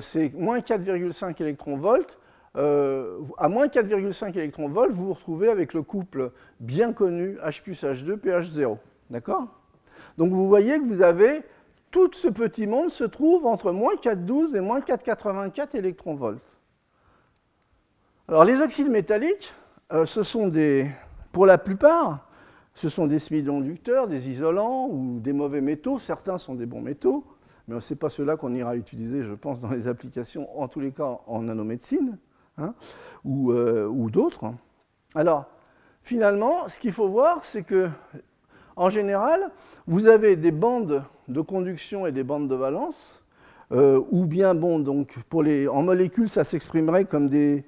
c'est 0.00 0.32
moins 0.32 0.60
4,5 0.60 1.42
électronvolts 1.42 2.16
euh, 2.56 3.20
à 3.36 3.48
moins 3.48 3.66
4,5 3.66 4.30
électronvolts, 4.36 4.90
vous 4.90 5.06
vous 5.06 5.12
retrouvez 5.12 5.48
avec 5.48 5.74
le 5.74 5.82
couple 5.82 6.32
bien 6.60 6.92
connu 6.92 7.36
H 7.44 7.62
plus 7.62 7.82
H2 7.82 8.16
pH 8.16 8.50
0. 8.50 8.78
D'accord? 9.10 9.46
Donc 10.16 10.32
vous 10.32 10.48
voyez 10.48 10.78
que 10.78 10.84
vous 10.84 11.02
avez 11.02 11.42
tout 11.90 12.10
ce 12.12 12.28
petit 12.28 12.66
monde 12.66 12.90
se 12.90 13.04
trouve 13.04 13.46
entre 13.46 13.72
moins 13.72 13.94
4,12 13.94 14.56
et 14.56 14.60
moins 14.60 14.80
4,84 14.80 15.76
électronvolts. 15.76 16.40
Alors 18.28 18.44
les 18.44 18.60
oxydes 18.60 18.90
métalliques, 18.90 19.52
euh, 19.92 20.04
pour 21.32 21.46
la 21.46 21.58
plupart, 21.58 22.28
ce 22.74 22.88
sont 22.88 23.06
des 23.06 23.18
semi-conducteurs, 23.18 24.08
des 24.08 24.28
isolants 24.28 24.88
ou 24.90 25.20
des 25.20 25.32
mauvais 25.32 25.60
métaux. 25.60 25.98
Certains 25.98 26.38
sont 26.38 26.54
des 26.54 26.66
bons 26.66 26.80
métaux, 26.80 27.24
mais 27.68 27.80
ce 27.80 27.94
n'est 27.94 27.98
pas 27.98 28.08
ceux-là 28.08 28.36
qu'on 28.36 28.54
ira 28.54 28.76
utiliser, 28.76 29.22
je 29.22 29.32
pense, 29.32 29.60
dans 29.60 29.70
les 29.70 29.86
applications, 29.88 30.60
en 30.60 30.68
tous 30.68 30.80
les 30.80 30.92
cas 30.92 31.20
en 31.26 31.42
nanomédecine. 31.42 32.18
Hein, 32.58 32.72
euh, 33.26 33.86
ou, 33.86 34.10
d'autres. 34.10 34.46
Alors, 35.14 35.44
finalement, 36.02 36.68
ce 36.68 36.80
qu'il 36.80 36.92
faut 36.92 37.08
voir, 37.08 37.44
c'est 37.44 37.62
que, 37.62 37.90
en 38.76 38.88
général, 38.88 39.50
vous 39.86 40.06
avez 40.06 40.36
des 40.36 40.52
bandes 40.52 41.04
de 41.28 41.40
conduction 41.42 42.06
et 42.06 42.12
des 42.12 42.22
bandes 42.22 42.48
de 42.48 42.54
valence, 42.54 43.22
euh, 43.72 44.00
ou 44.10 44.24
bien, 44.24 44.54
bon, 44.54 44.78
donc, 44.78 45.18
en 45.34 45.82
molécules, 45.82 46.30
ça 46.30 46.44
s'exprimerait 46.44 47.04
comme 47.04 47.28
des, 47.28 47.64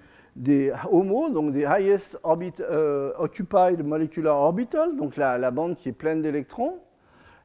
HOMO, 0.90 1.30
donc 1.30 1.52
des 1.52 1.66
Highest 1.66 2.18
euh, 2.24 3.12
Occupied 3.18 3.82
Molecular 3.82 4.36
Orbital, 4.38 4.96
donc 4.96 5.16
la, 5.16 5.50
bande 5.50 5.74
qui 5.74 5.90
est 5.90 5.92
pleine 5.92 6.22
d'électrons. 6.22 6.78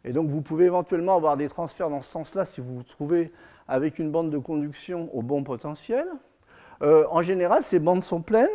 Et 0.05 0.13
donc, 0.13 0.29
vous 0.29 0.41
pouvez 0.41 0.65
éventuellement 0.65 1.17
avoir 1.17 1.35
des 1.35 1.49
transferts 1.49 1.89
dans 1.89 2.01
ce 2.01 2.11
sens-là 2.11 2.45
si 2.45 2.61
vous 2.61 2.75
vous 2.75 2.83
trouvez 2.83 3.33
avec 3.67 3.99
une 3.99 4.11
bande 4.11 4.29
de 4.29 4.37
conduction 4.37 5.09
au 5.13 5.21
bon 5.21 5.43
potentiel. 5.43 6.05
Euh, 6.81 7.05
en 7.09 7.21
général, 7.21 7.63
ces 7.63 7.79
bandes 7.79 8.03
sont 8.03 8.21
pleines 8.21 8.47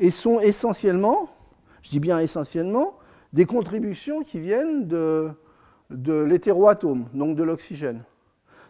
et 0.00 0.10
sont 0.10 0.40
essentiellement, 0.40 1.28
je 1.82 1.90
dis 1.90 2.00
bien 2.00 2.18
essentiellement, 2.18 2.94
des 3.32 3.46
contributions 3.46 4.22
qui 4.22 4.40
viennent 4.40 4.86
de, 4.86 5.30
l'hétéroatome, 5.90 7.06
donc 7.14 7.36
de 7.36 7.42
l'oxygène. 7.42 8.02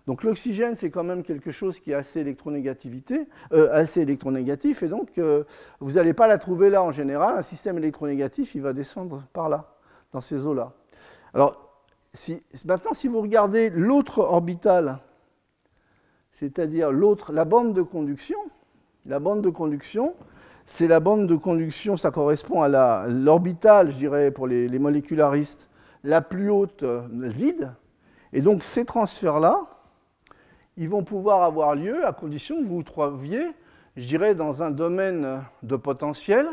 Donc 0.07 0.23
l'oxygène, 0.23 0.77
c'est 0.77 0.91
quand 0.91 1.03
même 1.03 1.25
quelque 1.25 1.51
chose 1.51 1.81
qui 1.81 1.91
est 1.91 1.95
assez, 1.95 2.21
euh, 2.23 3.69
assez 3.73 4.01
électronégatif, 4.01 4.83
et 4.83 4.89
donc 4.89 5.19
euh, 5.19 5.45
vous 5.81 5.93
n'allez 5.93 6.15
pas 6.15 6.29
la 6.29 6.39
trouver 6.39 6.71
là 6.71 6.83
en 6.83 6.93
général. 6.93 7.39
Un 7.39 7.43
système 7.43 7.79
électronégatif, 7.79 8.55
il 8.55 8.63
va 8.63 8.73
descendre 8.73 9.25
par 9.33 9.49
là, 9.49 9.75
dans 10.13 10.21
ces 10.21 10.47
eaux-là. 10.47 10.73
Alors, 11.35 11.83
maintenant, 12.65 12.93
si 12.93 13.09
vous 13.09 13.21
regardez 13.21 13.69
l'autre 13.71 14.21
orbital, 14.21 15.01
c'est-à-dire 16.31 16.93
l'autre, 16.93 17.33
la 17.33 17.45
bande 17.45 17.73
de 17.73 17.83
conduction, 17.83 18.39
la 19.07 19.19
bande 19.19 19.43
de 19.43 19.51
conduction, 19.51 20.15
c'est 20.65 20.89
la 20.89 21.01
bande 21.01 21.27
de 21.27 21.37
conduction, 21.37 21.97
ça 21.97 22.11
correspond 22.11 22.63
à 22.63 23.07
l'orbitale, 23.09 23.91
je 23.91 23.97
dirais, 23.99 24.31
pour 24.31 24.47
les, 24.47 24.79
molécularistes, 24.79 25.71
la 26.03 26.21
plus 26.21 26.51
haute 26.51 26.83
euh, 26.83 27.03
vide. 27.13 27.73
Et 28.33 28.41
donc 28.41 28.63
ces 28.63 28.85
transferts-là, 28.85 29.63
ils 30.77 30.89
vont 30.89 31.05
pouvoir 31.05 31.43
avoir 31.43 31.75
lieu 31.75 32.07
à 32.07 32.13
condition 32.13 32.63
que 32.63 32.69
vous 32.69 32.83
trouviez 32.83 33.55
je 33.97 34.07
dirais, 34.07 34.35
dans 34.35 34.63
un 34.63 34.71
domaine 34.71 35.43
de 35.63 35.77
potentiel 35.77 36.47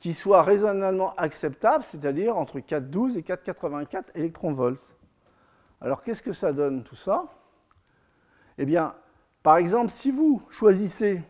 qui 0.00 0.14
soit 0.14 0.42
raisonnablement 0.42 1.14
acceptable, 1.16 1.84
c'est-à-dire 1.84 2.36
entre 2.36 2.58
4,12 2.58 3.16
et 3.16 3.22
4,84 3.22 4.04
électronvolts. 4.14 4.78
Alors 5.80 6.02
qu'est-ce 6.02 6.22
que 6.22 6.32
ça 6.32 6.52
donne 6.52 6.82
tout 6.82 6.96
ça? 6.96 7.26
Eh 8.58 8.64
bien, 8.64 8.94
par 9.42 9.56
exemple, 9.56 9.92
si 9.92 10.10
vous 10.10 10.42
choisissez, 10.50 11.22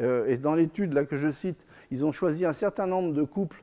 euh, 0.00 0.26
et 0.26 0.38
dans 0.38 0.54
l'étude 0.54 0.92
là 0.92 1.04
que 1.04 1.16
je 1.16 1.30
cite, 1.30 1.66
ils 1.90 2.04
ont 2.04 2.12
choisi 2.12 2.44
un 2.44 2.52
certain 2.52 2.86
nombre 2.86 3.12
de 3.12 3.22
couples 3.22 3.62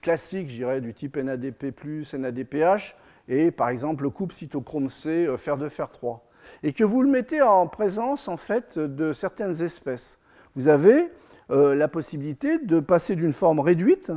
classiques, 0.00 0.48
je 0.48 0.54
dirais, 0.54 0.80
du 0.80 0.94
type 0.94 1.16
NADP+, 1.16 1.74
NADPH, 2.14 2.96
et 3.28 3.50
par 3.50 3.68
exemple 3.68 4.04
le 4.04 4.10
couple 4.10 4.34
cytochrome 4.34 4.90
C, 4.90 5.26
euh, 5.26 5.36
fer 5.36 5.56
2, 5.56 5.68
fer 5.68 5.90
3, 5.90 6.24
et 6.62 6.72
que 6.72 6.84
vous 6.84 7.02
le 7.02 7.08
mettez 7.08 7.42
en 7.42 7.66
présence 7.66 8.28
en 8.28 8.36
fait 8.36 8.78
de 8.78 9.12
certaines 9.12 9.62
espèces. 9.62 10.20
Vous 10.54 10.68
avez 10.68 11.10
euh, 11.50 11.74
la 11.74 11.88
possibilité 11.88 12.58
de 12.58 12.80
passer 12.80 13.16
d'une 13.16 13.32
forme 13.32 13.60
réduite, 13.60 14.12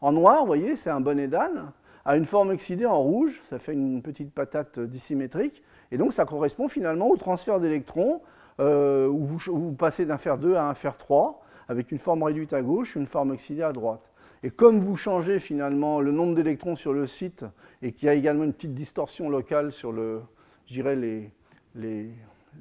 en 0.00 0.12
noir, 0.12 0.40
vous 0.40 0.46
voyez, 0.46 0.76
c'est 0.76 0.90
un 0.90 1.00
bonnet 1.00 1.28
d'âne, 1.28 1.72
à 2.04 2.16
une 2.16 2.24
forme 2.24 2.50
oxydée 2.50 2.86
en 2.86 2.98
rouge, 2.98 3.42
ça 3.48 3.58
fait 3.58 3.72
une 3.74 4.02
petite 4.02 4.32
patate 4.32 4.80
dissymétrique, 4.80 5.62
et 5.92 5.98
donc 5.98 6.12
ça 6.12 6.24
correspond 6.24 6.68
finalement 6.68 7.08
au 7.08 7.16
transfert 7.16 7.60
d'électrons, 7.60 8.22
euh, 8.60 9.08
où 9.08 9.24
vous, 9.24 9.72
passez 9.72 10.04
d'un 10.04 10.18
fer 10.18 10.36
2 10.36 10.54
à 10.54 10.68
un 10.68 10.74
fer 10.74 10.98
3, 10.98 11.42
avec 11.68 11.90
une 11.92 11.98
forme 11.98 12.22
réduite 12.22 12.52
à 12.52 12.60
gauche, 12.60 12.94
une 12.94 13.06
forme 13.06 13.30
oxydée 13.30 13.62
à 13.62 13.72
droite. 13.72 14.12
Et 14.42 14.50
comme 14.50 14.80
vous 14.80 14.96
changez 14.96 15.38
finalement 15.38 16.00
le 16.00 16.12
nombre 16.12 16.34
d'électrons 16.34 16.76
sur 16.76 16.92
le 16.92 17.06
site, 17.06 17.46
et 17.80 17.92
qu'il 17.92 18.06
y 18.06 18.08
a 18.10 18.14
également 18.14 18.44
une 18.44 18.52
petite 18.52 18.74
distorsion 18.74 19.30
locale 19.30 19.72
sur 19.72 19.92
le, 19.92 20.20
les, 20.68 21.30
les, 21.74 22.10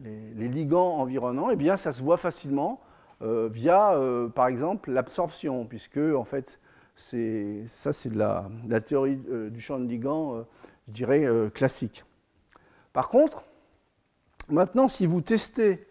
les, 0.03 0.47
ligands 0.47 0.99
environnants, 0.99 1.49
eh 1.49 1.57
bien 1.57 1.75
ça 1.75 1.91
se 1.91 2.01
voit 2.01 2.17
facilement 2.17 2.79
euh, 3.21 3.49
via, 3.51 3.93
euh, 3.93 4.29
par 4.29 4.47
exemple, 4.47 4.91
l'absorption, 4.91 5.65
puisque 5.65 5.97
en 5.97 6.23
fait, 6.23 6.61
ça 6.95 7.91
c'est 7.91 8.13
la, 8.13 8.49
la, 8.69 8.79
théorie 8.79 9.19
du 9.51 9.59
champ 9.59 9.79
de 9.79 9.85
ligand, 9.85 10.45
je 10.87 10.93
dirais, 10.93 11.27
classique. 11.53 12.05
Par 12.93 13.09
contre, 13.09 13.43
maintenant, 14.49 14.87
si 14.87 15.05
vous 15.05 15.21
testez 15.21 15.88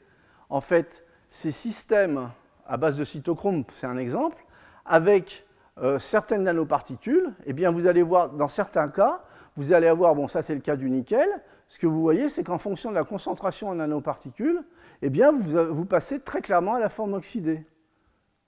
en 0.48 0.60
fait 0.60 1.04
ces 1.30 1.50
systèmes 1.50 2.30
à 2.66 2.76
base 2.76 2.98
de 2.98 3.04
cytochrome, 3.04 3.64
c'est 3.72 3.86
un 3.86 3.96
exemple, 3.96 4.44
avec 4.84 5.46
certaines 5.98 6.42
nanoparticules, 6.42 7.32
eh 7.46 7.52
bien 7.52 7.70
vous 7.70 7.86
allez 7.86 8.02
voir 8.02 8.30
dans 8.30 8.48
certains 8.48 8.88
cas, 8.88 9.22
vous 9.56 9.72
allez 9.72 9.86
avoir, 9.86 10.14
bon 10.14 10.26
ça 10.26 10.42
c'est 10.42 10.54
le 10.54 10.60
cas 10.60 10.76
du 10.76 10.90
nickel, 10.90 11.28
ce 11.68 11.78
que 11.78 11.86
vous 11.86 12.00
voyez 12.00 12.28
c'est 12.28 12.44
qu'en 12.44 12.58
fonction 12.58 12.90
de 12.90 12.94
la 12.94 13.04
concentration 13.04 13.68
en 13.68 13.76
nanoparticules, 13.76 14.64
eh 15.02 15.10
bien, 15.10 15.32
vous, 15.32 15.84
passez 15.84 16.20
très 16.20 16.40
clairement 16.40 16.74
à 16.74 16.80
la 16.80 16.88
forme 16.88 17.14
oxydée. 17.14 17.64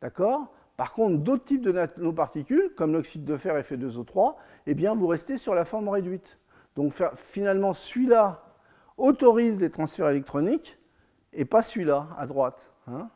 D'accord? 0.02 0.52
Par 0.76 0.92
contre, 0.92 1.18
d'autres 1.18 1.44
types 1.44 1.62
de 1.62 1.72
nanoparticules, 1.72 2.72
comme 2.76 2.92
l'oxyde 2.92 3.24
de 3.24 3.36
fer 3.36 3.54
Fe2O3, 3.60 4.34
eh 4.66 4.74
bien, 4.74 4.94
vous 4.94 5.06
restez 5.06 5.38
sur 5.38 5.54
la 5.54 5.64
forme 5.64 5.88
réduite. 5.88 6.38
Donc 6.74 6.94
finalement, 7.14 7.72
celui-là 7.72 8.42
autorise 8.96 9.60
les 9.60 9.70
transferts 9.70 10.08
électroniques 10.08 10.78
et 11.32 11.44
pas 11.44 11.62
celui-là 11.62 12.08
à 12.16 12.26
droite. 12.26 12.72
Hein. 12.86 13.08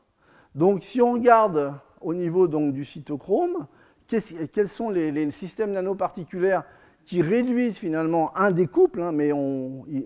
donc 0.55 0.85
si 0.85 1.01
on 1.01 1.13
regarde 1.13 1.75
au 2.01 2.15
niveau 2.15 2.47
du 2.47 2.85
cytochrome, 2.85 3.67
quels 4.07 4.69
sont 4.69 4.91
les, 4.91 5.31
systèmes 5.31 5.73
nanoparticulaires 5.73 6.65
qui 7.05 7.23
réduisent 7.23 7.79
finalement 7.79 8.37
un 8.37 8.51
des 8.51 8.67
couples, 8.67 9.01
hein, 9.03 9.13
mais 9.13 9.31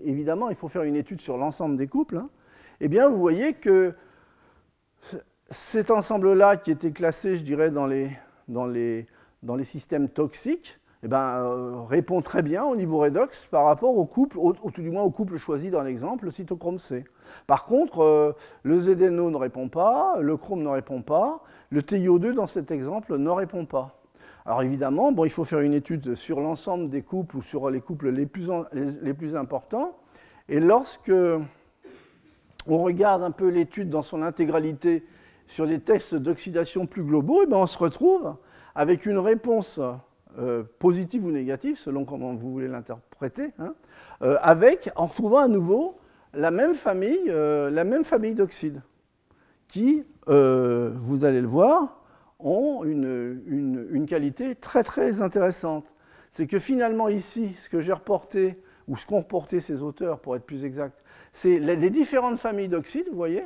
évidemment 0.05 0.49
il 0.49 0.55
faut 0.55 0.69
faire 0.69 0.83
une 0.83 0.95
étude 0.95 1.21
sur 1.21 1.37
l'ensemble 1.37 1.75
des 1.75 1.87
couples, 1.87 2.17
hein 2.17 2.29
eh 2.81 2.87
bien, 2.87 3.09
vous 3.09 3.19
voyez 3.19 3.53
que 3.53 3.93
cet 5.49 5.91
ensemble-là, 5.91 6.57
qui 6.57 6.71
était 6.71 6.91
classé, 6.91 7.37
je 7.37 7.43
dirais, 7.43 7.71
dans 7.71 7.87
les 7.87 9.05
systèmes 9.63 10.09
toxiques, 10.09 10.79
eh 11.01 11.07
ben, 11.07 11.17
euh, 11.17 11.81
répond 11.87 12.21
très 12.21 12.41
bien 12.41 12.65
au 12.65 12.75
niveau 12.75 12.97
redox 12.97 13.45
par 13.45 13.63
rapport 13.65 13.97
au 13.97 14.05
couple, 14.05 14.37
ou 14.37 14.53
tout 14.53 14.81
du 14.81 14.91
moins 14.91 15.03
au 15.03 15.11
couple 15.11 15.37
choisi 15.37 15.69
dans 15.69 15.81
l'exemple, 15.81 16.25
le 16.25 16.31
cytochrome 16.31 16.77
C. 16.77 17.05
Par 17.47 17.63
contre, 17.63 18.03
euh, 18.03 18.35
le 18.63 18.77
ZNO 18.77 19.31
ne 19.31 19.37
répond 19.37 19.69
pas, 19.69 20.17
le 20.19 20.35
chrome 20.35 20.61
ne 20.61 20.67
répond 20.67 21.01
pas, 21.01 21.41
le 21.69 21.81
TiO2 21.81 22.33
dans 22.33 22.47
cet 22.47 22.71
exemple 22.71 23.17
ne 23.17 23.29
répond 23.29 23.65
pas. 23.65 24.01
Alors 24.45 24.61
évidemment, 24.61 25.13
bon, 25.13 25.23
il 25.23 25.29
faut 25.29 25.45
faire 25.45 25.59
une 25.59 25.73
étude 25.73 26.15
sur 26.15 26.41
l'ensemble 26.41 26.89
des 26.89 27.01
couples 27.01 27.37
ou 27.37 27.41
sur 27.41 27.69
les 27.69 27.79
couples 27.79 28.09
les 28.09 28.25
plus, 28.25 28.49
les 28.73 29.13
plus 29.13 29.35
importants. 29.35 29.95
Et 30.49 30.59
lorsque 30.59 31.13
on 32.67 32.77
regarde 32.79 33.23
un 33.23 33.31
peu 33.31 33.47
l'étude 33.47 33.89
dans 33.89 34.01
son 34.01 34.21
intégralité 34.21 35.05
sur 35.47 35.67
des 35.67 35.79
tests 35.79 36.15
d'oxydation 36.15 36.87
plus 36.87 37.03
globaux, 37.03 37.43
eh 37.43 37.45
bien 37.45 37.57
on 37.57 37.67
se 37.67 37.77
retrouve 37.77 38.35
avec 38.75 39.05
une 39.05 39.19
réponse 39.19 39.79
euh, 40.39 40.63
positive 40.79 41.25
ou 41.25 41.31
négative, 41.31 41.77
selon 41.77 42.05
comment 42.05 42.33
vous 42.33 42.51
voulez 42.51 42.67
l'interpréter, 42.67 43.51
hein, 43.59 43.73
euh, 44.21 44.37
avec, 44.41 44.89
en 44.95 45.07
retrouvant 45.07 45.39
à 45.39 45.47
nouveau 45.47 45.99
la 46.33 46.51
même 46.51 46.75
famille, 46.75 47.19
euh, 47.27 48.03
famille 48.03 48.35
d'oxydes, 48.35 48.81
qui, 49.67 50.03
vous 50.27 51.25
allez 51.25 51.41
le 51.41 51.47
voir, 51.47 52.03
ont 52.39 52.83
une, 52.83 53.41
une 53.91 54.05
qualité 54.05 54.55
très 54.55 54.83
très 54.83 55.21
intéressante. 55.21 55.85
C'est 56.31 56.47
que 56.47 56.59
finalement 56.59 57.09
ici, 57.09 57.53
ce 57.53 57.69
que 57.69 57.81
j'ai 57.81 57.93
reporté, 57.93 58.61
ou 58.87 58.95
ce 58.95 59.05
qu'ont 59.05 59.19
reporté 59.19 59.59
ces 59.59 59.81
auteurs 59.81 60.19
pour 60.19 60.35
être 60.35 60.45
plus 60.45 60.65
exact, 60.65 61.03
c'est 61.33 61.59
les 61.59 61.89
différentes 61.89 62.37
familles 62.37 62.67
d'oxydes, 62.67 63.07
vous 63.09 63.17
voyez. 63.17 63.43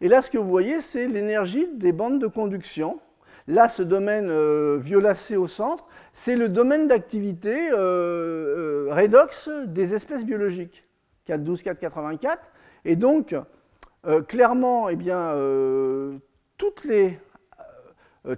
Et 0.00 0.08
là, 0.08 0.22
ce 0.22 0.30
que 0.30 0.38
vous 0.38 0.48
voyez, 0.48 0.80
c'est 0.80 1.06
l'énergie 1.06 1.66
des 1.74 1.92
bandes 1.92 2.20
de 2.20 2.26
conduction. 2.26 3.00
Là, 3.48 3.68
ce 3.68 3.82
domaine 3.82 4.28
euh, 4.28 4.76
violacé 4.80 5.36
au 5.36 5.46
centre, 5.46 5.86
c'est 6.12 6.34
le 6.34 6.48
domaine 6.48 6.88
d'activité 6.88 7.70
euh, 7.70 8.88
euh, 8.88 8.92
redox 8.92 9.48
des 9.66 9.94
espèces 9.94 10.24
biologiques, 10.24 10.84
412, 11.26 11.62
484. 11.62 12.50
Et 12.84 12.96
donc, 12.96 13.34
clairement, 14.28 14.88
eh 14.88 14.94
bien, 14.94 15.34
toutes 16.56 16.84
les, 16.84 17.18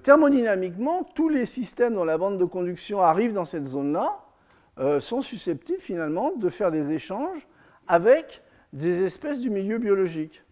thermodynamiquement, 0.03 1.03
tous 1.15 1.29
les 1.29 1.45
systèmes 1.45 1.95
dont 1.95 2.05
la 2.05 2.17
bande 2.17 2.39
de 2.39 2.47
conduction 2.47 3.03
arrive 3.03 3.35
dans 3.35 3.45
cette 3.45 3.67
zone-là 3.67 5.01
sont 5.01 5.21
susceptibles 5.21 5.81
finalement 5.81 6.33
de 6.35 6.49
faire 6.49 6.71
des 6.71 6.93
échanges 6.93 7.47
avec 7.89 8.43
des 8.73 9.05
espèces 9.05 9.41
du 9.41 9.51
milieu 9.51 9.77
biologique. 9.77 10.43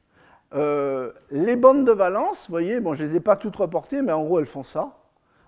Euh, 0.54 1.12
les 1.30 1.56
bandes 1.56 1.84
de 1.84 1.92
valence, 1.92 2.46
vous 2.46 2.52
voyez, 2.52 2.80
bon, 2.80 2.94
je 2.94 3.02
ne 3.02 3.08
les 3.08 3.16
ai 3.16 3.20
pas 3.20 3.36
toutes 3.36 3.56
reportées, 3.56 4.02
mais 4.02 4.12
en 4.12 4.24
gros, 4.24 4.38
elles 4.38 4.46
font 4.46 4.62
ça. 4.62 4.98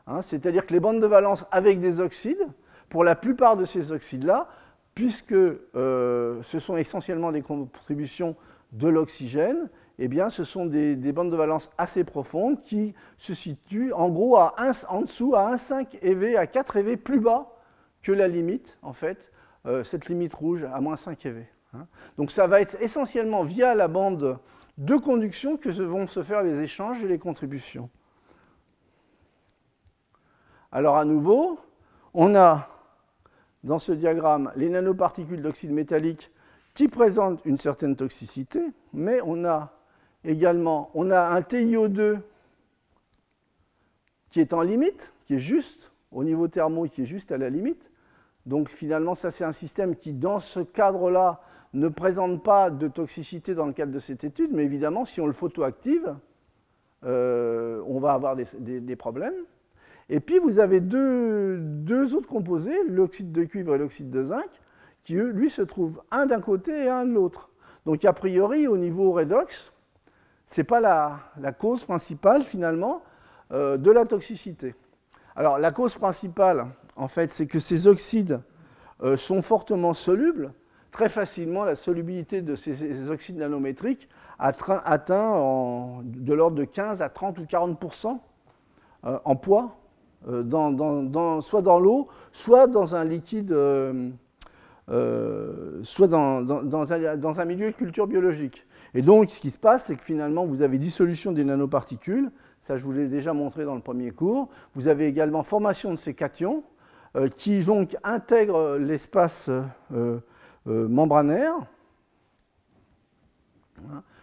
Hein. 0.06 0.22
C'est-à-dire 0.22 0.66
que 0.66 0.72
les 0.72 0.80
bandes 0.80 1.00
de 1.00 1.06
valence 1.06 1.46
avec 1.50 1.80
des 1.80 2.00
oxydes, 2.00 2.46
pour 2.88 3.04
la 3.04 3.14
plupart 3.14 3.56
de 3.56 3.64
ces 3.64 3.92
oxydes-là, 3.92 4.48
puisque 4.94 5.32
euh, 5.32 6.42
ce 6.42 6.58
sont 6.58 6.76
essentiellement 6.76 7.30
des 7.30 7.42
contributions 7.42 8.34
de 8.72 8.88
l'oxygène, 8.88 9.68
eh 10.00 10.08
bien, 10.08 10.30
ce 10.30 10.44
sont 10.44 10.66
des, 10.66 10.96
bandes 11.12 11.30
de 11.30 11.36
valence 11.36 11.70
assez 11.76 12.04
profondes 12.04 12.58
qui 12.58 12.94
se 13.16 13.34
situent 13.34 13.92
en 13.92 14.08
gros 14.08 14.36
à 14.36 14.54
en 14.88 15.02
dessous 15.02 15.34
à 15.34 15.54
1,5 15.54 15.98
EV, 16.02 16.36
à 16.36 16.46
4 16.46 16.76
EV 16.76 16.96
plus 16.96 17.20
bas 17.20 17.56
que 18.02 18.12
la 18.12 18.28
limite, 18.28 18.78
en 18.82 18.92
fait, 18.92 19.32
euh, 19.66 19.82
cette 19.82 20.08
limite 20.08 20.34
rouge 20.34 20.64
à 20.72 20.80
moins 20.80 20.96
5 20.96 21.26
EV. 21.26 21.46
Hein. 21.74 21.86
Donc 22.16 22.30
ça 22.30 22.46
va 22.46 22.60
être 22.60 22.76
essentiellement 22.80 23.42
via 23.42 23.74
la 23.74 23.88
bande 23.88 24.38
de 24.78 24.96
conduction 24.96 25.56
que 25.56 25.68
vont 25.68 26.06
se 26.06 26.22
faire 26.22 26.42
les 26.42 26.60
échanges 26.60 27.02
et 27.02 27.08
les 27.08 27.18
contributions. 27.18 27.90
Alors 30.70 30.96
à 30.96 31.04
nouveau, 31.04 31.58
on 32.14 32.34
a 32.36 32.68
dans 33.64 33.80
ce 33.80 33.92
diagramme 33.92 34.52
les 34.54 34.68
nanoparticules 34.68 35.42
d'oxyde 35.42 35.72
métallique 35.72 36.30
qui 36.74 36.88
présentent 36.88 37.44
une 37.44 37.58
certaine 37.58 37.96
toxicité, 37.96 38.60
mais 38.92 39.20
on 39.24 39.44
a 39.44 39.72
également 40.24 40.90
on 40.94 41.10
a 41.10 41.22
un 41.22 41.40
TiO2 41.40 42.20
qui 44.28 44.40
est 44.40 44.52
en 44.52 44.62
limite, 44.62 45.12
qui 45.24 45.34
est 45.34 45.40
juste 45.40 45.90
au 46.12 46.22
niveau 46.22 46.46
thermo, 46.46 46.84
qui 46.84 47.02
est 47.02 47.06
juste 47.06 47.32
à 47.32 47.38
la 47.38 47.50
limite. 47.50 47.90
Donc 48.46 48.68
finalement, 48.68 49.16
ça 49.16 49.32
c'est 49.32 49.44
un 49.44 49.52
système 49.52 49.96
qui, 49.96 50.12
dans 50.12 50.38
ce 50.38 50.60
cadre-là, 50.60 51.40
ne 51.74 51.88
présente 51.88 52.42
pas 52.42 52.70
de 52.70 52.88
toxicité 52.88 53.54
dans 53.54 53.66
le 53.66 53.72
cadre 53.72 53.92
de 53.92 53.98
cette 53.98 54.24
étude, 54.24 54.50
mais 54.52 54.64
évidemment, 54.64 55.04
si 55.04 55.20
on 55.20 55.26
le 55.26 55.32
photoactive, 55.32 56.14
euh, 57.04 57.82
on 57.86 58.00
va 58.00 58.12
avoir 58.12 58.36
des, 58.36 58.96
problèmes. 58.96 59.34
Et 60.08 60.20
puis, 60.20 60.38
vous 60.38 60.58
avez 60.58 60.80
deux, 60.80 62.14
autres 62.14 62.28
composés, 62.28 62.76
l'oxyde 62.88 63.32
de 63.32 63.44
cuivre 63.44 63.74
et 63.74 63.78
l'oxyde 63.78 64.10
de 64.10 64.24
zinc, 64.24 64.48
qui, 65.02 65.14
lui, 65.14 65.50
se 65.50 65.62
trouvent 65.62 66.02
un 66.10 66.26
d'un 66.26 66.40
côté 66.40 66.84
et 66.84 66.88
un 66.88 67.04
de 67.04 67.12
l'autre. 67.12 67.50
Donc, 67.84 68.04
a 68.04 68.12
priori, 68.12 68.66
au 68.66 68.76
niveau 68.76 69.12
redox, 69.12 69.72
ce 70.46 70.60
n'est 70.60 70.64
pas 70.64 70.80
la, 70.80 71.20
la, 71.40 71.52
cause 71.52 71.84
principale, 71.84 72.42
finalement, 72.42 73.02
euh, 73.52 73.76
de 73.76 73.90
la 73.90 74.06
toxicité. 74.06 74.74
Alors, 75.36 75.58
la 75.58 75.70
cause 75.70 75.94
principale, 75.94 76.66
en 76.96 77.08
fait, 77.08 77.30
c'est 77.30 77.46
que 77.46 77.60
ces 77.60 77.86
oxydes 77.86 78.40
euh, 79.02 79.16
sont 79.16 79.42
fortement 79.42 79.94
solubles, 79.94 80.52
très 80.98 81.08
facilement 81.08 81.62
la 81.62 81.76
solubilité 81.76 82.42
de 82.42 82.56
ces, 82.56 83.08
oxydes 83.08 83.38
nanométriques 83.38 84.08
atteint 84.40 84.82
de 86.02 86.34
l'ordre 86.34 86.56
de 86.56 86.64
15 86.64 87.02
à 87.02 87.08
30 87.08 87.38
ou 87.38 87.44
40% 87.44 88.18
euh, 89.04 89.18
en 89.24 89.36
poids, 89.36 89.78
euh, 90.28 90.42
soit 91.40 91.62
dans 91.62 91.78
l'eau, 91.78 92.08
soit 92.32 92.66
dans 92.66 92.96
un 92.96 93.04
liquide, 93.04 93.54
soit 95.84 96.08
dans, 96.08 96.92
un, 96.92 97.44
milieu 97.44 97.70
de 97.70 97.76
culture 97.76 98.08
biologique. 98.08 98.66
Et 98.92 99.02
donc, 99.02 99.30
ce 99.30 99.40
qui 99.40 99.52
se 99.52 99.58
passe, 99.58 99.84
c'est 99.84 99.94
que 99.94 100.02
finalement, 100.02 100.46
vous 100.46 100.62
avez 100.62 100.78
dissolution 100.78 101.30
des 101.30 101.44
nanoparticules, 101.44 102.32
ça 102.58 102.76
je 102.76 102.84
vous 102.84 102.90
l'ai 102.92 103.06
déjà 103.06 103.32
montré 103.32 103.64
dans 103.64 103.76
le 103.76 103.82
premier 103.82 104.10
cours. 104.10 104.48
Vous 104.74 104.88
avez 104.88 105.06
également 105.06 105.44
formation 105.44 105.90
de 105.90 105.96
ces 105.96 106.14
cations, 106.14 106.64
qui 107.36 107.60
donc 107.60 107.96
intègrent 108.02 108.76
l'espace 108.78 109.48
euh, 110.68 110.86
membranaires, 110.86 111.54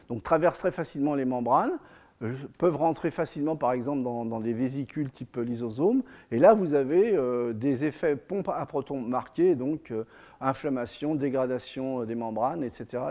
donc 0.09 0.21
traversent 0.21 0.59
très 0.59 0.71
facilement 0.71 1.15
les 1.15 1.25
membranes, 1.25 1.71
euh, 2.21 2.33
peuvent 2.59 2.75
rentrer 2.75 3.09
facilement 3.09 3.55
par 3.55 3.71
exemple 3.71 4.03
dans, 4.03 4.39
des 4.39 4.53
vésicules 4.53 5.09
type 5.09 5.37
lysosome, 5.37 6.03
et 6.29 6.37
là 6.37 6.53
vous 6.53 6.75
avez 6.75 7.15
euh, 7.15 7.51
des 7.53 7.83
effets 7.85 8.15
pompe 8.15 8.49
à 8.49 8.63
protons 8.67 9.01
marqués, 9.01 9.55
donc 9.55 9.91
inflammation, 10.39 11.15
dégradation 11.15 12.03
des 12.03 12.15
membranes, 12.15 12.63
etc.. 12.63 13.01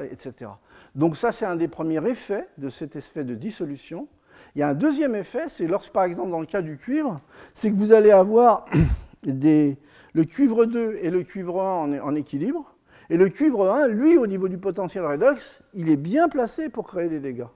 Donc 0.94 1.16
ça 1.16 1.32
c'est 1.32 1.46
un 1.46 1.56
des 1.56 1.68
premiers 1.68 2.08
effets 2.08 2.46
de 2.56 2.68
cet 2.68 2.94
effet 2.94 3.24
de 3.24 3.34
dissolution. 3.34 4.06
Il 4.54 4.60
y 4.60 4.62
a 4.62 4.68
un 4.68 4.74
deuxième 4.74 5.16
effet, 5.16 5.48
c'est 5.48 5.66
lorsque 5.66 5.92
par 5.92 6.04
exemple 6.04 6.30
dans 6.30 6.40
le 6.40 6.46
cas 6.46 6.62
du 6.62 6.76
cuivre, 6.76 7.20
c'est 7.52 7.72
que 7.72 7.76
vous 7.76 7.92
allez 7.92 8.12
avoir 8.12 8.66
le 9.24 10.22
cuivre 10.22 10.66
2 10.66 10.98
et 11.02 11.10
le 11.10 11.24
cuivre 11.24 11.60
1 11.60 12.00
en 12.00 12.14
équilibre, 12.14 12.73
et 13.10 13.16
le 13.16 13.28
cuivre 13.28 13.70
1, 13.70 13.88
lui, 13.88 14.16
au 14.16 14.26
niveau 14.26 14.48
du 14.48 14.58
potentiel 14.58 15.04
redox, 15.04 15.62
il 15.74 15.90
est 15.90 15.96
bien 15.96 16.28
placé 16.28 16.70
pour 16.70 16.86
créer 16.86 17.08
des 17.08 17.20
dégâts. 17.20 17.46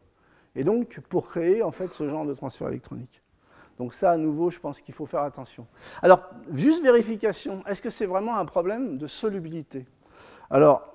Et 0.55 0.65
donc, 0.65 1.01
pour 1.09 1.29
créer 1.29 1.63
en 1.63 1.71
fait 1.71 1.89
ce 1.89 2.09
genre 2.09 2.27
de 2.27 2.35
transfert 2.35 2.69
électronique. 2.69 3.23
Donc 3.79 3.95
ça, 3.95 4.11
à 4.11 4.17
nouveau, 4.17 4.51
je 4.51 4.59
pense 4.59 4.81
qu'il 4.81 4.95
faut 4.95 5.07
faire 5.07 5.23
attention. 5.23 5.67
Alors, 6.03 6.29
juste 6.53 6.83
vérification, 6.83 7.63
est-ce 7.67 7.81
que 7.81 7.91
c'est 7.91 8.07
vraiment 8.07 8.37
un 8.37 8.45
problème 8.45 8.99
de 8.99 9.07
solubilité? 9.07 9.87
Alors, 10.51 10.95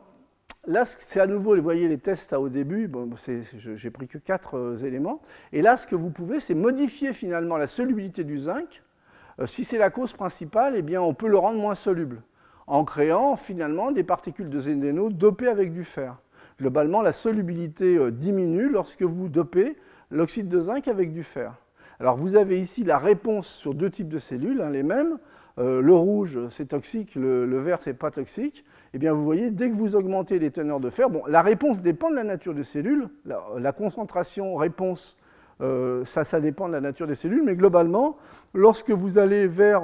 là, 0.67 0.83
c'est 0.85 1.21
à 1.21 1.27
nouveau, 1.27 1.55
vous 1.55 1.61
voyez 1.61 1.87
les 1.87 1.97
tests 1.97 2.33
au 2.33 2.49
début, 2.49 2.87
bon, 2.87 3.09
j'ai 3.15 3.89
pris 3.89 4.07
que 4.07 4.17
quatre 4.17 4.57
euh, 4.57 4.75
éléments. 4.77 5.21
Et 5.53 5.61
là, 5.61 5.77
ce 5.77 5.87
que 5.87 5.95
vous 5.95 6.09
pouvez, 6.09 6.39
c'est 6.39 6.55
modifier 6.55 7.13
finalement 7.13 7.55
la 7.55 7.67
solubilité 7.67 8.23
du 8.23 8.37
zinc. 8.37 8.83
Euh, 9.39 9.47
si 9.47 9.63
c'est 9.63 9.77
la 9.77 9.89
cause 9.89 10.11
principale, 10.13 10.73
eh 10.75 10.81
bien, 10.81 11.01
on 11.01 11.13
peut 11.13 11.29
le 11.29 11.37
rendre 11.37 11.59
moins 11.59 11.75
soluble 11.75 12.21
en 12.67 12.83
créant 12.83 13.35
finalement 13.35 13.91
des 13.91 14.03
particules 14.03 14.49
de 14.49 14.59
zénéno 14.59 15.09
dopées 15.09 15.47
avec 15.47 15.73
du 15.73 15.83
fer. 15.83 16.17
Globalement, 16.59 17.01
la 17.01 17.13
solubilité 17.13 17.97
euh, 17.97 18.11
diminue 18.11 18.69
lorsque 18.69 19.01
vous 19.01 19.27
dopez 19.27 19.75
l'oxyde 20.11 20.47
de 20.47 20.61
zinc 20.61 20.87
avec 20.87 21.11
du 21.11 21.23
fer. 21.23 21.53
Alors 21.99 22.17
vous 22.17 22.35
avez 22.35 22.59
ici 22.59 22.83
la 22.83 22.97
réponse 22.97 23.47
sur 23.47 23.73
deux 23.73 23.89
types 23.89 24.09
de 24.09 24.19
cellules, 24.19 24.61
hein, 24.61 24.69
les 24.69 24.83
mêmes. 24.83 25.17
Euh, 25.59 25.81
le 25.81 25.93
rouge, 25.93 26.39
c'est 26.49 26.69
toxique, 26.69 27.15
le, 27.15 27.59
vert, 27.59 27.77
c'est 27.81 27.93
pas 27.93 28.11
toxique. 28.11 28.65
Eh 28.93 28.97
bien, 28.97 29.13
vous 29.13 29.23
voyez, 29.23 29.51
dès 29.51 29.69
que 29.69 29.75
vous 29.75 29.95
augmentez 29.95 30.39
les 30.39 30.51
teneurs 30.51 30.79
de 30.79 30.89
fer, 30.89 31.09
la 31.27 31.41
réponse 31.41 31.81
dépend 31.81 32.09
de 32.09 32.15
la 32.15 32.23
nature 32.23 32.53
des 32.53 32.63
cellules. 32.63 33.07
La, 33.25 33.71
concentration 33.71 34.55
réponse, 34.55 35.17
euh, 35.61 36.03
ça, 36.05 36.25
ça 36.25 36.39
dépend 36.39 36.67
de 36.67 36.73
la 36.73 36.81
nature 36.81 37.07
des 37.07 37.15
cellules. 37.15 37.43
Mais 37.43 37.55
globalement, 37.55 38.17
lorsque 38.53 38.91
vous 38.91 39.17
allez 39.19 39.47
vers 39.47 39.83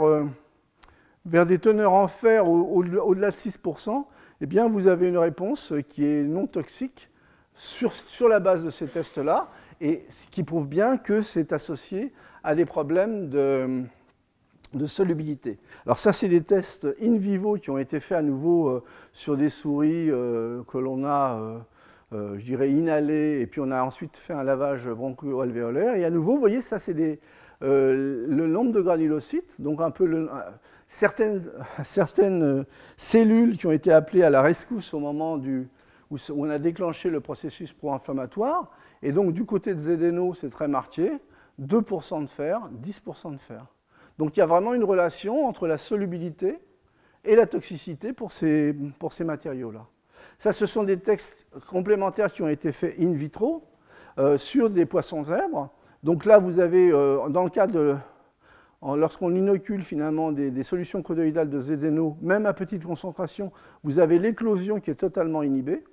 vers 1.29 1.45
des 1.45 1.59
teneurs 1.59 1.93
en 1.93 2.07
fer 2.07 2.47
au-delà 2.49 3.31
de 3.31 3.35
6%, 3.35 4.05
eh 4.41 4.59
vous 4.69 4.87
avez 4.87 5.07
une 5.07 5.17
réponse 5.17 5.73
qui 5.89 6.05
est 6.05 6.23
non 6.23 6.47
toxique 6.47 7.09
sur, 7.53 8.29
la 8.29 8.39
base 8.39 8.63
de 8.63 8.69
ces 8.69 8.87
tests-là, 8.87 9.49
et 9.81 10.05
ce 10.09 10.27
qui 10.29 10.43
prouve 10.43 10.67
bien 10.67 10.97
que 10.97 11.21
c'est 11.21 11.53
associé 11.53 12.13
à 12.43 12.55
des 12.55 12.65
problèmes 12.65 13.29
de, 13.29 13.83
de 14.73 14.85
solubilité. 14.85 15.59
Alors 15.85 15.99
ça, 15.99 16.13
c'est 16.13 16.29
des 16.29 16.41
tests 16.41 16.87
in 17.01 17.17
vivo 17.17 17.55
qui 17.55 17.69
ont 17.69 17.77
été 17.77 17.99
faits 17.99 18.17
à 18.17 18.21
nouveau 18.21 18.69
euh, 18.69 18.83
sur 19.11 19.35
des 19.35 19.49
souris 19.49 20.09
euh, 20.09 20.63
que 20.63 20.77
l'on 20.77 21.03
a, 21.05 21.61
euh, 22.13 22.37
je 22.37 22.45
dirais, 22.45 22.71
inhalées, 22.71 23.41
et 23.41 23.47
puis 23.47 23.61
on 23.61 23.71
a 23.71 23.83
ensuite 23.83 24.15
fait 24.17 24.33
un 24.33 24.43
lavage 24.43 24.87
broncho-alvéolaire. 24.89 25.95
Et 25.95 26.05
à 26.05 26.09
nouveau, 26.09 26.35
vous 26.35 26.39
voyez, 26.39 26.61
ça, 26.61 26.79
c'est 26.79 27.19
le 27.61 28.47
nombre 28.47 28.71
de 28.71 28.81
granulocytes, 28.81 29.59
donc 29.59 29.81
un 29.81 29.91
peu 29.91 30.05
le, 30.05 30.29
certaines, 30.89 31.49
certaines, 31.83 32.65
cellules 32.97 33.55
qui 33.57 33.67
ont 33.67 33.71
été 33.71 33.93
appelées 33.93 34.23
à 34.23 34.29
la 34.29 34.41
rescousse 34.41 34.93
au 34.93 34.99
moment 34.99 35.35
où 35.37 36.17
on 36.35 36.49
a 36.49 36.57
déclenché 36.57 37.09
le 37.09 37.21
processus 37.21 37.71
pro-inflammatoire. 37.71 38.71
Et 39.01 39.13
donc, 39.13 39.31
du 39.31 39.45
côté 39.45 39.73
de 39.73 39.79
Zedeno, 39.79 40.33
c'est 40.33 40.49
très 40.49 40.67
marqué 40.67 41.11
2% 41.61 42.21
de 42.21 42.25
fer, 42.27 42.69
10% 42.83 43.33
de 43.33 43.37
fer. 43.37 43.65
Donc, 44.17 44.35
il 44.35 44.41
y 44.41 44.43
a 44.43 44.45
vraiment 44.45 44.73
une 44.73 44.83
relation 44.83 45.45
entre 45.45 45.67
la 45.67 45.77
solubilité 45.77 46.59
et 47.23 47.35
la 47.35 47.45
toxicité 47.45 48.11
pour 48.11 48.31
ces, 48.31 48.75
pour 48.97 49.13
ces 49.13 49.23
matériaux-là. 49.23 49.85
Ça, 50.39 50.51
ce 50.51 50.65
sont 50.65 50.83
des 50.83 50.99
textes 50.99 51.45
complémentaires 51.69 52.31
qui 52.31 52.41
ont 52.41 52.49
été 52.49 52.71
faits 52.71 52.95
in 52.99 53.11
vitro 53.11 53.63
euh, 54.17 54.37
sur 54.37 54.69
des 54.69 54.85
poissons 54.85 55.23
zèbres. 55.23 55.69
Donc 56.01 56.25
là, 56.25 56.39
vous 56.39 56.59
avez, 56.59 56.91
euh, 56.91 57.29
dans 57.29 57.43
le 57.43 57.49
cas 57.49 57.67
de 57.67 57.95
lorsqu'on 58.81 59.35
inocule 59.35 59.81
finalement 59.81 60.31
des, 60.31 60.63
solutions 60.63 61.01
chronoïdales 61.01 61.49
de 61.49 61.59
zédéno, 61.59 62.17
même 62.21 62.45
à 62.45 62.53
petite 62.53 62.85
concentration, 62.85 63.51
vous 63.83 63.99
avez 63.99 64.19
l'éclosion 64.19 64.79
qui 64.79 64.91
est 64.91 64.95
totalement 64.95 65.43
inhibée, 65.43 65.83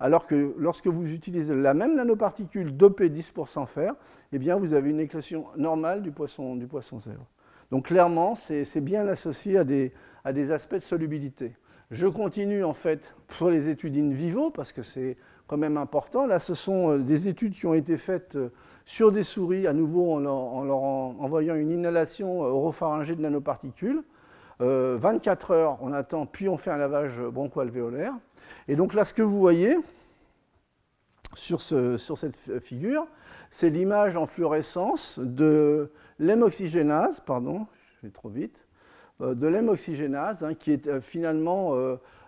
alors 0.00 0.26
que 0.26 0.54
lorsque 0.58 0.88
vous 0.88 1.12
utilisez 1.12 1.54
la 1.54 1.74
même 1.74 1.94
nanoparticule 1.94 2.76
dopée 2.76 3.08
10% 3.08 3.66
fer, 3.66 3.94
eh 4.32 4.38
bien 4.38 4.56
vous 4.56 4.74
avez 4.74 4.90
une 4.90 5.00
éclosion 5.00 5.46
normale 5.56 6.02
du 6.02 6.10
poisson, 6.10 6.56
du 6.56 6.66
poisson 6.66 6.98
zèbre. 6.98 7.26
Donc 7.70 7.86
clairement, 7.86 8.34
c'est 8.34 8.80
bien 8.80 9.06
associé 9.06 9.58
à 9.58 9.64
des, 9.64 9.92
à 10.24 10.32
des 10.32 10.50
aspects 10.50 10.74
de 10.74 10.80
solubilité. 10.80 11.52
Je 11.92 12.06
continue 12.06 12.64
en 12.64 12.72
fait 12.72 13.14
sur 13.28 13.50
les 13.50 13.68
études 13.68 13.96
in 13.96 14.10
vivo 14.10 14.50
parce 14.50 14.72
que 14.72 14.82
c'est 14.82 15.16
quand 15.46 15.58
même 15.58 15.76
important. 15.76 16.26
Là, 16.26 16.38
ce 16.38 16.54
sont 16.54 16.92
euh, 16.92 16.98
des 16.98 17.28
études 17.28 17.52
qui 17.52 17.66
ont 17.66 17.74
été 17.74 17.98
faites 17.98 18.36
euh, 18.36 18.48
sur 18.84 19.12
des 19.12 19.22
souris, 19.22 19.66
à 19.66 19.72
nouveau 19.72 20.14
en 20.14 20.18
leur, 20.18 20.76
envoyant 20.76 21.54
une 21.54 21.70
inhalation 21.70 22.44
euh, 22.44 22.48
oropharyngée 22.48 23.14
de 23.16 23.22
nanoparticules. 23.22 24.02
24 24.60 25.50
heures, 25.50 25.78
on 25.80 25.92
attend, 25.92 26.24
puis 26.24 26.48
on 26.48 26.56
fait 26.56 26.70
un 26.70 26.76
lavage 26.76 27.20
broncho-alvéolaire. 27.20 28.12
Et 28.68 28.76
donc 28.76 28.94
là, 28.94 29.04
ce 29.04 29.12
que 29.12 29.22
vous 29.22 29.40
voyez 29.40 29.76
sur, 31.34 31.60
sur 31.60 32.16
cette 32.16 32.60
figure, 32.60 33.08
c'est 33.50 33.70
l'image 33.70 34.16
en 34.16 34.24
fluorescence 34.24 35.18
de 35.18 35.90
l'hémoxygénase, 36.20 37.18
pardon, 37.18 37.66
je 38.00 38.06
vais 38.06 38.12
trop 38.12 38.28
vite, 38.28 38.64
de 39.18 39.46
l'hémoxygénase, 39.48 40.44
hein, 40.44 40.54
qui 40.54 40.70
est 40.70 41.00
finalement 41.00 41.74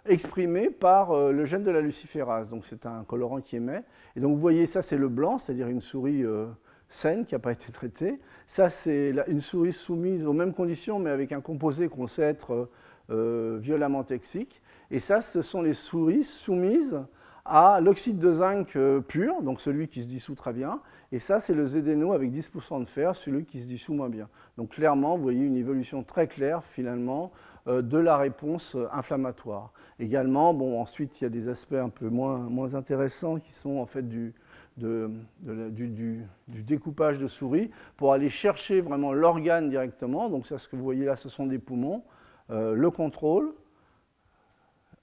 exprimé 0.06 0.70
par 0.70 1.12
euh, 1.12 1.32
le 1.32 1.44
gène 1.44 1.62
de 1.62 1.70
la 1.70 1.80
luciférase. 1.80 2.50
Donc 2.50 2.64
c'est 2.64 2.86
un 2.86 3.04
colorant 3.04 3.40
qui 3.40 3.56
émet. 3.56 3.82
Et 4.16 4.20
donc 4.20 4.34
vous 4.34 4.40
voyez, 4.40 4.66
ça 4.66 4.82
c'est 4.82 4.98
le 4.98 5.08
blanc, 5.08 5.38
c'est-à-dire 5.38 5.68
une 5.68 5.80
souris 5.80 6.24
euh, 6.24 6.46
saine 6.88 7.24
qui 7.24 7.34
n'a 7.34 7.38
pas 7.38 7.52
été 7.52 7.72
traitée. 7.72 8.20
Ça 8.46 8.70
c'est 8.70 9.14
une 9.28 9.40
souris 9.40 9.72
soumise 9.72 10.26
aux 10.26 10.32
mêmes 10.32 10.52
conditions, 10.52 10.98
mais 10.98 11.10
avec 11.10 11.32
un 11.32 11.40
composé 11.40 11.88
qu'on 11.88 12.06
sait 12.06 12.22
être 12.22 12.68
euh, 13.10 13.58
violemment 13.60 14.04
toxique. 14.04 14.60
Et 14.90 15.00
ça, 15.00 15.20
ce 15.20 15.42
sont 15.42 15.62
les 15.62 15.72
souris 15.72 16.24
soumises 16.24 17.00
à 17.46 17.80
l'oxyde 17.80 18.18
de 18.18 18.32
zinc 18.32 18.78
pur, 19.08 19.42
donc 19.42 19.60
celui 19.60 19.88
qui 19.88 20.02
se 20.02 20.06
dissout 20.06 20.34
très 20.34 20.52
bien, 20.54 20.80
et 21.12 21.18
ça 21.18 21.40
c'est 21.40 21.52
le 21.52 21.66
zédéno 21.66 22.12
avec 22.12 22.30
10% 22.30 22.80
de 22.80 22.86
fer, 22.86 23.14
celui 23.14 23.44
qui 23.44 23.60
se 23.60 23.66
dissout 23.66 23.92
moins 23.92 24.08
bien. 24.08 24.28
Donc 24.56 24.70
clairement, 24.70 25.16
vous 25.16 25.22
voyez 25.22 25.44
une 25.44 25.56
évolution 25.56 26.02
très 26.02 26.26
claire 26.26 26.64
finalement 26.64 27.32
de 27.66 27.98
la 27.98 28.18
réponse 28.18 28.74
euh, 28.74 28.88
inflammatoire. 28.92 29.72
Également, 29.98 30.52
bon, 30.52 30.80
ensuite, 30.80 31.20
il 31.20 31.24
y 31.24 31.26
a 31.26 31.30
des 31.30 31.48
aspects 31.48 31.72
un 31.74 31.88
peu 31.88 32.08
moins, 32.08 32.38
moins 32.38 32.74
intéressants 32.74 33.38
qui 33.38 33.52
sont 33.52 33.78
en 33.78 33.86
fait 33.86 34.06
du, 34.06 34.34
du, 34.76 36.26
découpage 36.46 37.18
de 37.18 37.26
souris 37.26 37.70
pour 37.96 38.12
aller 38.12 38.28
chercher 38.28 38.82
vraiment 38.82 39.12
l'organe 39.14 39.70
directement. 39.70 40.28
Donc 40.28 40.46
ça, 40.46 40.58
ce 40.58 40.68
que 40.68 40.76
vous 40.76 40.84
voyez 40.84 41.06
là, 41.06 41.16
ce 41.16 41.28
sont 41.28 41.46
des 41.46 41.58
poumons. 41.58 42.02
Euh, 42.50 42.74
le 42.74 42.90
contrôle 42.90 43.54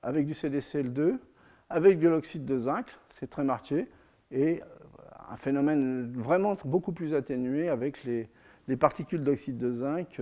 avec 0.04 0.28
du 0.28 0.34
CDCL2, 0.34 1.18
avec 1.70 2.00
de 2.00 2.10
l'oxyde 2.10 2.46
de 2.46 2.60
zinc, 2.60 2.86
c'est 3.10 3.30
très 3.30 3.44
marqué, 3.44 3.88
et 4.32 4.62
un 5.30 5.36
phénomène 5.36 6.12
vraiment 6.12 6.56
beaucoup 6.66 6.92
plus 6.92 7.14
atténué 7.16 7.70
avec 7.70 8.04
les, 8.04 8.30
particules 8.80 9.24
d'oxyde 9.24 9.58
de 9.58 9.74
zinc 9.74 10.22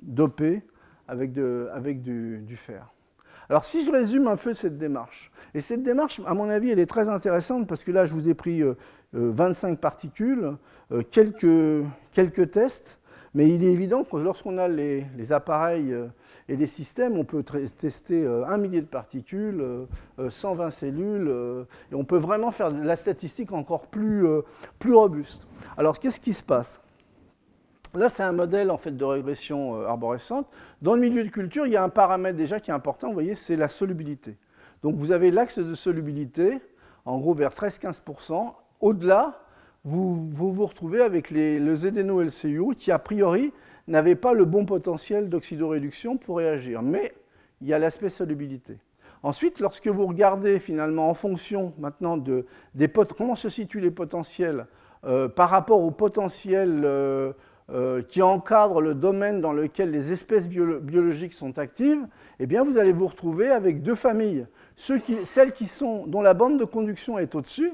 dopées 0.00 0.62
avec, 1.08 1.32
du, 1.32 2.56
fer. 2.56 2.86
Alors 3.48 3.64
si 3.64 3.84
je 3.84 3.92
résume 3.92 4.28
un 4.28 4.36
peu 4.36 4.54
cette 4.54 4.78
démarche, 4.78 5.30
et 5.54 5.60
cette 5.60 5.82
démarche, 5.82 6.20
à 6.26 6.34
mon 6.34 6.48
avis, 6.48 6.70
elle 6.70 6.78
est 6.78 6.86
très 6.86 7.08
intéressante 7.08 7.66
parce 7.66 7.84
que 7.84 7.92
là, 7.92 8.06
je 8.06 8.14
vous 8.14 8.28
ai 8.28 8.34
pris 8.34 8.62
25 9.12 9.68
euh, 9.68 9.72
euh, 9.72 9.76
particules, 9.76 10.52
euh, 10.92 11.02
quelques, 11.10 12.50
tests, 12.50 12.98
mais 13.34 13.48
il 13.50 13.62
est 13.62 13.72
évident 13.72 14.04
que 14.04 14.16
lorsqu'on 14.16 14.56
a 14.56 14.68
les, 14.68 15.04
appareils 15.30 15.94
Et 16.48 16.56
les 16.56 16.66
systèmes, 16.66 17.18
on 17.18 17.24
peut 17.24 17.42
tester 17.42 18.26
un 18.26 18.56
millier 18.56 18.80
de 18.80 18.86
particules, 18.86 19.62
120 20.28 20.70
cellules, 20.70 21.66
et 21.90 21.94
on 21.94 22.04
peut 22.04 22.18
vraiment 22.18 22.50
faire 22.50 22.70
la 22.70 22.96
statistique 22.96 23.52
encore 23.52 23.86
plus, 23.86 24.26
plus 24.78 24.94
robuste. 24.94 25.46
Alors, 25.76 25.98
qu'est-ce 25.98 26.20
qui 26.20 26.34
se 26.34 26.42
passe? 26.42 26.80
Là, 27.94 28.08
c'est 28.08 28.22
un 28.22 28.32
modèle 28.32 28.70
en 28.70 28.78
fait 28.78 28.96
de 28.96 29.04
régression 29.04 29.84
arborescente. 29.84 30.48
Dans 30.80 30.94
le 30.94 31.00
milieu 31.00 31.24
de 31.24 31.28
culture, 31.28 31.66
il 31.66 31.72
y 31.72 31.76
a 31.76 31.82
un 31.82 31.90
paramètre 31.90 32.36
déjà 32.36 32.58
qui 32.58 32.70
est 32.70 32.74
important, 32.74 33.08
vous 33.08 33.14
voyez, 33.14 33.34
c'est 33.34 33.56
la 33.56 33.68
solubilité. 33.68 34.36
Donc 34.82 34.96
vous 34.96 35.12
avez 35.12 35.30
l'axe 35.30 35.58
de 35.58 35.74
solubilité, 35.74 36.60
en 37.04 37.18
gros 37.18 37.34
vers 37.34 37.50
13-15%. 37.50 38.54
Au-delà, 38.80 39.42
vous, 39.84 40.28
vous, 40.30 40.66
retrouvez 40.66 41.02
avec 41.02 41.30
les, 41.30 41.58
le 41.58 41.74
ZNO-LCU 41.74 42.74
qui, 42.76 42.90
a 42.90 42.98
priori, 42.98 43.52
n'avait 43.88 44.14
pas 44.14 44.32
le 44.32 44.44
bon 44.44 44.64
potentiel 44.64 45.28
d'oxydoréduction 45.28 46.16
pour 46.16 46.38
réagir. 46.38 46.82
Mais 46.82 47.12
il 47.60 47.68
y 47.68 47.74
a 47.74 47.78
l'aspect 47.78 48.10
solubilité. 48.10 48.78
Ensuite, 49.22 49.60
lorsque 49.60 49.86
vous 49.86 50.06
regardez 50.06 50.58
finalement 50.58 51.08
en 51.08 51.14
fonction 51.14 51.74
maintenant 51.78 52.16
de 52.16 52.44
des 52.74 52.90
comment 53.16 53.36
se 53.36 53.48
situent 53.48 53.80
les 53.80 53.90
potentiels 53.90 54.66
euh, 55.04 55.28
par 55.28 55.50
rapport 55.50 55.82
au 55.82 55.90
potentiel 55.90 56.82
euh, 56.84 57.32
euh, 57.70 58.02
qui 58.02 58.22
encadre 58.22 58.80
le 58.80 58.94
domaine 58.94 59.40
dans 59.40 59.52
lequel 59.52 59.90
les 59.90 60.12
espèces 60.12 60.48
biologiques 60.48 61.34
sont 61.34 61.58
actives, 61.58 62.06
eh 62.40 62.46
bien 62.46 62.64
vous 62.64 62.76
allez 62.76 62.92
vous 62.92 63.06
retrouver 63.06 63.48
avec 63.48 63.82
deux 63.82 63.94
familles. 63.94 64.46
celles 64.76 65.52
qui 65.52 65.66
sont, 65.66 66.06
dont 66.06 66.22
la 66.22 66.34
bande 66.34 66.58
de 66.58 66.64
conduction 66.64 67.18
est 67.18 67.34
au-dessus, 67.34 67.72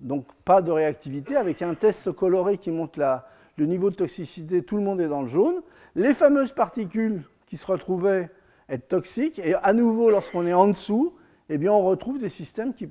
donc 0.00 0.26
pas 0.44 0.62
de 0.62 0.70
réactivité, 0.70 1.36
avec 1.36 1.62
un 1.62 1.74
test 1.74 2.12
coloré 2.12 2.58
qui 2.58 2.70
montre 2.70 2.98
le 3.56 3.66
niveau 3.66 3.90
de 3.90 3.96
toxicité, 3.96 4.62
tout 4.62 4.76
le 4.76 4.82
monde 4.82 5.00
est 5.00 5.08
dans 5.08 5.22
le 5.22 5.28
jaune. 5.28 5.62
Les 5.94 6.14
fameuses 6.14 6.52
particules 6.52 7.22
qui 7.46 7.56
se 7.56 7.66
retrouvaient 7.66 8.30
être 8.68 8.88
toxiques, 8.88 9.38
et 9.38 9.54
à 9.54 9.72
nouveau, 9.72 10.10
lorsqu'on 10.10 10.46
est 10.46 10.52
en 10.52 10.66
dessous, 10.68 11.14
eh 11.48 11.58
bien, 11.58 11.72
on 11.72 11.84
retrouve 11.84 12.18
des 12.18 12.28
systèmes 12.28 12.74
qui, 12.74 12.88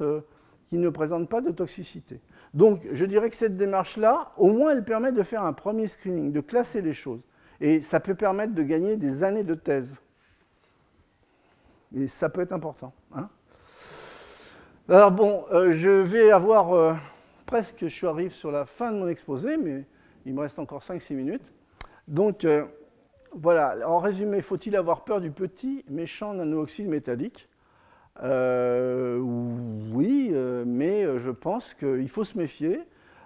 euh, 0.00 0.20
qui 0.68 0.76
ne 0.76 0.88
présentent 0.90 1.28
pas 1.28 1.40
de 1.40 1.50
toxicité. 1.50 2.20
Donc, 2.54 2.82
je 2.92 3.04
dirais 3.04 3.30
que 3.30 3.36
cette 3.36 3.56
démarche-là, 3.56 4.32
au 4.36 4.52
moins, 4.52 4.72
elle 4.72 4.84
permet 4.84 5.12
de 5.12 5.22
faire 5.22 5.44
un 5.44 5.52
premier 5.52 5.88
screening, 5.88 6.32
de 6.32 6.40
classer 6.40 6.80
les 6.80 6.94
choses. 6.94 7.20
Et 7.60 7.82
ça 7.82 8.00
peut 8.00 8.14
permettre 8.14 8.54
de 8.54 8.62
gagner 8.62 8.96
des 8.96 9.24
années 9.24 9.42
de 9.42 9.54
thèse. 9.54 9.94
Et 11.94 12.06
ça 12.06 12.28
peut 12.28 12.40
être 12.40 12.52
important. 12.52 12.92
Hein 13.14 13.28
alors 14.88 15.10
bon, 15.10 15.46
euh, 15.50 15.72
je 15.72 15.88
vais 15.88 16.30
avoir 16.30 16.74
euh, 16.74 16.92
presque, 17.46 17.86
je 17.88 18.06
arrive 18.06 18.32
sur 18.32 18.50
la 18.50 18.66
fin 18.66 18.92
de 18.92 18.98
mon 18.98 19.08
exposé, 19.08 19.56
mais 19.56 19.84
il 20.26 20.34
me 20.34 20.40
reste 20.40 20.58
encore 20.58 20.82
5-6 20.82 21.14
minutes. 21.14 21.52
Donc 22.06 22.44
euh, 22.44 22.66
voilà, 23.32 23.88
en 23.88 23.98
résumé, 23.98 24.42
faut-il 24.42 24.76
avoir 24.76 25.04
peur 25.04 25.20
du 25.20 25.30
petit 25.30 25.84
méchant 25.88 26.34
nano-oxyde 26.34 26.86
métallique? 26.86 27.48
Oui, 29.92 30.32
mais 30.66 31.18
je 31.18 31.30
pense 31.30 31.74
qu'il 31.74 32.08
faut 32.08 32.24
se 32.24 32.38
méfier. 32.38 32.80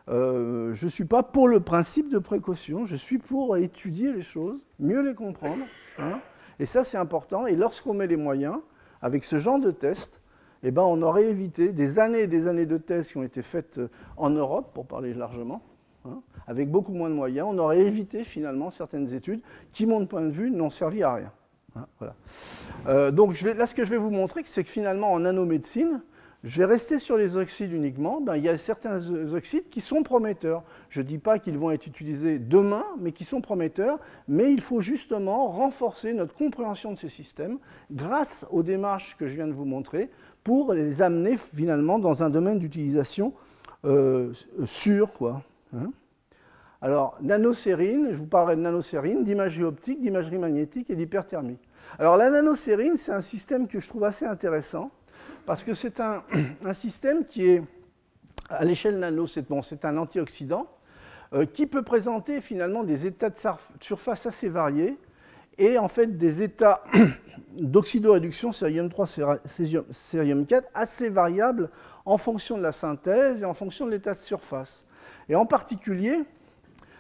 je 0.09 0.85
ne 0.85 0.91
suis 0.91 1.05
pas 1.05 1.23
pour 1.23 1.49
le 1.49 1.61
principe 1.61 2.11
de 2.11 2.19
précaution, 2.19 2.85
je 2.87 2.97
suis 2.97 3.19
pour 3.19 3.57
étudier 3.57 4.13
les 4.13 4.23
choses, 4.23 4.61
mieux 4.79 5.03
les 5.03 5.15
comprendre. 5.15 5.65
Hein. 5.99 6.21
et 6.59 6.67
ça, 6.67 6.85
c'est 6.85 6.99
important. 6.99 7.47
Et 7.47 7.57
lorsqu'on 7.57 7.95
met 7.95 8.07
les 8.07 8.17
moyens, 8.17 8.59
avec 9.03 9.25
ce 9.25 9.39
genre 9.39 9.59
de 9.59 9.71
test, 9.71 10.21
eh 10.63 10.71
ben, 10.71 10.83
on 10.83 11.03
aurait 11.03 11.27
évité 11.27 11.71
des 11.71 11.99
années 11.99 12.23
et 12.23 12.27
des 12.27 12.47
années 12.47 12.67
de 12.67 12.79
tests 12.79 13.13
qui 13.13 13.19
ont 13.19 13.23
été 13.23 13.43
faites 13.43 13.79
euh, 13.79 13.89
en 14.17 14.31
Europe, 14.31 14.73
pour 14.75 14.87
parler 14.87 15.15
largement, 15.15 15.63
hein, 16.05 16.21
avec 16.47 16.71
beaucoup 16.71 16.93
moins 16.93 17.09
de 17.09 17.15
moyens. 17.15 17.47
On 17.51 17.59
aurait 17.59 17.81
évité 17.81 18.25
finalement 18.25 18.71
certaines 18.71 19.13
études 19.13 19.41
qui, 19.73 19.87
mon 19.87 20.05
point 20.07 20.23
de 20.23 20.31
vue, 20.31 20.51
n'ont 20.51 20.71
servi 20.71 21.03
à 21.03 21.15
rien. 21.15 21.33
Hein. 21.79 22.13
Euh, 22.87 23.11
donc 23.11 23.41
là, 23.41 23.67
ce 23.67 23.75
que 23.75 23.85
je 23.85 23.91
vais 23.91 23.97
vous 23.97 24.11
montrer, 24.11 24.43
c'est 24.45 24.65
que 24.65 24.71
finalement, 24.71 25.13
en 25.13 25.21
nanomédecine, 25.21 26.03
je 26.45 26.59
vais 26.59 26.67
rester 26.67 26.99
sur 26.99 27.17
les 27.17 27.37
oxydes 27.37 27.73
uniquement. 27.73 28.21
Ben, 28.21 28.37
il 28.37 28.45
y 28.45 28.49
a 28.49 28.57
certains 28.59 29.01
oxydes 29.33 29.69
qui 29.71 29.81
sont 29.81 30.05
prometteurs. 30.05 30.63
Je 30.89 31.01
ne 31.01 31.07
dis 31.07 31.19
pas 31.19 31.41
qu'ils 31.41 31.59
vont 31.59 31.73
être 31.73 31.87
utilisés 31.87 32.39
demain, 32.39 32.85
mais 33.01 33.11
qui 33.11 33.25
sont 33.25 33.41
prometteurs. 33.41 33.99
Mais 34.29 34.53
il 34.53 34.61
faut 34.61 34.81
justement 34.81 35.49
renforcer 35.49 36.13
notre 36.13 36.35
compréhension 36.35 36.93
de 36.93 36.97
ces 36.97 37.09
systèmes 37.09 37.59
grâce 37.91 38.47
aux 38.53 38.63
démarches 38.63 39.17
que 39.19 39.27
je 39.27 39.35
viens 39.35 39.49
de 39.49 39.53
vous 39.53 39.65
montrer 39.65 40.11
pour 40.45 40.73
les 40.73 41.03
amener 41.03 41.37
finalement 41.37 41.99
dans 41.99 42.23
un 42.23 42.31
domaine 42.31 42.61
d'utilisation 42.61 43.33
euh, 43.85 44.33
sûr. 44.65 45.11
Hein? 45.75 45.91
alors, 46.81 47.19
nanocérine, 47.21 48.09
je 48.13 48.17
vous 48.17 48.27
parlerai 48.27 48.55
de 48.57 48.61
nanocérine, 48.61 49.25
d'imagerie 49.25 49.65
optique, 49.65 50.01
d'imagerie 50.01 50.39
magnétique 50.39 50.89
et 50.91 50.97
d'hyperthermie. 50.97 51.59
Alors, 51.99 52.17
la 52.17 52.31
nanocérine, 52.31 52.97
c'est 52.97 53.13
un 53.13 53.21
système 53.21 53.67
que 53.69 53.81
je 53.81 53.89
trouve 53.89 54.05
assez 54.05 54.25
intéressant 54.25 54.91
parce 55.47 55.65
que 55.65 55.75
c'est 55.75 56.01
un, 56.01 56.23
système 56.75 57.25
qui 57.25 57.47
est, 57.47 57.63
à 58.51 58.65
l'échelle 58.65 58.99
nano, 58.99 59.27
c'est 59.27 59.49
bon, 59.49 59.61
un 59.83 59.97
antioxydant 59.97 60.67
euh, 61.33 61.47
qui 61.47 61.67
peut 61.67 61.83
présenter 61.83 62.41
finalement 62.41 62.85
des 62.85 63.07
états 63.07 63.31
de 63.31 63.37
surface 63.81 64.27
assez 64.27 64.49
variés 64.49 64.97
et 65.59 65.79
en 65.79 65.89
fait 65.89 66.17
des 66.17 66.43
états 66.43 66.85
d'oxydoréduction 67.59 68.53
cérium 68.53 68.89
3, 68.89 69.07
cérium 69.91 70.47
4 70.47 70.69
assez 70.75 71.09
variables 71.09 71.71
en 72.05 72.19
fonction 72.19 72.57
de 72.57 72.63
la 72.63 72.73
synthèse 72.73 73.43
et 73.43 73.45
en 73.45 73.55
fonction 73.55 73.87
de 73.87 73.91
l'état 73.91 74.15
de 74.15 74.19
surface. 74.19 74.87
Et 75.29 75.35
en 75.35 75.45
particulier, 75.45 76.21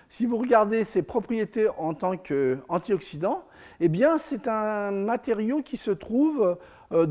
si 0.08 0.24
vous 0.26 0.38
regardez 0.38 0.84
ses 0.84 1.02
propriétés 1.02 1.68
en 1.76 1.94
tant 1.94 2.16
qu'antioxydant, 2.16 3.44
eh 3.80 3.90
c'est 4.18 4.48
un 4.48 4.90
matériau 4.90 5.62
qui 5.62 5.76
se 5.76 5.90
trouve 5.90 6.56
euh, 6.92 7.06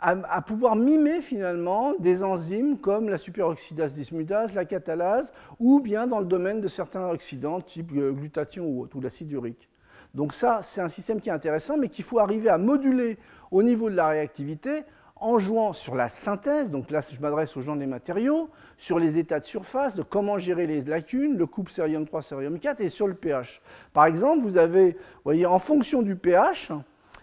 à, 0.00 0.42
pouvoir 0.42 0.74
mimer 0.74 1.20
finalement 1.20 1.92
des 1.98 2.24
enzymes 2.24 2.78
comme 2.78 3.08
la 3.08 3.18
superoxydase 3.18 3.94
dismutase, 3.94 4.54
la 4.54 4.64
catalase, 4.64 5.32
ou 5.60 5.80
bien 5.80 6.06
dans 6.06 6.20
le 6.20 6.26
domaine 6.26 6.60
de 6.60 6.68
certains 6.68 7.08
oxydants 7.10 7.60
type 7.60 7.92
euh, 7.94 8.12
glutathion 8.12 8.64
ou, 8.64 8.88
ou 8.92 9.00
l'acide 9.00 9.30
urique. 9.30 9.68
Donc 10.14 10.32
ça, 10.32 10.60
c'est 10.62 10.80
un 10.80 10.88
système 10.88 11.20
qui 11.20 11.28
est 11.28 11.32
intéressant, 11.32 11.76
mais 11.76 11.88
qu'il 11.88 12.04
faut 12.04 12.18
arriver 12.18 12.48
à 12.48 12.56
moduler 12.56 13.18
au 13.50 13.62
niveau 13.62 13.90
de 13.90 13.94
la 13.94 14.08
réactivité 14.08 14.84
en 15.20 15.38
jouant 15.38 15.72
sur 15.72 15.94
la 15.94 16.08
synthèse, 16.08 16.70
donc 16.70 16.90
là 16.90 17.00
je 17.00 17.20
m'adresse 17.20 17.56
aux 17.56 17.60
gens 17.60 17.76
des 17.76 17.86
matériaux, 17.86 18.48
sur 18.76 18.98
les 18.98 19.18
états 19.18 19.40
de 19.40 19.44
surface, 19.44 19.96
de 19.96 20.02
comment 20.02 20.38
gérer 20.38 20.66
les 20.66 20.82
lacunes, 20.82 21.36
le 21.36 21.46
couple 21.46 21.72
cérium 21.72 22.06
3, 22.06 22.22
cérium 22.22 22.58
4, 22.58 22.80
et 22.80 22.88
sur 22.88 23.06
le 23.06 23.14
pH. 23.14 23.60
Par 23.92 24.06
exemple, 24.06 24.42
vous 24.42 24.56
avez, 24.56 24.96
voyez, 25.24 25.46
en 25.46 25.58
fonction 25.58 26.02
du 26.02 26.16
pH, 26.16 26.72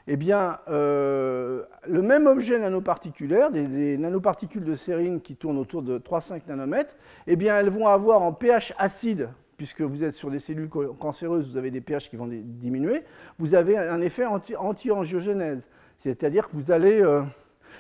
eh 0.08 0.18
bien, 0.18 0.60
euh, 0.68 1.64
le 1.88 2.02
même 2.02 2.28
objet 2.28 2.60
nanoparticulaire, 2.60 3.52
des, 3.52 3.98
nanoparticules 3.98 4.64
de 4.64 4.76
sérine 4.76 5.20
qui 5.20 5.36
tournent 5.36 5.58
autour 5.58 5.82
de 5.82 5.98
3-5 5.98 6.42
nanomètres, 6.48 6.96
eh 7.26 7.36
bien, 7.36 7.58
elles 7.58 7.70
vont 7.70 7.88
avoir 7.88 8.22
en 8.22 8.34
pH 8.34 8.74
acide 8.78 9.30
puisque 9.58 9.82
vous 9.82 10.04
êtes 10.04 10.14
sur 10.14 10.30
des 10.30 10.40
cellules 10.40 10.70
cancéreuses, 11.00 11.52
vous 11.52 11.58
avez 11.58 11.72
des 11.72 11.80
pH 11.80 12.10
qui 12.10 12.18
vont 12.18 12.28
diminuer, 12.28 13.04
vous 13.40 13.56
avez 13.56 13.78
un 13.78 14.02
effet 14.02 14.26
anti-angiogénèse. 14.26 15.70
C'est-à-dire 15.98 16.50
que 16.50 16.54
vous 16.56 16.72
allez 16.72 17.02
euh, 17.02 17.22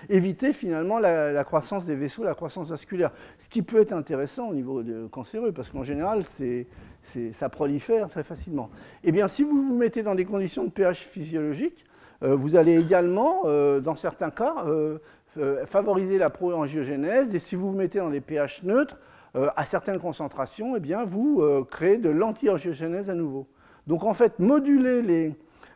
éviter 0.10 0.53
finalement 0.53 0.99
la, 0.99 1.43
croissance 1.43 1.86
des 1.86 1.95
vaisseaux, 1.95 2.24
la 2.24 2.34
croissance 2.34 2.70
vasculaire. 2.70 3.12
Ce 3.39 3.49
qui 3.49 3.62
peut 3.62 3.82
être 3.82 3.93
intéressant 3.93 4.49
au 4.49 4.53
niveau 4.53 4.84
de 4.84 5.08
cancéreux, 5.08 5.51
parce 5.51 5.70
qu'en 5.70 5.84
général, 5.84 6.24
ça 7.34 7.49
prolifère 7.49 8.10
très 8.10 8.24
facilement. 8.24 8.70
Eh 9.03 9.12
bien, 9.12 9.28
si 9.28 9.43
vous 9.43 9.62
vous 9.62 9.76
mettez 9.76 10.03
dans 10.03 10.16
des 10.16 10.26
conditions 10.26 10.64
de 10.64 10.70
pH 10.70 10.99
physiologiques, 10.99 11.86
euh, 12.24 12.36
vous 12.36 12.56
allez 12.56 12.80
également, 12.80 13.41
euh, 13.45 13.80
dans 13.80 13.95
certains 13.95 14.32
cas, 14.32 14.66
favoriser 15.66 16.18
la 16.18 16.30
pro-angiogénèse, 16.30 17.36
et 17.36 17.39
si 17.39 17.56
vous 17.56 17.72
vous 17.72 17.78
mettez 17.78 17.99
dans 17.99 18.10
des 18.10 18.22
pH 18.22 18.64
neutres, 18.64 18.97
euh, 19.36 19.49
à 19.58 19.66
certaines 19.66 19.99
concentrations, 19.99 20.78
eh 20.78 20.80
bien, 20.80 21.03
vous 21.03 21.41
euh, 21.41 21.66
créez 21.70 21.97
de 21.97 22.10
l'anti-angiogénèse 22.10 23.10
à 23.10 23.16
nouveau. 23.16 23.47
Donc 23.86 24.03
en 24.03 24.14
fait, 24.14 24.39
moduler 24.39 25.01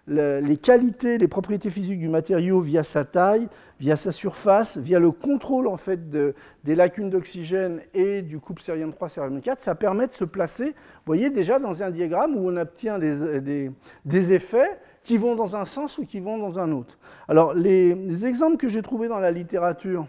les, 0.08 0.58
qualités, 0.58 1.18
les 1.18 1.28
propriétés 1.28 1.70
physiques 1.70 2.00
du 2.00 2.08
matériau 2.08 2.62
via 2.62 2.84
sa 2.84 3.04
taille, 3.04 3.50
via 3.80 3.96
sa 3.96 4.12
surface, 4.12 4.78
via 4.78 5.00
le 5.00 5.12
contrôle 5.12 5.68
en 5.68 5.78
fait 5.78 6.10
des 6.10 6.76
lacunes 6.76 7.10
d'oxygène 7.10 7.82
et 7.94 8.22
du 8.22 8.40
couple 8.40 8.62
cérium 8.62 8.92
3 8.92 9.10
cérium 9.10 9.42
4, 9.42 9.60
ça 9.60 9.76
permet 9.76 10.08
de 10.08 10.12
se 10.12 10.26
placer, 10.26 10.66
vous 10.66 11.06
voyez 11.06 11.30
déjà 11.30 11.60
dans 11.60 11.82
un 11.82 11.90
diagramme 11.90 12.36
où 12.36 12.50
on 12.50 12.58
obtient 12.58 13.00
des, 13.00 13.40
des, 13.40 13.72
des 14.06 14.34
effets 14.34 14.80
qui 15.02 15.18
vont 15.18 15.36
dans 15.36 15.56
un 15.56 15.66
sens 15.66 15.98
ou 15.98 16.06
qui 16.06 16.20
vont 16.20 16.38
dans 16.38 16.60
un 16.60 16.72
autre. 16.72 17.00
Alors 17.28 17.54
les, 17.54 17.96
les 17.96 18.26
exemples 18.26 18.58
que 18.58 18.68
j'ai 18.68 18.82
trouvés 18.82 19.08
dans 19.08 19.20
la 19.20 19.32
littérature, 19.32 20.08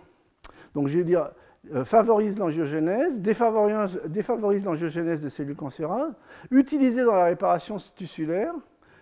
donc 0.75 0.89
je 0.89 0.99
vais 0.99 1.05
dire 1.05 1.31
euh, 1.75 1.85
favorise 1.85 2.39
l'angiogénèse, 2.39 3.21
défavorise, 3.21 4.65
l'angiogénèse 4.65 5.21
de 5.21 5.29
cellules 5.29 5.57
cancéreuses, 5.57 6.15
utilisé 6.51 7.05
dans 7.05 7.15
la 7.15 7.25
réparation 7.25 7.77
tissulaire, 7.95 8.55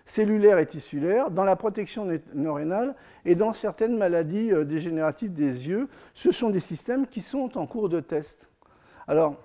cellulaire 0.09 0.57
et 0.57 0.65
tissulaire, 0.65 1.29
dans 1.29 1.43
la 1.43 1.55
protection 1.55 2.07
neuronale 2.33 2.95
et 3.25 3.35
dans 3.35 3.53
certaines 3.53 3.95
maladies 3.95 4.51
euh, 4.51 4.65
dégénératives 4.65 5.33
des 5.33 5.67
yeux. 5.67 5.87
Ce 6.15 6.31
sont 6.31 6.49
des 6.49 6.59
systèmes 6.59 7.05
qui 7.05 7.21
sont 7.21 7.59
en 7.59 7.67
cours 7.67 7.89
de 7.89 7.99
test. 7.99 8.49
Alors, 9.07 9.35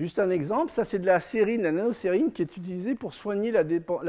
Juste 0.00 0.18
un 0.18 0.30
exemple, 0.30 0.72
ça 0.72 0.82
c'est 0.82 0.98
de 0.98 1.04
la 1.04 1.20
sérine, 1.20 1.60
la 1.60 1.72
nanocérine 1.72 2.32
qui 2.32 2.40
est 2.40 2.56
utilisée 2.56 2.94
pour 2.94 3.12
soigner 3.12 3.50
la, 3.50 3.64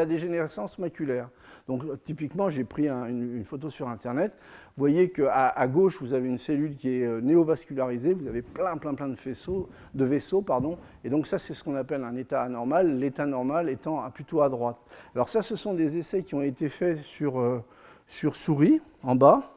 dégénérescence 0.06 0.80
maculaire. 0.80 1.28
Donc 1.68 1.84
typiquement, 2.06 2.50
j'ai 2.50 2.64
pris 2.64 2.88
une, 2.88 3.44
photo 3.44 3.70
sur 3.70 3.90
Internet. 3.90 4.38
Vous 4.78 4.84
voyez 4.84 5.10
qu'à 5.12 5.50
à 5.50 5.68
gauche, 5.68 6.02
vous 6.02 6.14
avez 6.14 6.30
une 6.30 6.38
cellule 6.38 6.78
qui 6.78 6.88
est 6.88 7.06
euh, 7.06 7.20
néovascularisée, 7.20 8.14
vous 8.14 8.26
avez 8.26 8.42
plein, 8.42 8.78
plein, 8.78 8.94
plein 8.94 9.10
de 9.10 9.16
vaisseaux, 9.16 9.68
de 9.94 10.06
vaisseaux 10.06 10.42
pardon, 10.42 10.78
et 11.04 11.10
donc 11.10 11.28
ça 11.28 11.38
c'est 11.38 11.54
ce 11.54 11.62
qu'on 11.62 11.76
appelle 11.76 12.06
un 12.06 12.16
état 12.16 12.42
anormal, 12.42 12.98
l'état 12.98 13.26
normal 13.26 13.68
étant 13.68 14.10
plutôt 14.12 14.44
à 14.44 14.48
droite. 14.48 14.78
Alors 15.14 15.28
ça, 15.28 15.42
ce 15.42 15.58
sont 15.58 15.74
des 15.74 15.98
essais 15.98 16.24
qui 16.24 16.36
ont 16.36 16.42
été 16.42 16.70
faits 16.70 17.00
sur, 17.04 17.38
euh, 17.38 17.62
sur 18.08 18.38
souris, 18.38 18.80
en 19.04 19.16
bas, 19.16 19.52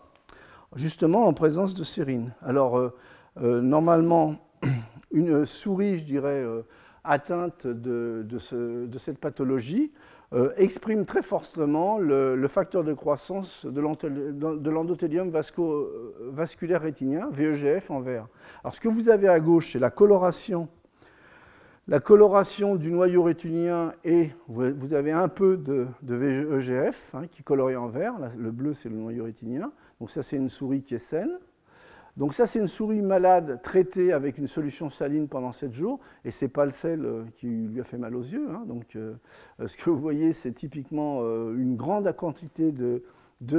justement 0.74 1.28
en 1.28 1.32
présence 1.32 1.76
de 1.76 1.84
sérine. 1.84 2.32
Alors 2.42 2.76
euh, 2.76 2.90
normalement, 3.60 4.34
une 5.14 5.46
souris, 5.46 6.00
je 6.00 6.04
dirais, 6.04 6.42
euh, 6.42 6.62
atteinte 7.04 7.66
de, 7.66 8.26
cette 8.98 9.18
pathologie 9.18 9.92
euh, 10.32 10.50
exprime 10.56 11.04
très 11.04 11.22
fortement 11.22 11.98
le, 11.98 12.48
facteur 12.48 12.82
de 12.82 12.92
croissance 12.92 13.64
de 13.66 14.70
l'endothélium 14.70 15.30
vasculaire 16.32 16.82
rétinien, 16.82 17.28
VEGF 17.30 17.90
en 17.90 18.00
vert. 18.00 18.26
Alors 18.62 18.74
ce 18.74 18.80
que 18.80 18.88
vous 18.88 19.08
avez 19.08 19.28
à 19.28 19.38
gauche, 19.38 19.72
c'est 19.72 19.78
la 19.78 19.90
coloration, 19.90 20.68
la 21.86 22.00
coloration 22.00 22.74
du 22.74 22.90
noyau 22.90 23.22
rétinien 23.22 23.92
et 24.02 24.30
vous, 24.48 24.94
avez 24.94 25.12
un 25.12 25.28
peu 25.28 25.56
de, 25.56 25.86
VEGF 26.02 27.14
hein, 27.14 27.26
qui 27.30 27.40
est 27.40 27.44
coloré 27.44 27.76
en 27.76 27.86
vert. 27.86 28.14
le 28.36 28.50
bleu, 28.50 28.74
c'est 28.74 28.88
le 28.88 28.96
noyau 28.96 29.24
rétinien. 29.24 29.70
Donc 30.00 30.10
ça, 30.10 30.22
c'est 30.22 30.36
une 30.36 30.48
souris 30.48 30.82
qui 30.82 30.94
est 30.94 30.98
saine. 30.98 31.38
Donc 32.16 32.32
ça, 32.32 32.46
c'est 32.46 32.60
une 32.60 32.68
souris 32.68 33.02
malade 33.02 33.60
traitée 33.62 34.12
avec 34.12 34.38
une 34.38 34.46
solution 34.46 34.88
saline 34.88 35.26
pendant 35.26 35.50
7 35.50 35.72
jours, 35.72 35.98
et 36.24 36.30
ce 36.30 36.44
n'est 36.44 36.48
pas 36.48 36.64
le 36.64 36.70
sel 36.70 37.04
euh, 37.04 37.24
qui 37.36 37.48
lui 37.48 37.80
a 37.80 37.84
fait 37.84 37.98
mal 37.98 38.14
aux 38.14 38.22
yeux. 38.22 38.48
Hein. 38.50 38.64
Donc 38.66 38.94
euh, 38.94 39.14
euh, 39.60 39.66
ce 39.66 39.76
que 39.76 39.90
vous 39.90 39.98
voyez, 39.98 40.32
c'est 40.32 40.52
typiquement 40.52 41.22
une 41.54 41.76
grande 41.76 42.10
quantité 42.16 42.72
de, 42.72 43.02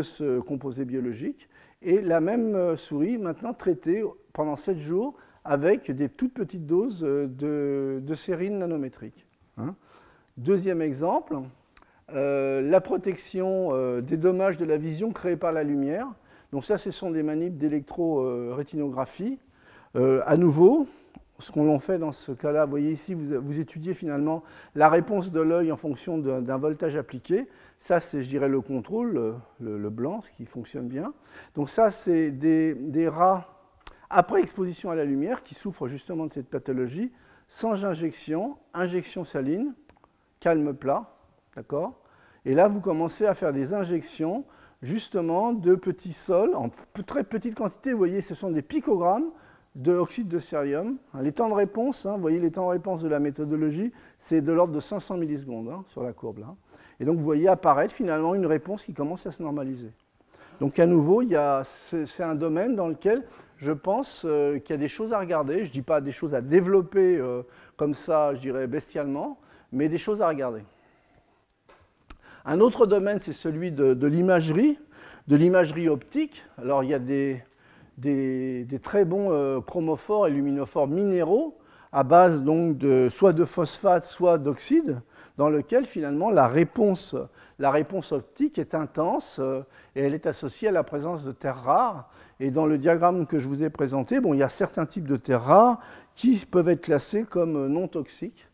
ce 0.01 0.39
composé 0.39 0.85
biologique, 0.85 1.49
et 1.81 2.01
la 2.01 2.21
même 2.21 2.75
souris 2.77 3.17
maintenant 3.17 3.53
traitée 3.53 4.03
pendant 4.31 4.55
7 4.55 4.79
jours 4.79 5.15
avec 5.43 5.91
des 5.91 6.09
toutes 6.09 6.33
petites 6.33 6.65
doses 6.65 7.01
de, 7.01 8.01
de 8.01 8.15
sérine 8.15 8.57
nanométrique. 8.57 9.27
Hein. 9.57 9.75
Deuxième 10.37 10.81
exemple, 10.81 11.37
la 12.09 12.81
protection 12.81 13.99
des 14.01 14.17
dommages 14.17 14.57
de 14.57 14.65
la 14.65 14.77
vision 14.77 15.11
créés 15.11 15.37
par 15.37 15.51
la 15.51 15.63
lumière. 15.63 16.07
Donc 16.55 16.63
ça, 16.63 16.77
ce 16.77 16.89
sont 16.89 17.11
des 17.11 17.21
manips 17.21 17.57
d'électro-rétinographie. 17.57 19.39
Euh, 19.97 20.21
à 20.25 20.37
nouveau, 20.37 20.87
ce 21.39 21.51
qu'on 21.51 21.77
fait 21.79 21.97
dans 21.97 22.13
ce 22.13 22.31
cas-là, 22.31 22.63
vous 22.63 22.69
voyez 22.69 22.93
ici, 22.93 23.13
vous, 23.13 23.59
étudiez 23.59 23.93
finalement 23.93 24.41
la 24.73 24.87
réponse 24.87 25.33
de 25.33 25.41
l'œil 25.41 25.69
en 25.73 25.75
fonction 25.75 26.17
d'un 26.17 26.57
voltage 26.57 26.95
appliqué. 26.95 27.49
Ça, 27.77 27.99
c'est, 27.99 28.21
je 28.21 28.29
dirais, 28.29 28.47
le 28.47 28.61
contrôle, 28.61 29.35
le, 29.59 29.89
blanc, 29.89 30.21
ce 30.21 30.31
qui 30.31 30.45
fonctionne 30.45 30.87
bien. 30.87 31.11
Donc 31.55 31.69
ça, 31.69 31.91
c'est 31.91 32.31
des, 32.31 33.09
rats 33.09 33.49
après 34.09 34.39
exposition 34.39 34.89
à 34.91 34.95
la 34.95 35.03
lumière 35.03 35.43
qui 35.43 35.55
souffrent 35.55 35.89
justement 35.89 36.23
de 36.23 36.31
cette 36.31 36.47
pathologie, 36.47 37.11
sans 37.49 37.83
injection, 37.83 38.55
injection 38.73 39.25
saline, 39.25 39.73
calme 40.39 40.73
plat, 40.73 41.17
d'accord? 41.53 41.99
Et 42.45 42.53
là, 42.53 42.69
vous 42.69 42.79
commencez 42.79 43.25
à 43.25 43.35
faire 43.35 43.51
des 43.51 43.73
injections 43.73 44.45
justement 44.82 45.53
de 45.53 45.76
petits 45.76 46.13
sols 46.13 46.55
en 46.55 46.69
très 47.05 47.23
petite 47.23 47.55
quantité. 47.55 47.91
Vous 47.91 47.97
voyez, 47.97 48.21
ce 48.21 48.36
sont 48.36 48.51
des 48.51 48.61
picogrammes 48.61 49.32
d'oxyde 49.76 50.28
de 50.28 50.39
cérium. 50.39 50.97
Les 51.21 51.32
temps 51.32 51.49
de 51.49 51.53
réponse, 51.53 52.05
hein, 52.05 52.15
vous 52.15 52.21
voyez 52.21 52.39
les 52.39 52.51
temps 52.51 52.65
de 52.65 52.71
réponse 52.71 53.01
de 53.01 53.09
la 53.09 53.19
méthodologie, 53.19 53.91
c'est 54.17 54.41
de 54.41 54.51
l'ordre 54.51 54.73
de 54.73 54.80
500 54.80 55.17
millisecondes 55.17 55.69
hein, 55.69 55.84
sur 55.88 56.01
la 56.01 56.13
courbe. 56.13 56.45
Et 56.99 57.05
donc 57.05 57.17
vous 57.17 57.26
voyez 57.26 57.47
apparaître 57.47 57.93
finalement 57.93 58.36
une 58.36 58.45
réponse 58.45 58.86
qui 58.86 58.93
commence 58.93 59.26
à 59.26 59.32
se 59.32 59.43
normaliser. 59.43 59.91
Donc 60.61 60.80
à 60.80 60.86
nouveau, 60.86 61.21
c'est 61.65 62.23
un 62.23 62.36
domaine 62.36 62.76
dans 62.76 62.88
lequel 62.88 63.23
je 63.57 63.73
pense 63.73 64.23
euh, 64.26 64.59
qu'il 64.59 64.71
y 64.71 64.73
a 64.73 64.78
des 64.78 64.88
choses 64.88 65.11
à 65.11 65.19
regarder. 65.19 65.59
Je 65.59 65.67
ne 65.67 65.73
dis 65.73 65.82
pas 65.82 65.99
des 65.99 66.11
choses 66.11 66.34
à 66.34 66.41
développer 66.41 67.17
euh, 67.17 67.43
comme 67.76 67.93
ça, 67.93 68.34
je 68.36 68.39
dirais 68.39 68.67
bestialement, 68.67 69.38
mais 69.71 69.89
des 69.89 69.97
choses 69.97 70.21
à 70.21 70.28
regarder. 70.28 70.61
Un 72.47 72.59
autre 72.59 72.85
domaine, 72.85 73.17
c'est 73.17 73.33
celui 73.33 73.71
de, 73.71 74.05
l'imagerie, 74.05 74.77
de 75.27 75.35
l'imagerie 75.35 75.89
optique. 75.89 76.43
Alors 76.59 76.83
il 76.83 76.91
y 76.91 76.93
a 76.93 76.99
des, 76.99 77.41
très 78.83 79.03
bons 79.03 79.31
euh, 79.31 79.61
chromophores 79.61 80.27
et 80.27 80.29
luminophores 80.29 80.87
minéraux 80.87 81.57
à 81.91 82.03
base 82.03 82.43
donc 82.43 82.77
de, 82.77 83.07
soit 83.09 83.33
de 83.33 83.45
phosphate, 83.45 84.03
soit 84.03 84.37
d'oxyde, 84.37 85.01
dans 85.37 85.49
lequel 85.49 85.85
finalement 85.85 86.29
la 86.29 86.47
réponse, 86.47 87.15
optique 88.11 88.59
est 88.59 88.75
intense 88.75 89.37
euh, 89.39 89.61
et 89.95 90.01
elle 90.01 90.13
est 90.13 90.27
associée 90.27 90.67
à 90.67 90.71
la 90.71 90.83
présence 90.83 91.23
de 91.23 91.31
terres 91.31 91.63
rares. 91.63 92.11
Et 92.39 92.51
dans 92.51 92.67
le 92.67 92.77
diagramme 92.77 93.25
que 93.25 93.39
je 93.39 93.47
vous 93.47 93.63
ai 93.63 93.71
présenté, 93.71 94.19
il 94.23 94.37
y 94.37 94.43
a 94.43 94.49
certains 94.49 94.85
types 94.85 95.07
de 95.07 95.15
terres 95.15 95.43
rares 95.43 95.79
qui 96.13 96.45
peuvent 96.45 96.69
être 96.69 96.81
classés 96.81 97.23
comme 97.23 97.67
non 97.67 97.87
toxiques. 97.87 98.44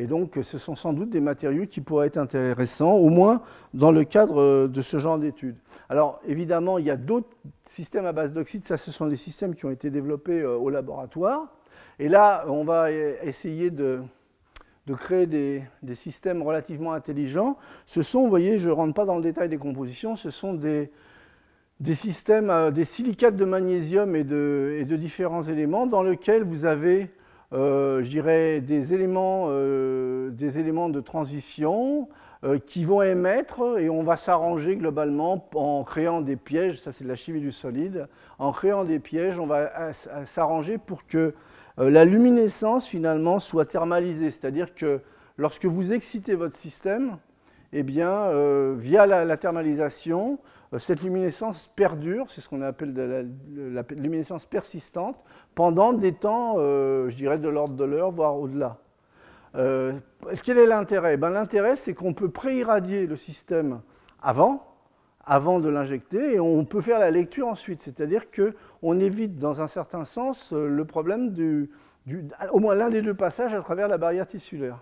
Et 0.00 0.06
donc, 0.06 0.38
ce 0.42 0.56
sont 0.56 0.74
sans 0.74 0.94
doute 0.94 1.10
des 1.10 1.20
matériaux 1.20 1.66
qui 1.66 1.82
pourraient 1.82 2.06
être 2.06 2.16
intéressants, 2.16 2.94
au 2.94 3.10
moins 3.10 3.42
dans 3.74 3.92
le 3.92 4.04
cadre 4.04 4.40
euh, 4.40 4.66
de 4.66 4.80
ce 4.80 4.98
genre 4.98 5.18
d'études. 5.18 5.56
Alors, 5.90 6.22
évidemment, 6.26 6.78
il 6.78 6.86
y 6.86 6.90
a 6.90 6.96
d'autres 6.96 7.28
systèmes 7.68 8.06
à 8.06 8.12
base 8.12 8.32
d'oxyde. 8.32 8.64
Ça, 8.64 8.78
ce 8.78 8.90
sont 8.90 9.06
des 9.06 9.16
systèmes 9.16 9.54
qui 9.54 9.66
ont 9.66 9.70
été 9.70 9.90
développés 9.90 10.40
euh, 10.40 10.56
au 10.56 10.70
laboratoire. 10.70 11.48
Et 11.98 12.08
là, 12.08 12.46
on 12.48 12.64
va 12.64 12.90
essayer 12.90 13.70
de, 13.70 14.00
créer 14.96 15.26
des, 15.26 15.94
systèmes 15.94 16.40
relativement 16.40 16.94
intelligents. 16.94 17.58
Ce 17.84 18.00
sont, 18.00 18.22
vous 18.22 18.30
voyez, 18.30 18.58
je 18.58 18.70
ne 18.70 18.72
rentre 18.72 18.94
pas 18.94 19.04
dans 19.04 19.16
le 19.16 19.22
détail 19.22 19.50
des 19.50 19.58
compositions, 19.58 20.16
ce 20.16 20.30
sont 20.30 20.54
des, 20.54 20.90
systèmes, 21.92 22.48
euh, 22.48 22.70
des 22.70 22.86
silicates 22.86 23.36
de 23.36 23.44
magnésium 23.44 24.16
et 24.16 24.24
de, 24.24 24.78
et 24.80 24.86
de 24.86 24.96
différents 24.96 25.42
éléments 25.42 25.86
dans 25.86 26.02
lesquels 26.02 26.42
vous 26.42 26.64
avez 26.64 27.02
euh, 27.02 27.19
je 27.52 28.08
dirais, 28.08 28.60
des 28.60 28.94
éléments, 28.94 29.46
euh, 29.48 30.30
des 30.30 30.58
éléments 30.58 30.88
de 30.88 31.00
transition 31.00 32.08
euh, 32.44 32.58
qui 32.58 32.84
vont 32.84 33.02
émettre 33.02 33.78
et 33.78 33.90
on 33.90 34.02
va 34.02 34.16
s'arranger 34.16 34.76
globalement 34.76 35.48
en 35.54 35.82
créant 35.84 36.20
des 36.20 36.36
pièges, 36.36 36.80
ça 36.80 36.92
c'est 36.92 37.04
de 37.04 37.08
la 37.08 37.16
chimie 37.16 37.40
du 37.40 37.52
solide, 37.52 38.06
en 38.38 38.52
créant 38.52 38.84
des 38.84 38.98
pièges, 38.98 39.38
on 39.38 39.46
va 39.46 39.92
s'arranger 40.24 40.78
pour 40.78 41.06
que 41.06 41.34
la 41.76 42.04
luminescence 42.04 42.86
finalement 42.86 43.38
soit 43.38 43.64
thermalisée, 43.64 44.30
c'est-à-dire 44.30 44.74
que 44.74 45.00
lorsque 45.36 45.64
vous 45.64 45.92
excitez 45.92 46.34
votre 46.34 46.56
système, 46.56 47.16
eh 47.72 47.82
bien, 47.82 48.30
via 48.74 49.06
la 49.06 49.36
thermalisation, 49.36 50.34
euh, 50.34 50.36
cette 50.78 51.02
luminescence 51.02 51.68
perdure, 51.74 52.26
c'est 52.30 52.40
ce 52.40 52.48
qu'on 52.48 52.62
appelle 52.62 52.94
la, 52.94 53.82
luminescence 53.90 54.46
persistante, 54.46 55.16
pendant 55.54 55.92
des 55.92 56.12
temps, 56.12 56.56
euh, 56.58 57.10
je 57.10 57.16
dirais, 57.16 57.38
de 57.38 57.48
l'ordre 57.48 57.74
de 57.74 57.84
l'heure, 57.84 58.12
voire 58.12 58.38
au-delà. 58.38 58.78
Euh, 59.56 59.92
quel 60.44 60.58
est 60.58 60.66
l'intérêt? 60.66 61.16
Ben, 61.16 61.30
L'intérêt, 61.30 61.74
c'est 61.74 61.92
qu'on 61.92 62.14
peut 62.14 62.30
pré-irradier 62.30 63.06
le 63.06 63.16
système 63.16 63.80
avant, 64.22 64.64
avant 65.24 65.58
de 65.58 65.68
l'injecter, 65.68 66.34
et 66.34 66.40
on 66.40 66.64
peut 66.64 66.80
faire 66.80 67.00
la 67.00 67.10
lecture 67.10 67.48
ensuite. 67.48 67.82
C'est-à-dire 67.82 68.26
qu'on 68.30 69.00
évite, 69.00 69.38
dans 69.38 69.60
un 69.60 69.66
certain 69.66 70.04
sens, 70.04 70.52
le 70.52 70.84
problème 70.84 71.32
du, 71.32 71.68
du 72.06 72.28
au 72.52 72.60
moins 72.60 72.76
l'un 72.76 72.90
des 72.90 73.02
deux 73.02 73.14
passages 73.14 73.54
à 73.54 73.60
travers 73.60 73.88
la 73.88 73.98
barrière 73.98 74.28
tissulaire. 74.28 74.78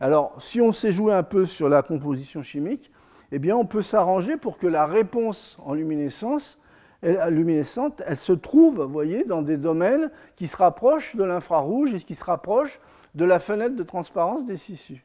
Alors, 0.00 0.40
si 0.40 0.60
on 0.60 0.72
sait 0.72 0.92
jouer 0.92 1.12
un 1.12 1.22
peu 1.22 1.44
sur 1.44 1.68
la 1.68 1.82
composition 1.82 2.42
chimique, 2.42 2.90
eh 3.32 3.38
bien, 3.38 3.56
on 3.56 3.66
peut 3.66 3.82
s'arranger 3.82 4.36
pour 4.36 4.58
que 4.58 4.66
la 4.66 4.86
réponse 4.86 5.58
en 5.64 5.74
luminescence, 5.74 6.60
elle, 7.02 7.34
luminescente, 7.34 8.02
elle 8.06 8.16
se 8.16 8.32
trouve, 8.32 8.82
voyez, 8.82 9.24
dans 9.24 9.42
des 9.42 9.56
domaines 9.56 10.10
qui 10.36 10.46
se 10.46 10.56
rapprochent 10.56 11.14
de 11.16 11.24
l'infrarouge 11.24 11.94
et 11.94 12.00
qui 12.00 12.14
se 12.14 12.24
rapprochent 12.24 12.80
de 13.14 13.24
la 13.24 13.38
fenêtre 13.38 13.76
de 13.76 13.82
transparence 13.82 14.46
des 14.46 14.56
tissus. 14.56 15.04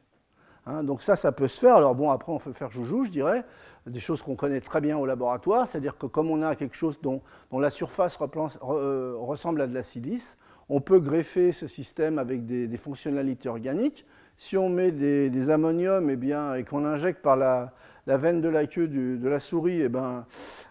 Hein, 0.66 0.82
donc 0.82 1.02
ça, 1.02 1.16
ça 1.16 1.32
peut 1.32 1.48
se 1.48 1.60
faire. 1.60 1.76
Alors 1.76 1.94
bon, 1.94 2.10
après, 2.10 2.32
on 2.32 2.38
peut 2.38 2.52
faire 2.52 2.70
joujou, 2.70 3.04
je 3.04 3.10
dirais, 3.10 3.44
des 3.86 4.00
choses 4.00 4.22
qu'on 4.22 4.34
connaît 4.34 4.60
très 4.60 4.80
bien 4.80 4.96
au 4.96 5.04
laboratoire, 5.04 5.68
c'est-à-dire 5.68 5.98
que 5.98 6.06
comme 6.06 6.30
on 6.30 6.42
a 6.42 6.56
quelque 6.56 6.76
chose 6.76 6.98
dont, 7.02 7.20
la 7.52 7.70
surface 7.70 8.18
euh, 8.62 9.14
ressemble 9.18 9.60
à 9.60 9.66
de 9.66 9.74
la 9.74 9.82
silice, 9.82 10.38
on 10.70 10.80
peut 10.80 11.00
greffer 11.00 11.52
ce 11.52 11.66
système 11.66 12.18
avec 12.18 12.46
des, 12.46 12.76
fonctionnalités 12.78 13.50
organiques. 13.50 14.06
Si 14.38 14.56
on 14.56 14.70
met 14.70 14.90
des, 14.90 15.50
ammoniums 15.50 16.08
eh 16.08 16.16
bien, 16.16 16.54
et 16.54 16.64
qu'on 16.64 16.86
injecte 16.86 17.20
par 17.20 17.36
la, 17.36 17.74
la 18.06 18.16
veine 18.16 18.40
de 18.40 18.48
la 18.48 18.66
queue 18.66 18.88
de 18.88 19.28
la 19.28 19.40
souris, 19.40 19.82
eh 19.82 19.88
ben, 19.88 20.26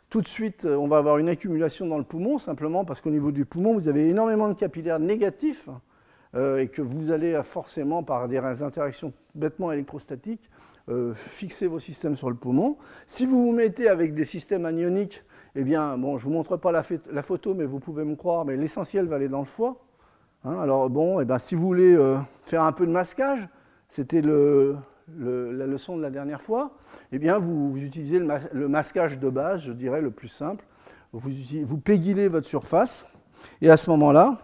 tout 0.10 0.22
de 0.22 0.28
suite, 0.28 0.66
on 0.66 0.88
va 0.88 0.98
avoir 0.98 1.18
une 1.18 1.30
accumulation 1.30 1.88
dans 1.88 1.98
le 1.98 2.04
poumon, 2.04 2.38
simplement 2.38 2.86
parce 2.86 3.02
qu'au 3.02 3.10
niveau 3.10 3.32
du 3.32 3.46
poumon, 3.46 3.74
vous 3.74 3.88
avez 3.88 4.08
énormément 4.10 4.48
de 4.48 4.54
capillaires 4.54 5.00
négatifs 5.00 5.70
euh, 6.36 6.60
et 6.60 6.68
que 6.68 6.82
vous 6.82 7.12
allez 7.12 7.40
forcément, 7.44 8.04
par 8.04 8.28
des 8.28 8.38
interactions 8.38 9.14
bêtement 9.36 9.72
électrostatiques, 9.72 10.50
euh, 10.90 11.14
fixer 11.14 11.68
vos 11.68 11.80
systèmes 11.80 12.16
sur 12.16 12.30
le 12.30 12.36
poumon. 12.36 12.78
Si 13.08 13.26
vous 13.26 13.46
vous 13.46 13.52
mettez 13.54 13.88
avec 13.88 14.14
des 14.14 14.26
systèmes 14.26 14.66
anioniques, 14.66 15.24
eh 15.56 15.64
bien, 15.64 15.96
je 15.96 16.02
ne 16.02 16.18
vous 16.18 16.30
montre 16.30 16.58
pas 16.58 16.72
la, 16.72 16.84
photo, 17.24 17.54
mais 17.54 17.66
vous 17.66 17.80
pouvez 17.80 18.04
me 18.04 18.16
croire, 18.16 18.44
mais 18.44 18.58
l'essentiel 18.58 19.06
va 19.06 19.16
aller 19.16 19.30
dans 19.30 19.40
le 19.40 19.46
foie. 19.46 19.78
Hein, 20.44 20.60
alors 20.60 20.90
bon, 20.90 21.22
eh 21.22 21.26
ben, 21.26 21.40
si 21.40 21.56
vous 21.56 21.66
voulez 21.66 21.96
euh, 21.96 22.18
faire 22.44 22.64
un 22.64 22.72
peu 22.74 22.86
de 22.86 22.92
masquage, 22.92 23.48
c'était 23.88 24.22
la 25.18 25.66
leçon 25.66 25.98
de 25.98 26.02
la 26.02 26.10
dernière 26.10 26.42
fois, 26.42 26.78
eh 27.12 27.20
bien 27.20 27.38
vous, 27.40 27.76
utilisez 27.78 28.20
le, 28.20 28.68
masquage 28.68 29.20
de 29.20 29.30
base, 29.30 29.62
je 29.62 29.74
dirais 29.74 30.02
le 30.02 30.12
plus 30.12 30.30
simple. 30.30 30.66
Vous, 31.12 31.32
vous 31.66 31.82
votre 32.30 32.48
surface 32.48 33.06
et 33.62 33.70
à 33.70 33.78
ce 33.78 33.90
moment-là, 33.92 34.40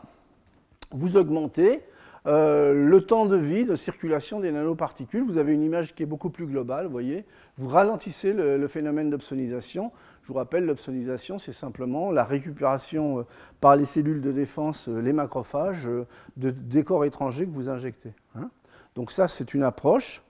vous 0.91 1.17
augmentez 1.17 1.81
euh, 2.27 2.73
le 2.73 3.01
temps 3.01 3.25
de 3.25 3.35
vie 3.35 3.65
de 3.65 3.75
circulation 3.75 4.39
des 4.39 4.51
nanoparticules. 4.51 5.23
Vous 5.23 5.37
avez 5.37 5.53
une 5.53 5.63
image 5.63 5.95
qui 5.95 6.03
est 6.03 6.07
beaucoup 6.07 6.29
plus 6.29 6.45
globale, 6.45 6.85
vous 6.85 6.91
voyez. 6.91 7.25
Vous 7.57 7.67
ralentissez 7.67 8.33
le, 8.33 8.67
phénomène 8.67 9.09
d'obsonisation. 9.09 9.91
Je 10.23 10.27
vous 10.27 10.33
rappelle, 10.33 10.65
l'obsonisation, 10.65 11.39
c'est 11.39 11.53
simplement 11.53 12.11
la 12.11 12.23
récupération 12.23 13.19
euh, 13.19 13.23
par 13.61 13.75
les 13.75 13.85
cellules 13.85 14.21
de 14.21 14.31
défense, 14.31 14.89
euh, 14.89 14.99
les 14.99 15.13
macrophages, 15.13 15.89
de 16.37 16.51
décors 16.51 17.05
étrangers 17.05 17.45
que 17.45 17.51
vous 17.51 17.69
injectez. 17.69 18.13
Hein. 18.35 18.49
Donc 18.95 19.11
ça, 19.11 19.27
c'est 19.27 19.53
une 19.53 19.63
approche. 19.63 20.21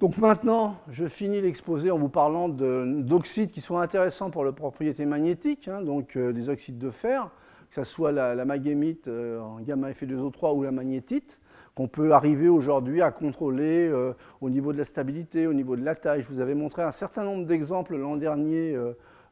Donc 0.00 0.18
maintenant, 0.18 0.76
je 0.90 1.06
finis 1.06 1.40
l'exposé 1.40 1.90
en 1.90 1.98
vous 1.98 2.10
parlant 2.10 2.48
d'oxydes 2.48 3.50
qui 3.50 3.60
sont 3.60 3.78
intéressants 3.78 4.30
pour 4.30 4.44
les 4.44 4.52
propriétés 4.52 5.06
magnétiques, 5.06 5.68
hein, 5.68 5.80
donc 5.80 6.18
des 6.18 6.48
oxydes 6.48 6.78
de 6.78 6.90
fer 6.90 7.30
que 7.70 7.84
ce 7.84 7.84
soit 7.84 8.12
la, 8.12 8.34
la 8.34 8.44
euh, 8.44 9.40
en 9.40 9.60
gamma 9.60 9.90
Fe2O3 9.90 10.56
ou 10.56 10.62
la 10.62 10.72
magnétite, 10.72 11.38
qu'on 11.74 11.88
peut 11.88 12.12
arriver 12.12 12.48
aujourd'hui 12.48 13.02
à 13.02 13.10
contrôler 13.10 13.88
euh, 13.88 14.14
au 14.40 14.48
niveau 14.48 14.72
de 14.72 14.78
la 14.78 14.84
stabilité, 14.84 15.46
au 15.46 15.52
niveau 15.52 15.76
de 15.76 15.84
la 15.84 15.94
taille. 15.94 16.22
Je 16.22 16.28
vous 16.28 16.40
avais 16.40 16.54
montré 16.54 16.82
un 16.82 16.92
certain 16.92 17.24
nombre 17.24 17.44
d'exemples 17.44 17.96
l'an 17.96 18.16
dernier 18.16 18.76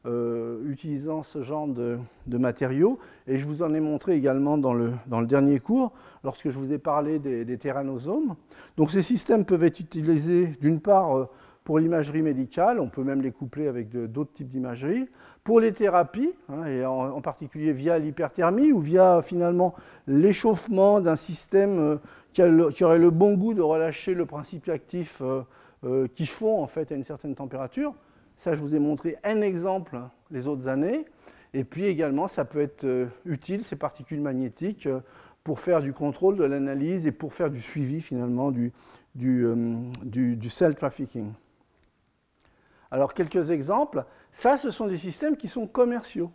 euh, 0.05 0.61
utilisant 0.69 1.21
ce 1.21 1.41
genre 1.41 1.67
de, 1.67 1.97
matériaux, 2.27 2.99
et 3.27 3.37
je 3.37 3.45
vous 3.45 3.63
en 3.63 3.73
ai 3.73 3.79
montré 3.79 4.15
également 4.15 4.57
dans 4.57 4.73
le, 4.73 4.91
dans 5.07 5.19
le 5.19 5.27
dernier 5.27 5.59
cours, 5.59 5.93
lorsque 6.23 6.49
je 6.49 6.57
vous 6.57 6.71
ai 6.71 6.77
parlé 6.77 7.19
des, 7.19 7.45
des 7.45 7.57
terranosomes. 7.57 8.35
Donc 8.77 8.91
ces 8.91 9.01
systèmes 9.01 9.45
peuvent 9.45 9.63
être 9.63 9.79
utilisés 9.79 10.47
d'une 10.61 10.79
part 10.79 11.27
pour 11.65 11.79
l'imagerie 11.79 12.21
médicale, 12.21 12.79
on 12.79 12.89
peut 12.89 13.03
même 13.03 13.23
les 13.23 13.31
coupler 13.31 13.67
avec 13.67 13.89
d'autres 13.89 14.31
types 14.31 14.49
d'imagerie. 14.49 15.09
Pour 15.43 15.59
les 15.59 15.73
thérapies, 15.73 16.31
hein, 16.47 16.63
et 16.67 16.85
en, 16.85 17.19
particulier 17.21 17.73
via 17.73 17.97
l'hyperthermie 17.97 18.71
ou 18.71 18.79
via 18.79 19.21
finalement 19.23 19.73
l'échauffement 20.05 21.01
d'un 21.01 21.15
système 21.15 21.79
euh, 21.79 22.69
qui, 22.71 22.83
aurait 22.83 22.99
le 22.99 23.09
bon 23.09 23.33
goût 23.33 23.55
de 23.55 23.63
relâcher 23.63 24.13
le 24.13 24.27
principe 24.27 24.69
actif 24.69 25.21
euh, 25.21 25.41
euh, 25.85 26.07
qui 26.15 26.27
fond 26.27 26.61
en 26.61 26.67
fait 26.67 26.91
à 26.91 26.95
une 26.95 27.03
certaine 27.03 27.33
température. 27.33 27.95
Ça, 28.37 28.53
je 28.53 28.61
vous 28.61 28.75
ai 28.75 28.79
montré 28.79 29.17
un 29.23 29.41
exemple 29.41 29.99
les 30.31 30.47
autres 30.47 30.67
années. 30.67 31.05
Et 31.53 31.63
puis 31.63 31.85
également, 31.85 32.27
ça 32.27 32.45
peut 32.45 32.61
être 32.61 33.07
utile, 33.25 33.63
ces 33.63 33.75
particules 33.75 34.19
magnétiques, 34.19 34.89
pour 35.43 35.59
faire 35.59 35.81
du 35.81 35.93
contrôle, 35.93 36.35
de 36.35 36.43
l'analyse 36.43 37.07
et 37.07 37.11
pour 37.11 37.33
faire 37.33 37.49
du 37.49 37.61
suivi 37.61 38.01
finalement 38.01 38.51
du, 38.51 38.73
du, 39.13 39.45
du 40.03 40.49
cell 40.49 40.75
trafficking. 40.75 41.31
Alors 42.91 43.13
quelques 43.13 43.51
exemples. 43.51 44.05
Ça, 44.31 44.57
ce 44.57 44.71
sont 44.71 44.87
des 44.87 44.97
systèmes 44.97 45.37
qui 45.37 45.47
sont 45.47 45.67
commerciaux. 45.67 46.31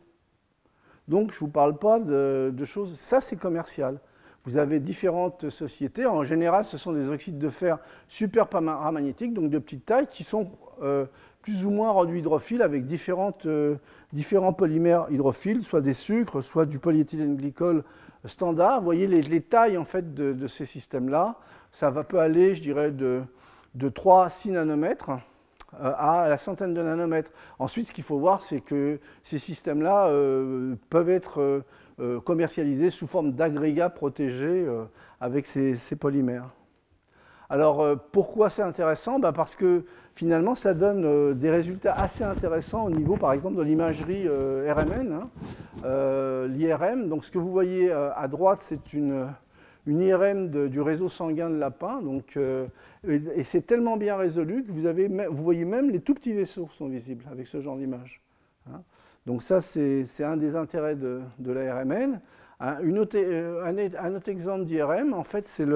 Donc 1.09 1.33
je 1.33 1.37
ne 1.37 1.41
vous 1.41 1.49
parle 1.49 1.77
pas 1.79 1.99
de, 1.99 2.65
choses... 2.65 2.95
Ça, 2.95 3.21
c'est 3.21 3.37
commercial. 3.37 3.99
Vous 4.45 4.57
avez 4.57 4.79
différentes 4.79 5.51
sociétés. 5.51 6.07
En 6.07 6.23
général, 6.23 6.65
ce 6.65 6.79
sont 6.79 6.93
des 6.93 7.11
oxydes 7.11 7.39
de 7.39 7.49
fer 7.49 7.79
super 8.09 8.49
paramagnétiques, 8.49 9.35
donc 9.35 9.51
de 9.51 9.59
petite 9.59 9.85
taille, 9.85 10.07
qui 10.07 10.25
sont 10.25 10.51
euh, 10.83 11.05
plus 11.43 11.65
ou 11.65 11.71
moins 11.71 11.91
rendus 11.91 12.19
hydrophiles 12.19 12.63
avec 12.63 12.85
euh, 13.47 13.77
différents 14.13 14.53
polymères 14.53 15.07
hydrophiles, 15.11 15.63
soit 15.63 15.81
des 15.81 15.95
sucres, 15.95 16.43
soit 16.43 16.67
du 16.67 16.79
polyéthylène 16.79 17.37
glycol 17.37 17.85
standard. 18.25 18.79
Vous 18.79 18.85
voyez 18.85 19.07
les, 19.07 19.41
tailles 19.41 19.79
en 19.79 19.85
fait, 19.85 20.15
de, 20.15 20.47
ces 20.47 20.67
systèmes-là. 20.67 21.37
Ça 21.73 21.91
va, 21.91 22.05
peut 22.05 22.19
aller, 22.19 22.55
je 22.55 22.63
dirais, 22.63 22.91
de, 22.91 23.23
de 23.75 23.89
3 23.89 24.27
à 24.27 24.29
6 24.29 24.53
nanomètres. 24.53 25.11
Euh, 25.81 25.93
à 25.97 26.29
la 26.29 26.37
centaine 26.37 26.75
de 26.75 26.83
nanomètres. 26.83 27.31
Ensuite, 27.61 27.87
ce 27.87 27.93
qu'il 27.93 28.03
faut 28.03 28.19
voir, 28.19 28.43
c'est 28.43 28.61
que 28.61 28.99
ces 29.23 29.39
systèmes-là 29.39 30.09
euh, 30.09 30.75
peuvent 30.91 31.11
être 31.11 31.63
commercialisés 32.25 32.89
sous 32.89 33.07
forme 33.07 33.33
d'agrégats 33.33 33.91
protégés 33.91 34.67
avec 35.21 35.47
ces, 35.47 35.77
polymères. 36.01 36.49
Alors, 37.51 37.85
pourquoi 38.13 38.49
c'est 38.49 38.63
intéressant? 38.63 39.19
Ben, 39.19 39.33
Parce 39.33 39.57
que 39.57 39.85
finalement, 40.15 40.55
ça 40.55 40.73
donne 40.73 41.35
des 41.35 41.51
résultats 41.51 41.93
assez 41.95 42.25
intéressants 42.25 42.85
au 42.87 42.91
niveau, 42.91 43.17
par 43.17 43.33
exemple, 43.33 43.57
de 43.57 43.63
l'imagerie 43.63 44.29
RMN, 44.29 45.13
hein. 45.13 46.47
l'IRM. 46.49 47.09
Donc, 47.09 47.25
ce 47.25 47.31
que 47.31 47.39
vous 47.39 47.51
voyez 47.51 47.91
à 47.91 48.29
droite, 48.29 48.61
c'est 48.61 48.93
une 48.93 49.27
IRM 49.87 50.69
du 50.69 50.81
réseau 50.81 51.09
sanguin 51.09 51.51
de 51.51 51.57
lapin. 51.57 52.01
Donc, 52.03 52.37
euh, 52.37 52.67
et, 53.07 53.45
c'est 53.45 53.63
tellement 53.63 53.97
bien 53.97 54.17
résolu 54.17 54.65
que 54.65 54.71
vous, 54.71 55.43
voyez 55.43 55.65
même 55.65 55.91
les 55.91 56.01
tout 56.01 56.15
petits 56.15 56.33
vaisseaux 56.33 56.69
sont 56.73 56.89
visibles 56.89 57.25
avec 57.31 57.47
ce 57.47 57.61
genre 57.61 57.77
d'image. 57.77 58.21
Hein. 58.69 58.83
Donc 59.27 59.43
ça, 59.43 59.61
c'est 59.61 60.25
un 60.25 60.37
des 60.37 60.57
intérêts 60.57 60.97
de, 60.97 61.21
de 61.39 61.53
la 61.53 61.81
RMN. 61.81 62.21
Un, 62.61 62.97
autre, 62.97 63.17
euh, 63.17 64.21
exemple 64.27 64.65
d'IRM, 64.65 65.15
en 65.15 65.25
fait, 65.25 65.45
c'est 65.45 65.67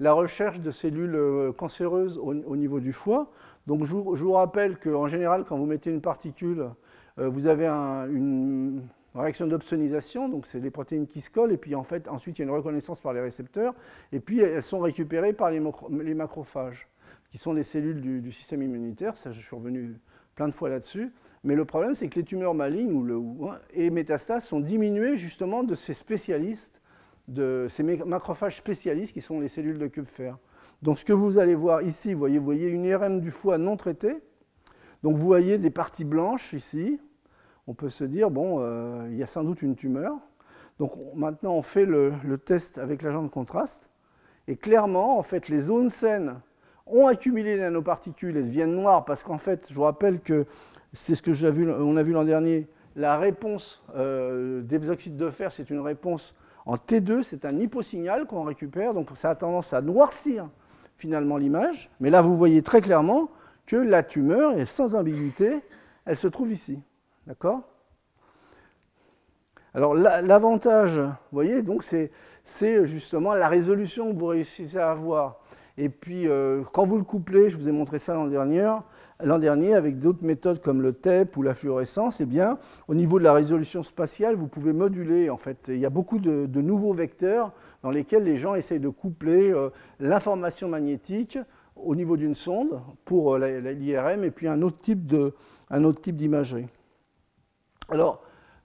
la 0.00 0.12
recherche 0.12 0.60
de 0.60 0.70
cellules 0.70 1.14
euh, 1.14 1.52
cancéreuses 1.52 2.18
au, 2.18 2.56
niveau 2.56 2.80
du 2.80 2.92
foie. 2.92 3.30
Donc 3.66 3.84
je 3.84 3.94
vous, 3.94 4.32
rappelle 4.32 4.78
qu'en 4.78 5.08
général, 5.08 5.44
quand 5.44 5.58
vous 5.58 5.66
mettez 5.66 5.90
une 5.90 6.00
particule, 6.00 6.68
vous 7.16 7.46
avez 7.46 7.66
un, 7.66 8.08
une, 8.08 8.80
réaction 9.14 9.46
d'opsonisation, 9.46 10.28
donc 10.28 10.46
c'est 10.46 10.60
les 10.60 10.70
protéines 10.70 11.06
qui 11.06 11.20
se 11.20 11.30
collent, 11.30 11.52
et 11.52 11.56
puis 11.56 11.74
en 11.74 11.82
fait, 11.82 12.08
ensuite, 12.08 12.38
il 12.38 12.42
y 12.42 12.44
a 12.44 12.48
une 12.48 12.54
reconnaissance 12.54 13.00
par 13.00 13.12
les 13.12 13.20
récepteurs, 13.20 13.74
et 14.12 14.20
puis 14.20 14.40
elles 14.40 14.62
sont 14.62 14.80
récupérées 14.80 15.32
par 15.32 15.50
les, 15.50 15.60
macrophages, 16.14 16.88
qui 17.30 17.38
sont 17.38 17.52
les 17.52 17.62
cellules 17.62 18.22
du, 18.22 18.32
système 18.32 18.62
immunitaire. 18.62 19.16
Ça, 19.16 19.32
je 19.32 19.40
suis 19.40 19.54
revenu 19.54 19.96
plein 20.34 20.48
de 20.48 20.54
fois 20.54 20.68
là-dessus. 20.68 21.12
Mais 21.44 21.54
le 21.54 21.64
problème, 21.64 21.94
c'est 21.94 22.08
que 22.08 22.18
les 22.18 22.24
tumeurs 22.24 22.54
malignes 22.54 22.92
ou 22.92 23.04
le, 23.04 23.20
et 23.72 23.90
métastases 23.90 24.44
sont 24.44 24.60
diminuées 24.60 25.16
justement 25.16 25.62
de 25.62 25.74
ces 25.74 25.94
spécialistes, 25.94 26.77
de 27.28 27.66
ces 27.68 27.82
macrophages 27.82 28.56
spécialistes 28.56 29.12
qui 29.12 29.20
sont 29.20 29.38
les 29.38 29.48
cellules 29.48 29.78
de 29.78 29.86
Kupfer. 29.86 30.32
Donc 30.82 30.98
ce 30.98 31.04
que 31.04 31.12
vous 31.12 31.38
allez 31.38 31.54
voir 31.54 31.82
ici, 31.82 32.14
vous 32.14 32.18
voyez, 32.18 32.38
vous 32.38 32.44
voyez 32.44 32.68
une 32.68 32.84
IRM 32.84 33.20
du 33.20 33.30
foie 33.30 33.58
non 33.58 33.76
traitée. 33.76 34.16
Donc 35.02 35.16
vous 35.16 35.26
voyez 35.26 35.58
des 35.58 35.70
parties 35.70 36.04
blanches 36.04 36.52
ici, 36.54 36.98
on 37.66 37.74
peut 37.74 37.90
se 37.90 38.04
dire, 38.04 38.30
bon, 38.30 38.58
euh, 38.60 39.06
il 39.10 39.16
y 39.16 39.22
a 39.22 39.26
sans 39.26 39.44
doute 39.44 39.62
une 39.62 39.76
tumeur. 39.76 40.16
Donc 40.78 40.92
maintenant, 41.14 41.54
on 41.54 41.62
fait 41.62 41.84
le, 41.84 42.12
test 42.44 42.78
avec 42.78 43.02
l'agent 43.02 43.22
de 43.22 43.28
contraste. 43.28 43.90
Et 44.46 44.56
clairement, 44.56 45.18
en 45.18 45.22
fait, 45.22 45.48
les 45.48 45.60
zones 45.60 45.90
saines 45.90 46.40
ont 46.86 47.06
accumulé 47.06 47.56
les 47.56 47.62
nanoparticules 47.62 48.36
et 48.36 48.42
deviennent 48.42 48.74
noires 48.74 49.04
parce 49.04 49.22
qu'en 49.22 49.38
fait, 49.38 49.66
je 49.68 49.74
vous 49.74 49.82
rappelle 49.82 50.20
que 50.20 50.46
c'est 50.94 51.14
ce 51.14 51.20
que 51.20 51.32
on 51.82 51.96
a 51.96 52.02
vu 52.02 52.12
l'an 52.12 52.24
dernier, 52.24 52.66
la 52.96 53.18
réponse 53.18 53.82
euh, 53.94 54.62
des 54.62 54.88
oxydes 54.88 55.16
de 55.16 55.30
fer, 55.30 55.52
c'est 55.52 55.68
une 55.68 55.80
réponse 55.80 56.34
en 56.68 56.76
T2, 56.76 57.22
c'est 57.22 57.46
un 57.46 57.58
hyposignal 57.58 58.26
qu'on 58.26 58.42
récupère, 58.42 58.92
donc 58.92 59.08
ça 59.14 59.30
a 59.30 59.34
tendance 59.34 59.72
à 59.72 59.80
noircir 59.80 60.50
finalement 60.96 61.38
l'image. 61.38 61.90
Mais 61.98 62.10
là, 62.10 62.20
vous 62.20 62.36
voyez 62.36 62.60
très 62.60 62.82
clairement 62.82 63.30
que 63.64 63.76
la 63.76 64.02
tumeur, 64.02 64.58
et 64.58 64.66
sans 64.66 64.94
ambiguïté, 64.94 65.62
elle 66.04 66.16
se 66.16 66.28
trouve 66.28 66.52
ici. 66.52 66.78
D'accord? 67.26 67.62
Alors 69.72 69.94
l'avantage, 69.94 70.98
vous 70.98 71.14
voyez, 71.32 71.62
donc 71.62 71.84
c'est 71.84 72.84
justement 72.84 73.32
la 73.32 73.48
résolution 73.48 74.12
que 74.12 74.18
vous 74.18 74.26
réussissez 74.26 74.76
à 74.76 74.90
avoir. 74.90 75.40
Et 75.78 75.88
puis 75.88 76.28
euh, 76.28 76.62
quand 76.74 76.84
vous 76.84 76.98
le 76.98 77.04
couplez, 77.04 77.48
je 77.48 77.56
vous 77.56 77.68
ai 77.68 77.72
montré 77.72 77.98
ça 77.98 78.12
l'an 78.12 78.26
dernier, 78.26 78.70
l'an 79.22 79.38
dernier 79.38 79.74
avec 79.74 79.98
d'autres 79.98 80.24
méthodes 80.24 80.60
comme 80.60 80.80
le 80.80 80.92
TEP 80.92 81.36
ou 81.36 81.42
la 81.42 81.54
fluorescence, 81.54 82.20
eh 82.20 82.26
bien, 82.26 82.58
au 82.86 82.94
niveau 82.94 83.18
de 83.18 83.24
la 83.24 83.32
résolution 83.32 83.82
spatiale, 83.82 84.34
vous 84.34 84.46
pouvez 84.46 84.72
moduler. 84.72 85.30
En 85.30 85.36
fait, 85.36 85.66
il 85.68 85.78
y 85.78 85.86
a 85.86 85.90
beaucoup 85.90 86.18
de, 86.18 86.60
nouveaux 86.60 86.94
vecteurs 86.94 87.52
dans 87.82 87.90
lesquels 87.90 88.24
les 88.24 88.36
gens 88.36 88.54
essayent 88.54 88.80
de 88.80 88.88
coupler 88.88 89.50
euh, 89.50 89.70
l'information 90.00 90.68
magnétique 90.68 91.38
au 91.76 91.94
niveau 91.94 92.16
d'une 92.16 92.34
sonde 92.34 92.80
pour 93.04 93.34
euh, 93.34 93.60
l'IRM 93.60 94.24
et 94.24 94.30
puis 94.30 94.48
un 94.48 94.62
autre 94.62 94.78
type 94.80 95.06
d'imagerie. 95.06 96.66
Alors, 97.90 98.22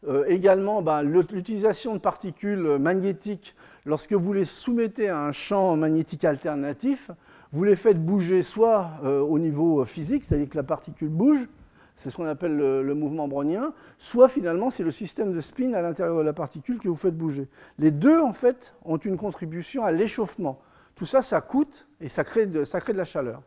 euh, 0.07 0.25
également, 0.27 0.81
ben, 0.81 1.01
l'utilisation 1.01 1.93
de 1.93 1.99
particules 1.99 2.77
magnétiques, 2.77 3.55
lorsque 3.85 4.13
vous 4.13 4.33
les 4.33 4.45
soumettez 4.45 5.07
à 5.07 5.19
un 5.19 5.31
champ 5.31 5.77
magnétique 5.77 6.25
alternatif, 6.25 7.09
vous 7.53 7.63
les 7.63 7.75
faites 7.75 8.03
bouger 8.03 8.41
soit 8.41 8.91
euh, 9.03 9.21
au 9.21 9.37
niveau 9.37 9.85
physique, 9.85 10.25
c'est-à-dire 10.25 10.49
que 10.49 10.57
la 10.57 10.63
particule 10.63 11.09
bouge, 11.09 11.47
c'est 11.95 12.09
ce 12.09 12.17
qu'on 12.17 12.25
appelle 12.25 12.57
le, 12.57 12.95
mouvement 12.95 13.27
brownien, 13.27 13.73
soit 13.99 14.27
finalement 14.27 14.71
c'est 14.71 14.83
le 14.83 14.91
système 14.91 15.31
de 15.31 15.39
spin 15.39 15.73
à 15.73 15.81
l'intérieur 15.81 16.17
de 16.17 16.23
la 16.23 16.33
particule 16.33 16.79
que 16.79 16.89
vous 16.89 16.95
faites 16.95 17.15
bouger. 17.15 17.47
Les 17.77 17.91
deux, 17.91 18.19
en 18.19 18.33
fait, 18.33 18.73
ont 18.83 18.97
une 18.97 19.15
contribution 19.17 19.85
à 19.85 19.91
l'échauffement. 19.91 20.59
Tout 20.95 21.05
ça, 21.05 21.21
ça 21.21 21.41
coûte 21.41 21.87
et 22.01 22.09
ça 22.09 22.23
crée 22.23 22.47
de 22.47 22.97
la 22.97 23.05
chaleur. 23.05 23.43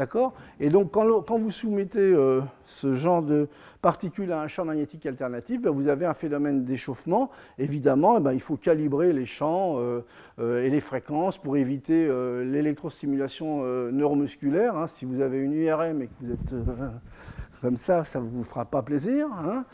D'accord? 0.00 0.32
Et 0.60 0.70
donc, 0.70 0.92
quand, 0.92 1.36
vous 1.36 1.50
soumettez 1.50 2.00
euh, 2.00 2.40
ce 2.64 2.94
genre 2.94 3.20
de 3.20 3.48
particules 3.82 4.32
à 4.32 4.40
un 4.40 4.48
champ 4.48 4.64
magnétique 4.64 5.04
alternatif, 5.04 5.60
ben, 5.60 5.68
vous 5.68 5.88
avez 5.88 6.06
un 6.06 6.14
phénomène 6.14 6.64
d'échauffement. 6.64 7.30
Évidemment, 7.58 8.16
eh 8.16 8.20
ben, 8.20 8.32
il 8.32 8.40
faut 8.40 8.56
calibrer 8.56 9.12
les 9.12 9.26
champs 9.26 9.74
euh, 9.76 10.00
euh, 10.38 10.64
et 10.64 10.70
les 10.70 10.80
fréquences 10.80 11.36
pour 11.36 11.58
éviter 11.58 12.08
l'électrostimulation 12.46 13.62
neuromusculaire. 13.92 14.74
Hein. 14.74 14.86
Si 14.86 15.04
vous 15.04 15.20
avez 15.20 15.36
une 15.36 15.52
IRM 15.52 16.00
et 16.00 16.06
que 16.06 16.12
vous 16.22 16.32
êtes 16.32 16.54
comme 17.60 17.76
ça, 17.76 18.02
ça 18.04 18.20
ne 18.20 18.26
vous 18.26 18.42
fera 18.42 18.64
pas 18.64 18.80
plaisir. 18.80 19.26
Hein. 19.34 19.66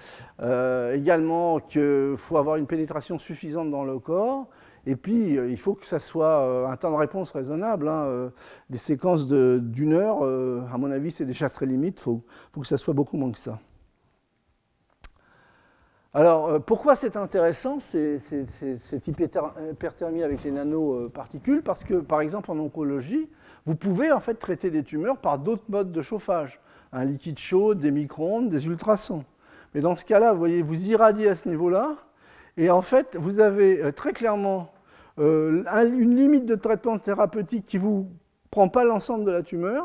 également, 0.92 1.60
qu'il 1.60 2.16
faut 2.16 2.36
avoir 2.36 2.56
une 2.56 2.66
pénétration 2.66 3.16
suffisante 3.16 3.70
dans 3.70 3.84
le 3.84 4.00
corps. 4.00 4.48
Et 4.88 4.94
puis, 4.94 5.36
euh, 5.36 5.50
il 5.50 5.58
faut 5.58 5.74
que 5.74 5.84
ça 5.84 5.98
soit 5.98 6.42
euh, 6.42 6.68
un 6.68 6.76
temps 6.76 6.92
de 6.92 6.96
réponse 6.96 7.32
raisonnable. 7.32 7.88
Hein, 7.88 8.04
euh, 8.04 8.30
des 8.70 8.78
séquences 8.78 9.26
d'une 9.26 9.92
heure, 9.92 10.22
à 10.72 10.78
mon 10.78 10.90
avis, 10.90 11.10
c'est 11.10 11.24
déjà 11.24 11.48
très 11.50 11.66
limite. 11.66 11.98
Il 12.00 12.20
faut, 12.52 12.60
que 12.60 12.66
ça 12.66 12.78
soit 12.78 12.94
beaucoup 12.94 13.16
moins 13.16 13.32
que 13.32 13.38
ça. 13.38 13.58
Alors, 16.14 16.62
pourquoi 16.62 16.96
c'est 16.96 17.16
intéressant, 17.16 17.78
cette 17.78 19.06
hyperthermie 19.06 20.22
avec 20.22 20.44
les 20.44 20.50
nanoparticules? 20.50 21.62
Parce 21.62 21.84
que, 21.84 21.94
par 21.94 22.22
exemple, 22.22 22.50
en 22.50 22.58
oncologie, 22.58 23.28
vous 23.66 23.74
pouvez 23.74 24.12
en 24.12 24.20
fait 24.20 24.34
traiter 24.34 24.70
des 24.70 24.82
tumeurs 24.82 25.18
par 25.18 25.38
d'autres 25.38 25.68
modes 25.68 25.92
de 25.92 26.00
chauffage. 26.00 26.60
Un 26.92 27.04
liquide 27.04 27.38
chaud, 27.38 27.74
des 27.74 27.90
micro-ondes, 27.90 28.48
des 28.48 28.66
ultrasons. 28.66 29.24
Mais 29.74 29.80
dans 29.82 29.94
ce 29.94 30.06
cas-là, 30.06 30.32
vous 30.32 30.38
voyez, 30.38 30.62
vous 30.62 30.88
irradiez 30.88 31.28
à 31.28 31.36
ce 31.36 31.48
niveau-là, 31.48 31.96
et 32.56 32.70
en 32.70 32.80
fait, 32.80 33.16
vous 33.20 33.40
avez 33.40 33.92
très 33.92 34.14
clairement 34.14 34.70
euh, 35.18 35.64
une 35.84 36.14
limite 36.14 36.46
de 36.46 36.54
traitement 36.54 36.98
thérapeutique 36.98 37.64
qui 37.64 37.76
ne 37.76 37.82
vous 37.82 38.08
prend 38.50 38.68
pas 38.68 38.84
l'ensemble 38.84 39.24
de 39.24 39.30
la 39.30 39.42
tumeur, 39.42 39.84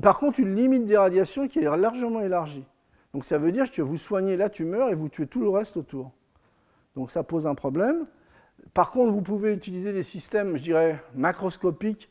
par 0.00 0.18
contre 0.18 0.40
une 0.40 0.54
limite 0.54 0.84
d'irradiation 0.84 1.48
qui 1.48 1.60
est 1.60 1.76
largement 1.76 2.20
élargie. 2.20 2.64
Donc 3.12 3.24
ça 3.24 3.38
veut 3.38 3.52
dire 3.52 3.70
que 3.70 3.82
vous 3.82 3.96
soignez 3.96 4.36
la 4.36 4.48
tumeur 4.48 4.88
et 4.88 4.94
vous 4.94 5.08
tuez 5.08 5.26
tout 5.26 5.40
le 5.40 5.50
reste 5.50 5.76
autour. 5.76 6.12
Donc 6.96 7.10
ça 7.10 7.22
pose 7.22 7.46
un 7.46 7.54
problème. 7.54 8.06
Par 8.74 8.90
contre, 8.90 9.12
vous 9.12 9.22
pouvez 9.22 9.52
utiliser 9.52 9.92
des 9.92 10.02
systèmes, 10.02 10.56
je 10.56 10.62
dirais, 10.62 11.02
macroscopiques 11.14 12.10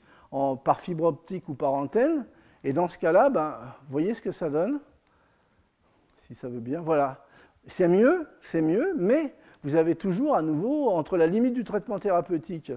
par 0.63 0.79
fibre 0.79 1.05
optique 1.05 1.49
ou 1.49 1.55
par 1.55 1.73
antenne. 1.73 2.25
Et 2.63 2.73
dans 2.73 2.87
ce 2.87 2.97
cas-là, 2.97 3.29
ben, 3.29 3.57
voyez 3.89 4.13
ce 4.13 4.21
que 4.21 4.31
ça 4.31 4.49
donne 4.49 4.79
Si 6.17 6.35
ça 6.35 6.47
veut 6.47 6.59
bien. 6.59 6.81
Voilà. 6.81 7.25
C'est 7.67 7.87
mieux, 7.87 8.27
c'est 8.41 8.61
mieux, 8.61 8.93
mais 8.97 9.35
vous 9.63 9.75
avez 9.75 9.95
toujours 9.95 10.35
à 10.35 10.41
nouveau, 10.41 10.89
entre 10.89 11.17
la 11.17 11.27
limite 11.27 11.53
du 11.53 11.63
traitement 11.63 11.99
thérapeutique 11.99 12.71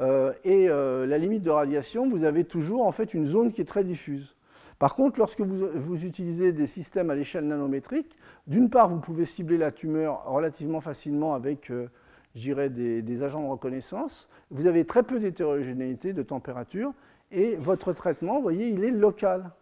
euh, 0.00 0.32
et 0.42 0.68
euh, 0.68 1.06
la 1.06 1.18
limite 1.18 1.42
de 1.42 1.50
radiation, 1.50 2.08
vous 2.08 2.24
avez 2.24 2.44
toujours 2.44 2.86
en 2.86 2.92
fait 2.92 3.14
une 3.14 3.26
zone 3.26 3.52
qui 3.52 3.60
est 3.60 3.66
très 3.66 3.84
diffuse. 3.84 4.34
Par 4.80 4.96
contre, 4.96 5.20
lorsque 5.20 5.40
vous, 5.40 6.04
utilisez 6.04 6.52
des 6.52 6.66
systèmes 6.66 7.08
à 7.10 7.14
l'échelle 7.14 7.46
nanométrique, 7.46 8.18
d'une 8.48 8.68
part, 8.68 8.88
vous 8.88 8.98
pouvez 8.98 9.24
cibler 9.24 9.56
la 9.56 9.70
tumeur 9.70 10.24
relativement 10.24 10.80
facilement 10.80 11.34
avec, 11.34 11.70
euh, 11.70 11.88
des, 12.34 13.00
des, 13.02 13.22
agents 13.22 13.44
de 13.44 13.48
reconnaissance. 13.48 14.28
Vous 14.50 14.66
avez 14.66 14.84
très 14.84 15.04
peu 15.04 15.20
d'hétérogénéité 15.20 16.12
de 16.12 16.22
température 16.22 16.92
et 17.30 17.54
votre 17.56 17.92
traitement, 17.92 18.36
vous 18.36 18.42
voyez, 18.42 18.68
il 18.68 18.82
est 18.82 18.90
local. 18.90 19.52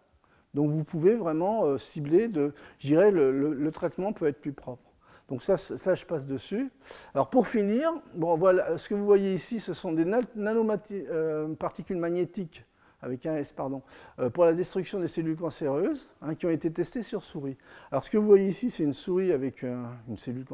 Donc 0.55 0.71
vous 0.71 0.83
pouvez 0.83 1.15
vraiment 1.15 1.77
cibler, 1.77 2.27
de, 2.27 2.53
je 2.79 2.95
le 2.95 3.71
traitement 3.71 4.13
peut 4.13 4.27
être 4.27 4.41
plus 4.41 4.53
propre. 4.53 4.92
Donc 5.29 5.41
ça, 5.41 5.57
ça, 5.57 5.95
je 5.95 6.05
passe 6.05 6.27
dessus. 6.27 6.71
Alors 7.13 7.29
pour 7.29 7.47
finir, 7.47 7.91
bon, 8.13 8.35
voilà, 8.37 8.77
ce 8.77 8.89
que 8.89 8.93
vous 8.93 9.05
voyez 9.05 9.33
ici, 9.33 9.59
ce 9.59 9.73
sont 9.73 9.93
des 9.93 10.05
nanoparticules 10.35 11.97
euh, 11.97 11.99
magnétiques, 11.99 12.65
avec 13.01 13.25
un 13.25 13.35
S, 13.35 13.53
pardon, 13.53 13.81
euh, 14.19 14.29
pour 14.29 14.45
la 14.45 14.53
destruction 14.53 14.99
des 14.99 15.07
cellules 15.07 15.37
cancéreuses, 15.37 16.09
hein, 16.21 16.35
qui 16.35 16.45
ont 16.45 16.49
été 16.49 16.71
testées 16.71 17.03
sur 17.03 17.23
souris. 17.23 17.57
Alors 17.91 18.03
ce 18.03 18.09
que 18.09 18.17
vous 18.17 18.27
voyez 18.27 18.47
ici, 18.47 18.69
c'est 18.69 18.83
une 18.83 18.93
souris 18.93 19.31
avec 19.31 19.63
une 19.63 20.17
cellule, 20.17 20.45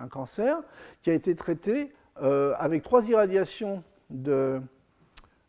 un 0.00 0.08
cancer, 0.08 0.56
qui 1.02 1.10
a 1.10 1.14
été 1.14 1.34
traitée 1.34 1.92
euh, 2.20 2.54
avec 2.58 2.82
trois 2.82 3.08
irradiations 3.08 3.82
de, 4.10 4.60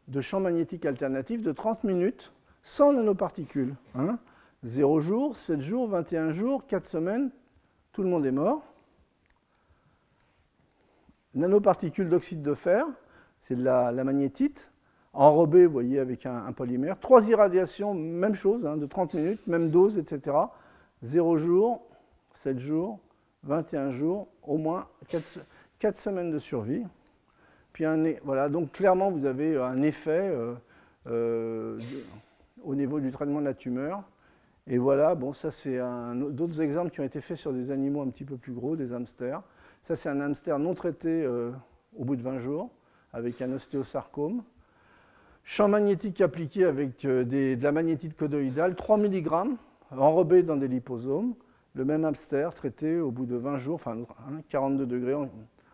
de 0.07 0.21
champs 0.21 0.39
magnétiques 0.39 0.85
alternatifs 0.85 1.43
de 1.43 1.51
30 1.51 1.83
minutes, 1.83 2.33
sans 2.61 2.93
nanoparticules. 2.93 3.75
Hein, 3.95 4.17
0 4.63 5.01
jours, 5.01 5.35
7 5.35 5.61
jours, 5.61 5.89
21 5.89 6.31
jours, 6.31 6.65
4 6.65 6.85
semaines, 6.85 7.31
tout 7.93 8.03
le 8.03 8.09
monde 8.09 8.25
est 8.25 8.31
mort 8.31 8.73
nanoparticules 11.35 12.09
d'oxyde 12.09 12.41
de 12.41 12.53
fer, 12.53 12.85
c'est 13.39 13.55
de 13.55 13.63
la, 13.63 13.91
magnétite, 14.03 14.71
enrobée, 15.13 15.65
vous 15.65 15.73
voyez, 15.73 15.99
avec 15.99 16.25
un, 16.25 16.51
polymère. 16.53 16.99
Trois 16.99 17.27
irradiations, 17.29 17.93
même 17.93 18.35
chose, 18.35 18.65
hein, 18.65 18.77
de 18.77 18.85
30 18.85 19.13
minutes, 19.13 19.47
même 19.47 19.69
dose, 19.69 19.97
etc. 19.97 20.37
0 21.01 21.37
jours, 21.37 21.81
7 22.33 22.59
jours, 22.59 22.99
21 23.43 23.91
jours, 23.91 24.27
au 24.43 24.57
moins 24.57 24.87
4, 25.09 25.95
semaines 25.95 26.31
de 26.31 26.39
survie. 26.39 26.85
Puis 27.73 27.85
voilà, 28.23 28.49
donc 28.49 28.71
clairement, 28.71 29.11
vous 29.11 29.25
avez 29.25 29.57
un 29.57 29.81
effet 29.81 30.11
euh, 30.11 30.53
euh, 31.07 31.79
au 32.63 32.75
niveau 32.75 32.99
du 32.99 33.11
traitement 33.11 33.39
de 33.39 33.45
la 33.45 33.53
tumeur. 33.53 34.03
Et 34.67 34.77
voilà, 34.77 35.15
bon, 35.15 35.33
ça 35.33 35.51
c'est 35.51 35.79
d'autres 36.15 36.61
exemples 36.61 36.91
qui 36.91 37.01
ont 37.01 37.05
été 37.05 37.19
faits 37.19 37.37
sur 37.37 37.51
des 37.51 37.71
animaux 37.71 38.01
un 38.01 38.09
petit 38.09 38.23
peu 38.23 38.37
plus 38.37 38.53
gros, 38.53 38.75
des 38.75 38.93
hamsters. 38.93 39.41
Ça, 39.81 39.97
c'est 39.97 40.07
un 40.07 40.21
hamster 40.21 40.59
non 40.59 40.73
traité 40.73 41.09
euh, 41.09 41.51
au 41.97 42.05
bout 42.05 42.15
de 42.15 42.21
20 42.21 42.39
jours, 42.39 42.69
avec 43.11 43.41
un 43.41 43.51
ostéosarcome. 43.51 44.41
Champ 45.43 45.67
magnétique 45.67 46.21
appliqué 46.21 46.63
avec 46.63 47.03
euh, 47.03 47.25
de 47.25 47.61
la 47.61 47.71
magnétite 47.73 48.15
codoïdale, 48.15 48.75
3 48.75 48.97
mg, 48.97 49.27
enrobé 49.91 50.41
dans 50.41 50.55
des 50.55 50.69
liposomes. 50.69 51.33
Le 51.75 51.83
même 51.83 52.05
hamster 52.05 52.53
traité 52.53 52.99
au 52.99 53.11
bout 53.11 53.25
de 53.25 53.35
20 53.35 53.57
jours, 53.57 53.75
enfin 53.75 53.97
42 54.49 54.85
degrés 54.85 55.15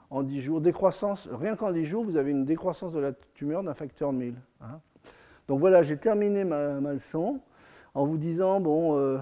en, 0.09 0.23
10 0.23 0.41
jours. 0.41 0.61
Décroissance, 0.61 1.29
rien 1.31 1.55
qu'en 1.55 1.71
10 1.71 1.85
jours, 1.85 2.03
vous 2.03 2.17
avez 2.17 2.31
une 2.31 2.45
décroissance 2.45 2.93
de 2.93 2.99
la 2.99 3.11
tumeur 3.35 3.61
d'un 3.61 3.75
facteur 3.75 4.11
1000. 4.11 4.33
Hein. 4.61 4.79
Donc 5.47 5.59
voilà, 5.59 5.83
j'ai 5.83 5.97
terminé 5.97 6.45
ma, 6.45 6.79
leçon 6.93 7.41
en 7.99 8.05
vous 8.05 8.17
disant 8.17 8.61
bon, 8.61 8.97
euh, 8.97 9.17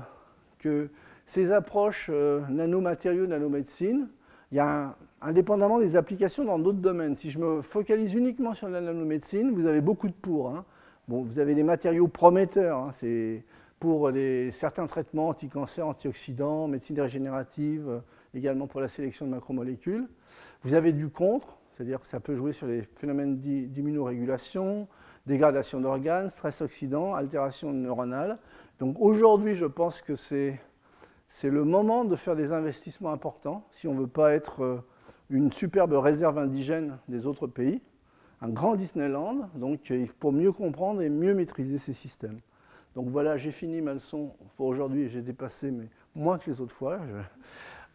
que 0.60 0.90
ces 1.26 1.52
approches 1.52 2.12
nanomatériaux, 2.50 3.26
nanomédecine, 3.26 4.08
il 4.52 4.58
y 4.58 4.60
a 4.60 4.96
indépendamment 5.20 5.80
des 5.80 5.98
applications 5.98 6.46
dans 6.46 6.60
d'autres 6.60 6.78
domaines. 6.78 7.16
Si 7.16 7.32
je 7.32 7.40
me 7.40 7.62
focalise 7.62 8.14
uniquement 8.14 8.54
sur 8.54 8.70
la 8.70 8.80
nanomédecine, 8.80 9.52
vous 9.52 9.66
avez 9.66 9.82
beaucoup 9.82 10.08
de 10.08 10.14
pour. 10.14 10.50
Hein. 10.52 10.64
Vous 11.08 11.40
avez 11.40 11.56
des 11.56 11.64
matériaux 11.64 12.08
prometteurs. 12.08 12.78
Hein. 12.78 12.90
C'est 12.94 13.44
pour 13.80 14.12
certains 14.52 14.86
traitements 14.86 15.30
anti-cancer, 15.30 15.88
antioxydants, 15.88 16.68
médecine 16.68 17.00
régénérative, 17.02 17.90
euh, 17.90 18.00
également 18.36 18.68
pour 18.68 18.80
la 18.80 18.90
sélection 18.90 19.26
de 19.26 19.32
macromolécules. 19.32 20.08
Vous 20.64 20.76
avez 20.76 20.94
du 20.94 21.10
contre, 21.10 21.58
c'est-à-dire 21.74 22.00
que 22.00 22.08
ça 22.08 22.20
peut 22.20 22.36
jouer 22.36 22.54
sur 22.54 22.68
les 22.68 22.84
phénomènes 22.84 23.40
d'immunorégulation, 23.40 24.88
dégradation 25.28 25.80
d'organes, 25.82 26.30
stress 26.30 26.62
oxydant, 26.62 27.14
altération 27.14 27.72
neuronale. 27.72 28.40
Donc 28.80 28.96
aujourd'hui, 29.00 29.56
je 29.56 29.66
pense 29.66 30.02
que 30.02 30.16
c'est 30.16 30.60
le 31.44 31.64
moment 31.64 32.06
de 32.06 32.16
faire 32.16 32.36
des 32.36 32.52
investissements 32.52 33.12
importants 33.12 33.68
si 33.72 33.88
on 33.88 33.94
ne 33.94 34.02
veut 34.02 34.08
pas 34.08 34.34
être 34.34 34.64
euh, 34.64 34.78
une 35.30 35.52
superbe 35.52 35.94
réserve 35.94 36.38
indigène 36.38 36.98
des 37.08 37.26
autres 37.26 37.48
pays, 37.48 37.82
un 38.42 38.50
grand 38.50 38.76
Disneyland, 38.76 39.50
donc 39.56 39.92
pour 40.20 40.32
mieux 40.32 40.52
comprendre 40.52 41.02
et 41.02 41.10
mieux 41.10 41.34
maîtriser 41.34 41.80
ces 41.80 41.94
systèmes. 41.94 42.40
Donc 42.96 43.10
voilà, 43.10 43.38
j'ai 43.38 43.52
fini 43.52 43.82
ma 43.82 43.94
leçon 43.94 44.32
pour 44.56 44.68
aujourd'hui, 44.68 45.08
j'ai 45.08 45.22
dépassé, 45.22 45.72
mais 45.72 45.88
moins 46.16 46.38
que 46.38 46.50
les 46.50 46.62
autres 46.62 46.76
fois. 46.76 47.00